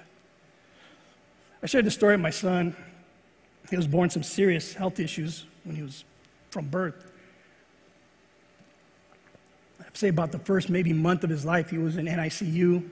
I 1.62 1.66
shared 1.66 1.84
the 1.84 1.92
story 1.92 2.16
of 2.16 2.20
my 2.20 2.30
son. 2.30 2.74
He 3.70 3.76
was 3.76 3.86
born 3.86 4.11
some 4.11 4.24
serious 4.24 4.74
health 4.74 4.98
issues 4.98 5.46
when 5.62 5.76
he 5.76 5.82
was 5.84 6.03
from 6.50 6.66
birth. 6.66 7.09
I'd 9.78 9.96
say 9.96 10.09
about 10.09 10.32
the 10.32 10.40
first 10.40 10.70
maybe 10.70 10.92
month 10.92 11.22
of 11.22 11.30
his 11.30 11.44
life, 11.44 11.70
he 11.70 11.78
was 11.78 11.96
in 11.96 12.07
NICU, 12.07 12.82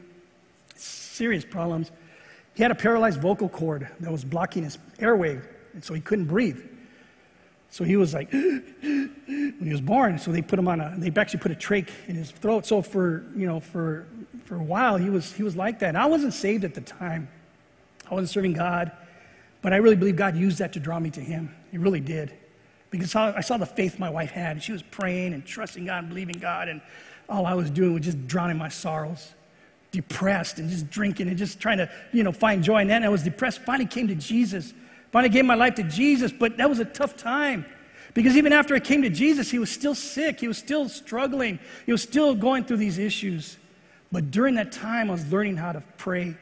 serious 0.83 1.45
problems. 1.45 1.91
He 2.55 2.63
had 2.63 2.73
a 2.73 2.75
paralyzed 2.75 3.21
vocal 3.21 3.49
cord 3.49 3.89
that 4.01 4.11
was 4.11 4.25
blocking 4.25 4.65
his 4.65 4.79
airway, 4.99 5.41
and 5.73 5.85
so 5.85 5.95
he 5.95 6.01
couldn't 6.01 6.27
breathe. 6.27 6.61
So 7.71 7.85
he 7.85 7.97
was 7.97 8.13
like, 8.13 8.33
when 8.33 9.57
he 9.63 9.71
was 9.71 9.81
born, 9.81 10.19
so 10.19 10.33
they 10.33 10.43
put 10.43 10.59
him 10.59 10.67
on 10.67 10.81
a, 10.81 10.95
they 10.99 11.13
actually 11.21 11.41
put 11.41 11.53
a 11.53 11.55
trach 11.55 11.89
in 12.09 12.17
his 12.17 12.31
throat. 12.31 12.67
So 12.67 12.83
for, 12.83 13.25
you 13.37 13.47
know, 13.47 13.61
for, 13.61 14.07
for 14.45 14.57
a 14.57 14.63
while, 14.63 14.97
he 14.97 15.09
was, 15.09 15.33
he 15.33 15.45
was 15.45 15.55
like 15.55 15.79
that. 15.79 15.91
And 15.91 15.99
I 15.99 16.07
wasn't 16.07 16.35
saved 16.35 16.65
at 16.65 16.75
the 16.75 16.81
time. 16.81 17.29
I 18.11 18.15
wasn't 18.15 18.31
serving 18.31 18.55
God. 18.55 18.91
But 19.63 19.73
I 19.73 19.77
really 19.77 19.97
believe 19.97 20.17
God 20.17 20.37
used 20.37 20.59
that 20.59 20.73
to 20.73 20.81
draw 20.81 20.99
me 20.99 21.11
to 21.11 21.21
Him. 21.21 21.55
He 21.71 21.79
really 21.79 22.01
did. 22.01 22.35
Because 22.91 23.15
I 23.15 23.41
saw 23.41 23.57
the 23.57 23.67
faith 23.67 23.99
my 23.99 24.11
wife 24.11 24.31
had. 24.31 24.53
And 24.53 24.63
she 24.63 24.73
was 24.73 24.83
praying 24.83 25.33
and 25.33 25.45
trusting 25.45 25.85
God 25.85 25.99
and 26.01 26.09
believing 26.09 26.39
God. 26.39 26.69
And 26.69 26.81
all 27.29 27.47
I 27.47 27.55
was 27.55 27.71
doing 27.71 27.95
was 27.95 28.03
just 28.03 28.27
drowning 28.27 28.59
my 28.59 28.69
sorrows, 28.69 29.33
depressed 29.91 30.59
and 30.59 30.71
just 30.71 30.91
drinking 30.91 31.29
and 31.29 31.37
just 31.37 31.59
trying 31.61 31.79
to, 31.79 31.91
you 32.13 32.23
know, 32.23 32.33
find 32.33 32.63
joy. 32.63 32.79
And 32.79 32.91
then 32.91 33.03
I 33.03 33.09
was 33.09 33.23
depressed. 33.23 33.61
Finally 33.63 33.87
came 33.87 34.09
to 34.09 34.15
Jesus. 34.15 34.73
Finally 35.13 35.31
gave 35.31 35.45
my 35.45 35.55
life 35.55 35.75
to 35.77 35.83
Jesus. 35.83 36.33
But 36.33 36.57
that 36.59 36.69
was 36.69 36.79
a 36.79 36.85
tough 36.85 37.17
time. 37.17 37.67
Because 38.15 38.37
even 38.37 38.53
after 38.53 38.75
I 38.75 38.81
came 38.81 39.03
to 39.03 39.11
Jesus, 39.11 39.51
he 39.51 39.59
was 39.59 39.71
still 39.71 39.95
sick. 39.95 40.41
He 40.41 40.49
was 40.49 40.59
still 40.59 40.89
struggling. 40.89 41.59
He 41.87 41.93
was 41.93 42.03
still 42.03 42.35
going 42.35 42.65
through 42.65 42.79
these 42.79 42.99
issues. 42.99 43.57
But 44.13 44.31
during 44.31 44.57
that 44.57 44.73
time, 44.73 45.09
I 45.09 45.13
was 45.13 45.31
learning 45.31 45.57
how 45.57 45.73
to 45.73 45.83
pray. 45.97 46.37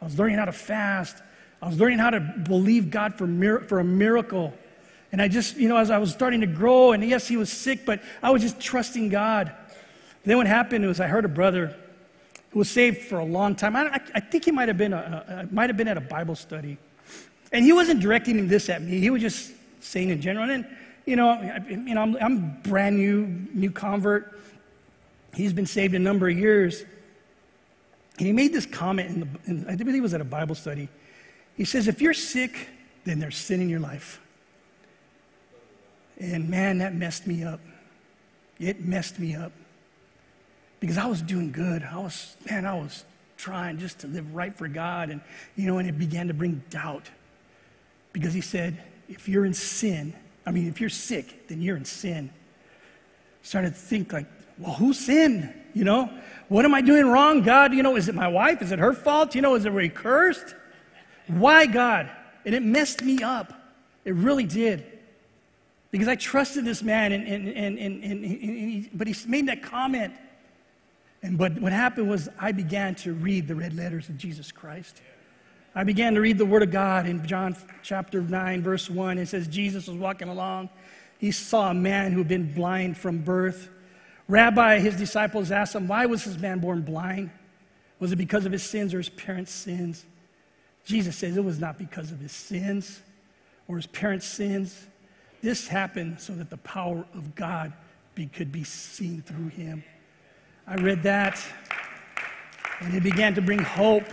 I 0.00 0.04
was 0.04 0.18
learning 0.18 0.38
how 0.38 0.44
to 0.46 0.52
fast. 0.52 1.16
I 1.62 1.68
was 1.68 1.78
learning 1.78 1.98
how 1.98 2.10
to 2.10 2.20
believe 2.20 2.90
God 2.90 3.16
for, 3.16 3.26
mir- 3.26 3.60
for 3.60 3.78
a 3.78 3.84
miracle. 3.84 4.52
And 5.12 5.22
I 5.22 5.28
just, 5.28 5.56
you 5.56 5.68
know, 5.68 5.76
as 5.76 5.90
I 5.90 5.98
was 5.98 6.10
starting 6.10 6.40
to 6.40 6.46
grow, 6.48 6.92
and 6.92 7.04
yes, 7.04 7.28
he 7.28 7.36
was 7.36 7.50
sick, 7.50 7.86
but 7.86 8.02
I 8.20 8.30
was 8.30 8.42
just 8.42 8.58
trusting 8.60 9.08
God. 9.10 9.54
Then 10.24 10.36
what 10.36 10.48
happened 10.48 10.84
was 10.86 10.98
I 10.98 11.06
heard 11.06 11.24
a 11.24 11.28
brother 11.28 11.76
who 12.54 12.60
was 12.60 12.70
saved 12.70 13.02
for 13.02 13.18
a 13.18 13.24
long 13.24 13.56
time. 13.56 13.74
I, 13.74 14.00
I 14.14 14.20
think 14.20 14.44
he 14.44 14.52
might 14.52 14.68
have 14.68 14.78
been 14.78 14.92
a, 14.92 15.46
a, 15.50 15.52
might 15.52 15.68
have 15.68 15.76
been 15.76 15.88
at 15.88 15.96
a 15.96 16.00
Bible 16.00 16.36
study, 16.36 16.78
and 17.50 17.64
he 17.64 17.72
wasn't 17.72 18.00
directing 18.00 18.46
this 18.46 18.68
at 18.68 18.80
me. 18.80 19.00
He 19.00 19.10
was 19.10 19.20
just 19.20 19.50
saying 19.80 20.10
in 20.10 20.20
general. 20.20 20.48
And 20.48 20.64
you 21.04 21.16
know, 21.16 21.30
I, 21.30 21.60
you 21.68 21.94
know, 21.94 22.02
I'm, 22.02 22.16
I'm 22.20 22.60
brand 22.62 22.96
new, 22.96 23.26
new 23.52 23.72
convert. 23.72 24.40
He's 25.34 25.52
been 25.52 25.66
saved 25.66 25.96
a 25.96 25.98
number 25.98 26.28
of 26.28 26.38
years, 26.38 26.84
and 28.18 28.26
he 28.28 28.32
made 28.32 28.52
this 28.52 28.66
comment. 28.66 29.10
In 29.10 29.20
the, 29.20 29.28
in, 29.46 29.68
I 29.68 29.74
believe 29.74 29.96
it 29.96 30.00
was 30.00 30.14
at 30.14 30.20
a 30.20 30.24
Bible 30.24 30.54
study. 30.54 30.88
He 31.56 31.64
says, 31.64 31.88
"If 31.88 32.00
you're 32.00 32.14
sick, 32.14 32.68
then 33.02 33.18
there's 33.18 33.36
sin 33.36 33.62
in 33.62 33.68
your 33.68 33.80
life." 33.80 34.20
And 36.20 36.48
man, 36.48 36.78
that 36.78 36.94
messed 36.94 37.26
me 37.26 37.42
up. 37.42 37.58
It 38.60 38.84
messed 38.84 39.18
me 39.18 39.34
up 39.34 39.50
because 40.80 40.98
I 40.98 41.06
was 41.06 41.22
doing 41.22 41.52
good. 41.52 41.82
I 41.82 41.98
was, 41.98 42.36
man, 42.50 42.66
I 42.66 42.74
was 42.74 43.04
trying 43.36 43.78
just 43.78 44.00
to 44.00 44.06
live 44.06 44.34
right 44.34 44.54
for 44.54 44.68
God. 44.68 45.10
And, 45.10 45.20
you 45.56 45.66
know, 45.66 45.78
and 45.78 45.88
it 45.88 45.98
began 45.98 46.28
to 46.28 46.34
bring 46.34 46.62
doubt 46.70 47.10
because 48.12 48.34
he 48.34 48.40
said, 48.40 48.82
if 49.08 49.28
you're 49.28 49.44
in 49.44 49.54
sin, 49.54 50.14
I 50.46 50.50
mean, 50.50 50.68
if 50.68 50.80
you're 50.80 50.90
sick, 50.90 51.48
then 51.48 51.60
you're 51.60 51.76
in 51.76 51.84
sin. 51.84 52.30
Started 53.42 53.70
to 53.70 53.74
think 53.74 54.12
like, 54.12 54.26
well, 54.58 54.74
who 54.74 54.92
sinned? 54.92 55.52
You 55.74 55.84
know, 55.84 56.10
what 56.48 56.64
am 56.64 56.74
I 56.74 56.80
doing 56.80 57.06
wrong, 57.06 57.42
God? 57.42 57.74
You 57.74 57.82
know, 57.82 57.96
is 57.96 58.08
it 58.08 58.14
my 58.14 58.28
wife? 58.28 58.62
Is 58.62 58.70
it 58.70 58.78
her 58.78 58.92
fault? 58.92 59.34
You 59.34 59.42
know, 59.42 59.54
is 59.54 59.66
it 59.66 59.70
really 59.70 59.88
cursed? 59.88 60.54
Why, 61.26 61.66
God? 61.66 62.10
And 62.44 62.54
it 62.54 62.62
messed 62.62 63.02
me 63.02 63.22
up. 63.22 63.52
It 64.04 64.14
really 64.14 64.44
did 64.44 64.84
because 65.90 66.08
I 66.08 66.16
trusted 66.16 66.64
this 66.64 66.82
man, 66.82 67.12
and, 67.12 67.26
and, 67.26 67.78
and, 67.78 68.02
and, 68.02 68.90
but 68.92 69.06
he 69.06 69.14
made 69.28 69.46
that 69.48 69.62
comment. 69.62 70.12
And 71.24 71.38
but 71.38 71.58
what 71.58 71.72
happened 71.72 72.10
was 72.10 72.28
I 72.38 72.52
began 72.52 72.94
to 72.96 73.14
read 73.14 73.48
the 73.48 73.54
red 73.54 73.74
letters 73.74 74.10
of 74.10 74.18
Jesus 74.18 74.52
Christ. 74.52 75.00
I 75.74 75.82
began 75.82 76.14
to 76.14 76.20
read 76.20 76.36
the 76.36 76.44
Word 76.44 76.62
of 76.62 76.70
God 76.70 77.06
in 77.06 77.26
John 77.26 77.56
chapter 77.82 78.20
9, 78.20 78.62
verse 78.62 78.90
1. 78.90 79.16
It 79.16 79.26
says, 79.26 79.48
Jesus 79.48 79.88
was 79.88 79.96
walking 79.96 80.28
along. 80.28 80.68
He 81.16 81.30
saw 81.30 81.70
a 81.70 81.74
man 81.74 82.12
who 82.12 82.18
had 82.18 82.28
been 82.28 82.52
blind 82.52 82.98
from 82.98 83.22
birth. 83.22 83.70
Rabbi, 84.28 84.80
his 84.80 84.96
disciples 84.96 85.50
asked 85.50 85.74
him, 85.74 85.88
Why 85.88 86.04
was 86.04 86.26
this 86.26 86.36
man 86.36 86.58
born 86.58 86.82
blind? 86.82 87.30
Was 88.00 88.12
it 88.12 88.16
because 88.16 88.44
of 88.44 88.52
his 88.52 88.62
sins 88.62 88.92
or 88.92 88.98
his 88.98 89.08
parents' 89.08 89.50
sins? 89.50 90.04
Jesus 90.84 91.16
says 91.16 91.38
it 91.38 91.44
was 91.44 91.58
not 91.58 91.78
because 91.78 92.12
of 92.12 92.20
his 92.20 92.32
sins 92.32 93.00
or 93.66 93.76
his 93.76 93.86
parents' 93.86 94.26
sins. 94.26 94.86
This 95.40 95.68
happened 95.68 96.20
so 96.20 96.34
that 96.34 96.50
the 96.50 96.58
power 96.58 97.06
of 97.14 97.34
God 97.34 97.72
be, 98.14 98.26
could 98.26 98.52
be 98.52 98.64
seen 98.64 99.22
through 99.22 99.48
him. 99.48 99.82
I 100.66 100.76
read 100.76 101.02
that, 101.02 101.44
and 102.80 102.94
it 102.94 103.02
began 103.02 103.34
to 103.34 103.42
bring 103.42 103.58
hope. 103.58 104.04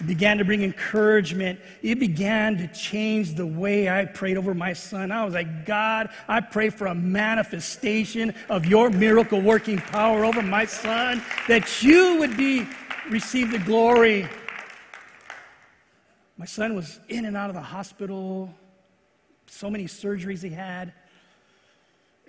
It 0.00 0.06
began 0.06 0.38
to 0.38 0.44
bring 0.44 0.62
encouragement. 0.62 1.58
It 1.82 1.98
began 1.98 2.58
to 2.58 2.68
change 2.68 3.34
the 3.34 3.46
way 3.46 3.88
I 3.88 4.04
prayed 4.04 4.36
over 4.36 4.54
my 4.54 4.74
son. 4.74 5.10
I 5.10 5.24
was 5.24 5.34
like, 5.34 5.64
God, 5.64 6.10
I 6.28 6.40
pray 6.40 6.68
for 6.68 6.88
a 6.88 6.94
manifestation 6.94 8.34
of 8.50 8.66
your 8.66 8.90
miracle 8.90 9.40
working 9.40 9.78
power 9.78 10.24
over 10.24 10.42
my 10.42 10.66
son, 10.66 11.22
that 11.48 11.82
you 11.82 12.18
would 12.18 12.36
be 12.36 12.66
receive 13.10 13.50
the 13.50 13.58
glory. 13.58 14.28
My 16.36 16.46
son 16.46 16.76
was 16.76 17.00
in 17.08 17.24
and 17.24 17.36
out 17.36 17.48
of 17.48 17.54
the 17.54 17.62
hospital 17.62 18.54
so 19.46 19.70
many 19.70 19.86
surgeries 19.86 20.42
he 20.42 20.50
had. 20.50 20.92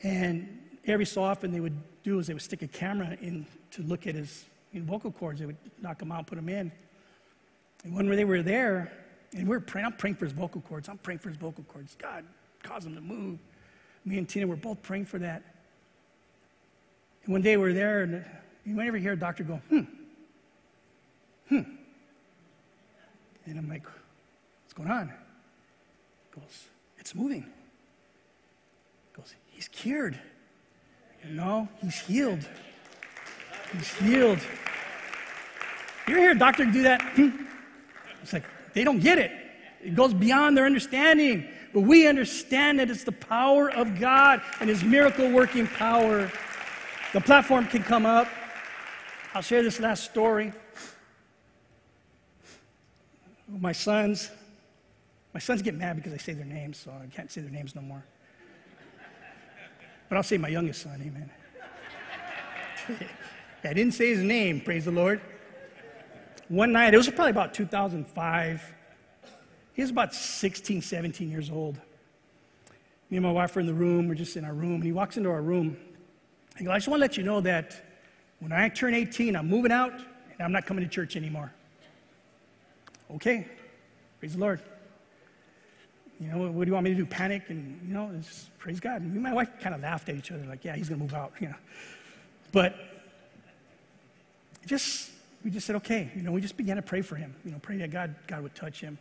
And 0.02 0.69
every 0.90 1.06
so 1.06 1.24
often 1.24 1.52
they 1.52 1.60
would 1.60 1.78
do 2.04 2.20
is 2.20 2.28
they 2.28 2.34
would 2.34 2.42
stick 2.42 2.62
a 2.62 2.68
camera 2.68 3.18
in 3.22 3.46
to 3.72 3.84
look 3.84 4.08
at 4.08 4.16
his 4.16 4.46
vocal 4.74 5.12
cords. 5.12 5.40
They 5.40 5.46
would 5.46 5.58
knock 5.82 6.00
them 6.00 6.12
out, 6.12 6.28
put 6.28 6.36
them 6.36 6.50
in. 6.50 6.72
And 7.84 7.96
when 7.96 8.08
they 8.08 8.26
were 8.26 8.42
there, 8.42 8.92
and 9.34 9.48
we 9.48 9.56
are 9.56 9.60
praying, 9.60 9.86
I'm 9.86 9.94
praying 9.94 10.16
for 10.16 10.26
his 10.26 10.34
vocal 10.34 10.62
cords. 10.62 10.90
I'm 10.90 10.98
praying 10.98 11.20
for 11.20 11.30
his 11.30 11.38
vocal 11.38 11.64
cords. 11.66 11.96
God, 11.96 12.26
cause 12.64 12.86
him 12.86 12.96
to 12.96 13.02
move. 13.02 13.40
Me 14.06 14.18
and 14.18 14.28
Tina 14.28 14.48
were 14.48 14.56
both 14.56 14.82
praying 14.82 15.06
for 15.06 15.20
that. 15.20 15.44
And 17.24 17.34
one 17.34 17.42
day 17.42 17.58
we 17.58 17.64
were 17.64 17.74
there, 17.74 18.02
and 18.02 18.26
you 18.66 18.76
might 18.76 18.88
ever 18.88 18.98
hear 18.98 19.14
a 19.14 19.20
doctor 19.20 19.44
go, 19.44 19.62
hmm, 19.70 19.82
hmm. 21.48 21.62
And 23.46 23.58
I'm 23.58 23.70
like, 23.70 23.86
what's 23.86 24.74
going 24.74 24.90
on? 24.90 25.08
He 25.08 26.40
goes, 26.40 26.66
it's 26.98 27.16
moving. 27.16 27.42
He 27.42 29.22
goes, 29.22 29.34
He's 29.60 29.68
cured. 29.68 30.18
You 31.28 31.36
know, 31.36 31.68
he's 31.82 32.00
healed. 32.00 32.48
He's 33.72 33.94
healed. 33.96 34.40
You 36.08 36.16
ever 36.16 36.20
hear 36.20 36.32
a 36.32 36.38
doctor 36.38 36.66
do 36.66 36.84
that? 36.84 37.02
Hmm? 37.02 37.30
It's 38.24 38.34
like 38.34 38.44
they 38.74 38.84
don't 38.84 39.00
get 39.00 39.18
it. 39.20 39.32
It 39.84 39.96
goes 39.96 40.14
beyond 40.14 40.58
their 40.58 40.66
understanding. 40.66 41.48
But 41.74 41.82
we 41.82 42.08
understand 42.08 42.80
that 42.80 42.90
it's 42.90 43.04
the 43.04 43.12
power 43.12 43.70
of 43.70 44.00
God 44.00 44.42
and 44.60 44.70
His 44.70 44.84
miracle 44.84 45.30
working 45.30 45.68
power. 45.68 46.32
The 47.14 47.22
platform 47.22 47.68
can 47.68 47.84
come 47.84 48.06
up. 48.06 48.28
I'll 49.34 49.44
share 49.44 49.62
this 49.62 49.80
last 49.80 50.04
story. 50.04 50.52
My 53.48 53.72
sons, 53.72 54.32
my 55.34 55.40
sons 55.40 55.62
get 55.62 55.76
mad 55.76 55.96
because 55.96 56.14
I 56.14 56.18
say 56.18 56.34
their 56.34 56.46
names, 56.46 56.78
so 56.78 56.92
I 56.92 57.08
can't 57.16 57.32
say 57.32 57.42
their 57.42 57.52
names 57.52 57.76
no 57.76 57.82
more. 57.82 58.04
But 60.10 60.18
I'll 60.18 60.24
say 60.24 60.38
my 60.38 60.48
youngest 60.48 60.82
son, 60.82 61.02
amen. 61.06 61.30
I 63.64 63.74
didn't 63.74 63.94
say 63.94 64.10
his 64.10 64.24
name, 64.24 64.60
praise 64.62 64.86
the 64.86 64.92
Lord. 64.92 65.22
One 66.48 66.72
night, 66.72 66.96
it 66.96 66.98
was 66.98 67.08
probably 67.08 67.30
about 67.30 67.54
2005. 67.54 68.74
He 69.74 69.82
was 69.82 69.92
about 69.92 70.16
16, 70.16 70.82
17 70.82 71.30
years 71.30 71.52
old. 71.52 71.76
Me 73.10 73.18
and 73.18 73.26
my 73.26 73.32
wife 73.32 73.56
were 73.56 73.62
in 73.62 73.68
the 73.68 73.74
room, 73.74 74.08
we're 74.08 74.16
just 74.16 74.36
in 74.36 74.44
our 74.44 74.54
room, 74.54 74.76
and 74.76 74.84
he 74.84 74.92
walks 74.92 75.18
into 75.18 75.30
our 75.30 75.42
room. 75.42 75.78
He 76.58 76.66
goes, 76.66 76.72
I 76.72 76.78
just 76.78 76.88
want 76.88 77.00
to 77.00 77.02
let 77.02 77.18
you 77.18 77.24
know 77.24 77.42
that 77.42 77.80
when 78.40 78.52
I 78.52 78.68
turn 78.70 78.94
18, 78.96 79.36
I'm 79.36 79.48
moving 79.48 79.72
out 79.72 79.94
and 79.94 80.42
I'm 80.42 80.52
not 80.52 80.66
coming 80.66 80.84
to 80.84 80.90
church 80.90 81.16
anymore. 81.16 81.52
Okay, 83.16 83.48
praise 84.20 84.34
the 84.34 84.40
Lord. 84.40 84.62
You 86.20 86.28
know, 86.28 86.52
what 86.52 86.66
do 86.66 86.70
you 86.70 86.74
want 86.74 86.84
me 86.84 86.92
to 86.92 86.98
do? 86.98 87.06
Panic? 87.06 87.44
And, 87.50 87.80
you 87.88 87.94
know, 87.94 88.12
just 88.22 88.58
praise 88.58 88.80
God. 88.80 89.02
And 89.02 89.12
me 89.12 89.16
and 89.16 89.24
my 89.24 89.34
wife 89.34 89.50
kind 89.62 89.74
of 89.74 89.82
laughed 89.82 90.10
at 90.10 90.16
each 90.16 90.32
other, 90.32 90.44
like, 90.44 90.66
yeah, 90.66 90.76
he's 90.76 90.90
going 90.90 91.00
to 91.00 91.04
move 91.04 91.14
out, 91.14 91.32
you 91.40 91.48
know. 91.48 91.56
But 92.52 92.76
just, 94.66 95.12
we 95.44 95.52
just 95.52 95.66
said, 95.66 95.78
okay. 95.78 96.12
You 96.16 96.24
know, 96.24 96.32
we 96.32 96.42
just 96.42 96.58
began 96.58 96.76
to 96.76 96.82
pray 96.82 97.02
for 97.02 97.16
him, 97.16 97.34
you 97.46 97.52
know, 97.52 97.60
pray 97.62 97.78
that 97.78 97.92
God, 97.92 98.16
God 98.28 98.44
would 98.44 98.56
touch 98.56 98.82
him. 98.82 98.98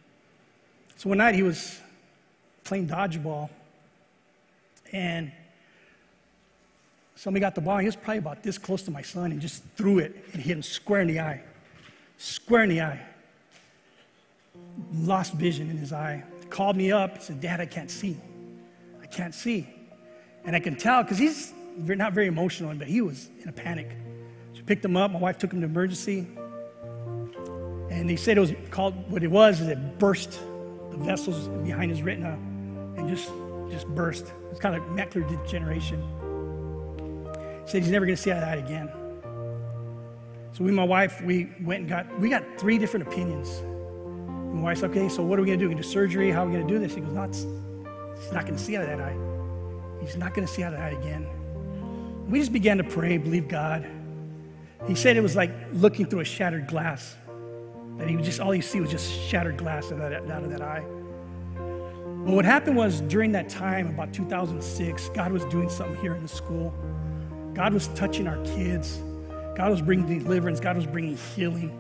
So 0.96 1.08
one 1.08 1.18
night 1.18 1.34
he 1.34 1.42
was 1.42 1.80
playing 2.62 2.88
dodgeball, 2.88 3.50
and 4.92 5.32
somebody 7.16 7.40
got 7.40 7.54
the 7.54 7.60
ball. 7.60 7.78
He 7.78 7.86
was 7.86 7.96
probably 7.96 8.18
about 8.18 8.42
this 8.42 8.58
close 8.58 8.82
to 8.82 8.90
my 8.90 9.02
son 9.02 9.32
and 9.32 9.40
just 9.40 9.64
threw 9.76 9.98
it 9.98 10.24
and 10.32 10.40
hit 10.40 10.56
him 10.56 10.62
square 10.62 11.00
in 11.00 11.08
the 11.08 11.20
eye. 11.20 11.42
Square 12.16 12.64
in 12.64 12.68
the 12.70 12.80
eye. 12.80 13.00
Lost 14.94 15.34
vision 15.34 15.70
in 15.70 15.76
his 15.76 15.92
eye 15.92 16.24
called 16.50 16.76
me 16.76 16.92
up 16.92 17.14
and 17.14 17.22
said, 17.22 17.40
Dad, 17.40 17.60
I 17.60 17.66
can't 17.66 17.90
see. 17.90 18.18
I 19.02 19.06
can't 19.06 19.34
see. 19.34 19.68
And 20.44 20.54
I 20.54 20.60
can 20.60 20.76
tell 20.76 21.02
because 21.02 21.18
he's 21.18 21.52
not 21.76 22.12
very 22.12 22.26
emotional, 22.26 22.74
but 22.74 22.88
he 22.88 23.00
was 23.00 23.28
in 23.42 23.48
a 23.48 23.52
panic. 23.52 23.90
So 24.54 24.62
picked 24.66 24.84
him 24.84 24.96
up. 24.96 25.10
My 25.10 25.18
wife 25.18 25.38
took 25.38 25.52
him 25.52 25.60
to 25.60 25.66
emergency. 25.66 26.26
And 27.90 28.08
they 28.08 28.16
said 28.16 28.36
it 28.36 28.40
was 28.40 28.52
called, 28.70 29.10
what 29.10 29.22
it 29.22 29.30
was 29.30 29.60
is 29.60 29.68
it 29.68 29.98
burst 29.98 30.40
the 30.90 30.96
vessels 30.98 31.48
behind 31.64 31.90
his 31.90 32.02
retina 32.02 32.32
and 32.96 33.08
just, 33.08 33.30
just 33.70 33.86
burst. 33.88 34.32
It's 34.50 34.60
kind 34.60 34.74
of 34.76 34.82
macular 34.84 35.28
degeneration. 35.28 36.00
He 37.64 37.70
said 37.70 37.82
he's 37.82 37.90
never 37.90 38.06
going 38.06 38.16
to 38.16 38.22
see 38.22 38.30
that 38.30 38.58
again. 38.58 38.90
So 40.52 40.64
we 40.64 40.72
my 40.72 40.84
wife, 40.84 41.20
we 41.22 41.50
went 41.60 41.80
and 41.80 41.88
got, 41.88 42.20
we 42.20 42.28
got 42.28 42.44
three 42.58 42.78
different 42.78 43.06
opinions 43.06 43.62
My 44.52 44.62
wife's 44.62 44.82
okay, 44.82 45.08
so 45.08 45.22
what 45.22 45.38
are 45.38 45.42
we 45.42 45.50
to 45.50 45.56
do? 45.56 45.68
We 45.68 45.74
do 45.74 45.82
surgery? 45.82 46.30
How 46.30 46.44
are 46.44 46.48
we 46.48 46.56
to 46.56 46.64
do 46.64 46.78
this? 46.78 46.94
He 46.94 47.00
goes, 47.00 47.12
no, 47.12 47.26
he's 48.16 48.32
not 48.32 48.46
to 48.46 48.58
see 48.58 48.76
out 48.76 48.82
of 48.82 48.88
that 48.88 49.00
eye. 49.00 49.16
He's 50.00 50.16
not 50.16 50.34
to 50.34 50.46
see 50.46 50.62
out 50.62 50.72
of 50.72 50.78
that 50.78 50.92
eye 50.92 50.98
again. 50.98 51.26
We 52.28 52.38
just 52.40 52.52
began 52.52 52.78
to 52.78 52.84
pray, 52.84 53.18
believe 53.18 53.48
God. 53.48 53.86
He 54.86 54.94
said 54.94 55.16
it 55.16 55.22
was 55.22 55.34
like 55.34 55.50
looking 55.72 56.06
through 56.06 56.20
a 56.20 56.24
shattered 56.24 56.66
glass. 56.66 57.16
That 57.96 58.08
he 58.08 58.16
just 58.16 58.40
all 58.40 58.54
you 58.54 58.62
see 58.62 58.80
was 58.80 58.90
just 58.90 59.10
shattered 59.10 59.56
glass 59.56 59.86
out 59.86 60.00
of 60.00 60.10
that, 60.10 60.30
out 60.30 60.44
of 60.44 60.50
that 60.50 60.62
eye. 60.62 60.84
But 61.56 62.34
what 62.34 62.44
happened 62.44 62.76
was 62.76 63.00
during 63.02 63.32
that 63.32 63.48
time, 63.48 63.88
about 63.88 64.12
2006, 64.12 65.08
God 65.10 65.32
was 65.32 65.44
doing 65.46 65.68
something 65.68 66.00
here 66.00 66.14
in 66.14 66.22
the 66.22 66.28
school. 66.28 66.74
God 67.54 67.74
was 67.74 67.88
touching 67.88 68.28
our 68.28 68.42
kids. 68.44 69.00
God 69.56 69.70
was 69.70 69.80
bringing 69.80 70.20
deliverance. 70.20 70.60
God 70.60 70.76
was 70.76 70.86
bringing 70.86 71.16
healing. 71.16 71.72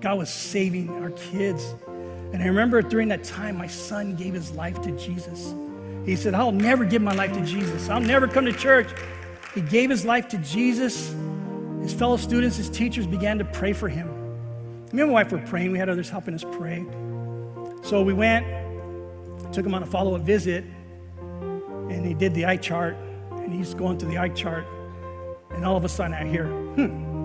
God 0.00 0.18
was 0.18 0.32
saving 0.32 0.90
our 1.02 1.10
kids. 1.10 1.74
And 2.32 2.42
I 2.42 2.46
remember 2.46 2.82
during 2.82 3.08
that 3.08 3.24
time, 3.24 3.56
my 3.56 3.66
son 3.66 4.16
gave 4.16 4.34
his 4.34 4.52
life 4.52 4.80
to 4.82 4.92
Jesus. 4.92 5.54
He 6.04 6.16
said, 6.16 6.34
I'll 6.34 6.52
never 6.52 6.84
give 6.84 7.02
my 7.02 7.14
life 7.14 7.32
to 7.32 7.44
Jesus. 7.44 7.88
I'll 7.88 8.00
never 8.00 8.28
come 8.28 8.44
to 8.44 8.52
church. 8.52 8.88
He 9.54 9.60
gave 9.60 9.90
his 9.90 10.04
life 10.04 10.28
to 10.28 10.38
Jesus. 10.38 11.14
His 11.80 11.92
fellow 11.92 12.16
students, 12.16 12.56
his 12.56 12.68
teachers 12.68 13.06
began 13.06 13.38
to 13.38 13.44
pray 13.44 13.72
for 13.72 13.88
him. 13.88 14.08
Me 14.92 15.02
and 15.02 15.10
my 15.10 15.22
wife 15.22 15.32
were 15.32 15.38
praying. 15.38 15.72
We 15.72 15.78
had 15.78 15.88
others 15.88 16.08
helping 16.08 16.34
us 16.34 16.44
pray. 16.52 16.84
So 17.82 18.02
we 18.02 18.12
went, 18.12 18.46
took 19.52 19.64
him 19.64 19.74
on 19.74 19.82
a 19.82 19.86
follow 19.86 20.14
up 20.14 20.22
visit, 20.22 20.64
and 21.20 22.04
he 22.04 22.14
did 22.14 22.34
the 22.34 22.46
eye 22.46 22.56
chart. 22.56 22.96
And 23.32 23.52
he's 23.52 23.74
going 23.74 23.98
through 23.98 24.10
the 24.10 24.18
eye 24.18 24.30
chart. 24.30 24.66
And 25.50 25.64
all 25.64 25.76
of 25.76 25.84
a 25.84 25.88
sudden, 25.88 26.14
I 26.14 26.26
hear, 26.26 26.46
hmm. 26.46 27.15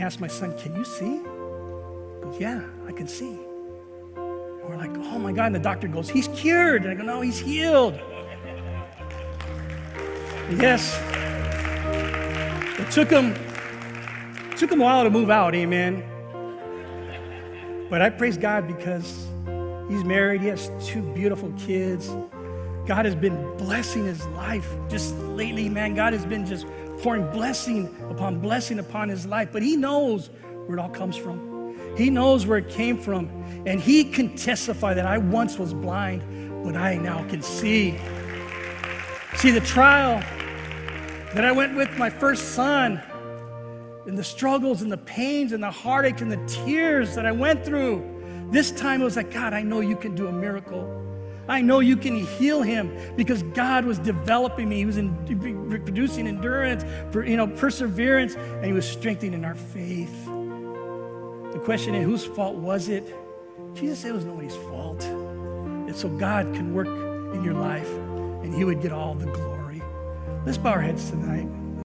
He 0.00 0.04
asked 0.04 0.18
my 0.18 0.28
son, 0.28 0.56
Can 0.56 0.74
you 0.74 0.82
see? 0.82 1.18
He 1.18 2.22
goes, 2.22 2.40
Yeah, 2.40 2.62
I 2.86 2.92
can 2.92 3.06
see. 3.06 3.32
And 3.32 4.62
we're 4.64 4.78
like, 4.78 4.96
Oh 4.96 5.18
my 5.18 5.30
God. 5.30 5.48
And 5.48 5.54
the 5.54 5.58
doctor 5.58 5.88
goes, 5.88 6.08
He's 6.08 6.26
cured. 6.28 6.84
And 6.84 6.90
I 6.90 6.94
go, 6.94 7.02
No, 7.02 7.20
he's 7.20 7.38
healed. 7.38 8.00
Yes. 10.58 10.98
It 12.80 12.90
took 12.90 13.10
him, 13.10 13.34
took 14.56 14.72
him 14.72 14.80
a 14.80 14.84
while 14.84 15.04
to 15.04 15.10
move 15.10 15.28
out, 15.28 15.54
amen. 15.54 16.02
But 17.90 18.00
I 18.00 18.08
praise 18.08 18.38
God 18.38 18.66
because 18.66 19.26
he's 19.90 20.02
married, 20.02 20.40
he 20.40 20.46
has 20.46 20.70
two 20.82 21.02
beautiful 21.12 21.52
kids. 21.58 22.08
God 22.86 23.04
has 23.04 23.14
been 23.14 23.36
blessing 23.58 24.06
his 24.06 24.26
life 24.28 24.66
just 24.88 25.14
lately, 25.18 25.68
man. 25.68 25.94
God 25.94 26.14
has 26.14 26.24
been 26.24 26.46
just 26.46 26.66
pouring 27.02 27.30
blessing 27.30 27.94
upon 28.10 28.40
blessing 28.40 28.78
upon 28.78 29.08
his 29.08 29.26
life. 29.26 29.50
But 29.52 29.62
he 29.62 29.76
knows 29.76 30.30
where 30.66 30.78
it 30.78 30.80
all 30.80 30.88
comes 30.88 31.16
from. 31.16 31.76
He 31.96 32.10
knows 32.10 32.46
where 32.46 32.58
it 32.58 32.68
came 32.68 32.98
from. 32.98 33.28
And 33.66 33.80
he 33.80 34.04
can 34.04 34.36
testify 34.36 34.94
that 34.94 35.06
I 35.06 35.18
once 35.18 35.58
was 35.58 35.74
blind, 35.74 36.22
but 36.64 36.76
I 36.76 36.96
now 36.96 37.26
can 37.28 37.42
see. 37.42 37.98
See, 39.36 39.50
the 39.50 39.60
trial 39.60 40.20
that 41.34 41.44
I 41.44 41.52
went 41.52 41.76
with 41.76 41.96
my 41.98 42.10
first 42.10 42.54
son, 42.54 43.00
and 44.06 44.18
the 44.18 44.24
struggles 44.24 44.82
and 44.82 44.90
the 44.90 44.96
pains 44.96 45.52
and 45.52 45.62
the 45.62 45.70
heartache 45.70 46.20
and 46.20 46.32
the 46.32 46.44
tears 46.46 47.14
that 47.14 47.26
I 47.26 47.32
went 47.32 47.64
through, 47.64 48.48
this 48.50 48.72
time 48.72 49.02
it 49.02 49.04
was 49.04 49.16
like, 49.16 49.30
God, 49.30 49.52
I 49.52 49.62
know 49.62 49.80
you 49.80 49.94
can 49.96 50.14
do 50.14 50.26
a 50.26 50.32
miracle. 50.32 51.09
I 51.50 51.62
know 51.62 51.80
you 51.80 51.96
can 51.96 52.16
heal 52.16 52.62
him 52.62 52.96
because 53.16 53.42
God 53.42 53.84
was 53.84 53.98
developing 53.98 54.68
me. 54.68 54.76
He 54.76 54.86
was 54.86 54.98
in, 54.98 55.12
producing 55.84 56.28
endurance, 56.28 56.84
you 57.12 57.36
know, 57.36 57.48
perseverance, 57.48 58.36
and 58.36 58.64
he 58.64 58.72
was 58.72 58.88
strengthening 58.88 59.44
our 59.44 59.56
faith. 59.56 60.26
The 60.26 61.60
question 61.64 61.96
is, 61.96 62.04
whose 62.04 62.24
fault 62.24 62.54
was 62.54 62.88
it? 62.88 63.14
Jesus 63.74 63.98
said 63.98 64.12
it 64.12 64.14
was 64.14 64.24
nobody's 64.24 64.54
fault. 64.54 65.02
And 65.02 65.96
so 65.96 66.08
God 66.08 66.54
can 66.54 66.72
work 66.72 66.86
in 67.34 67.42
your 67.42 67.54
life 67.54 67.90
and 68.44 68.54
he 68.54 68.64
would 68.64 68.80
get 68.80 68.92
all 68.92 69.14
the 69.14 69.26
glory. 69.26 69.82
Let's 70.46 70.56
bow 70.56 70.70
our 70.70 70.80
heads 70.80 71.10
tonight. 71.10 71.48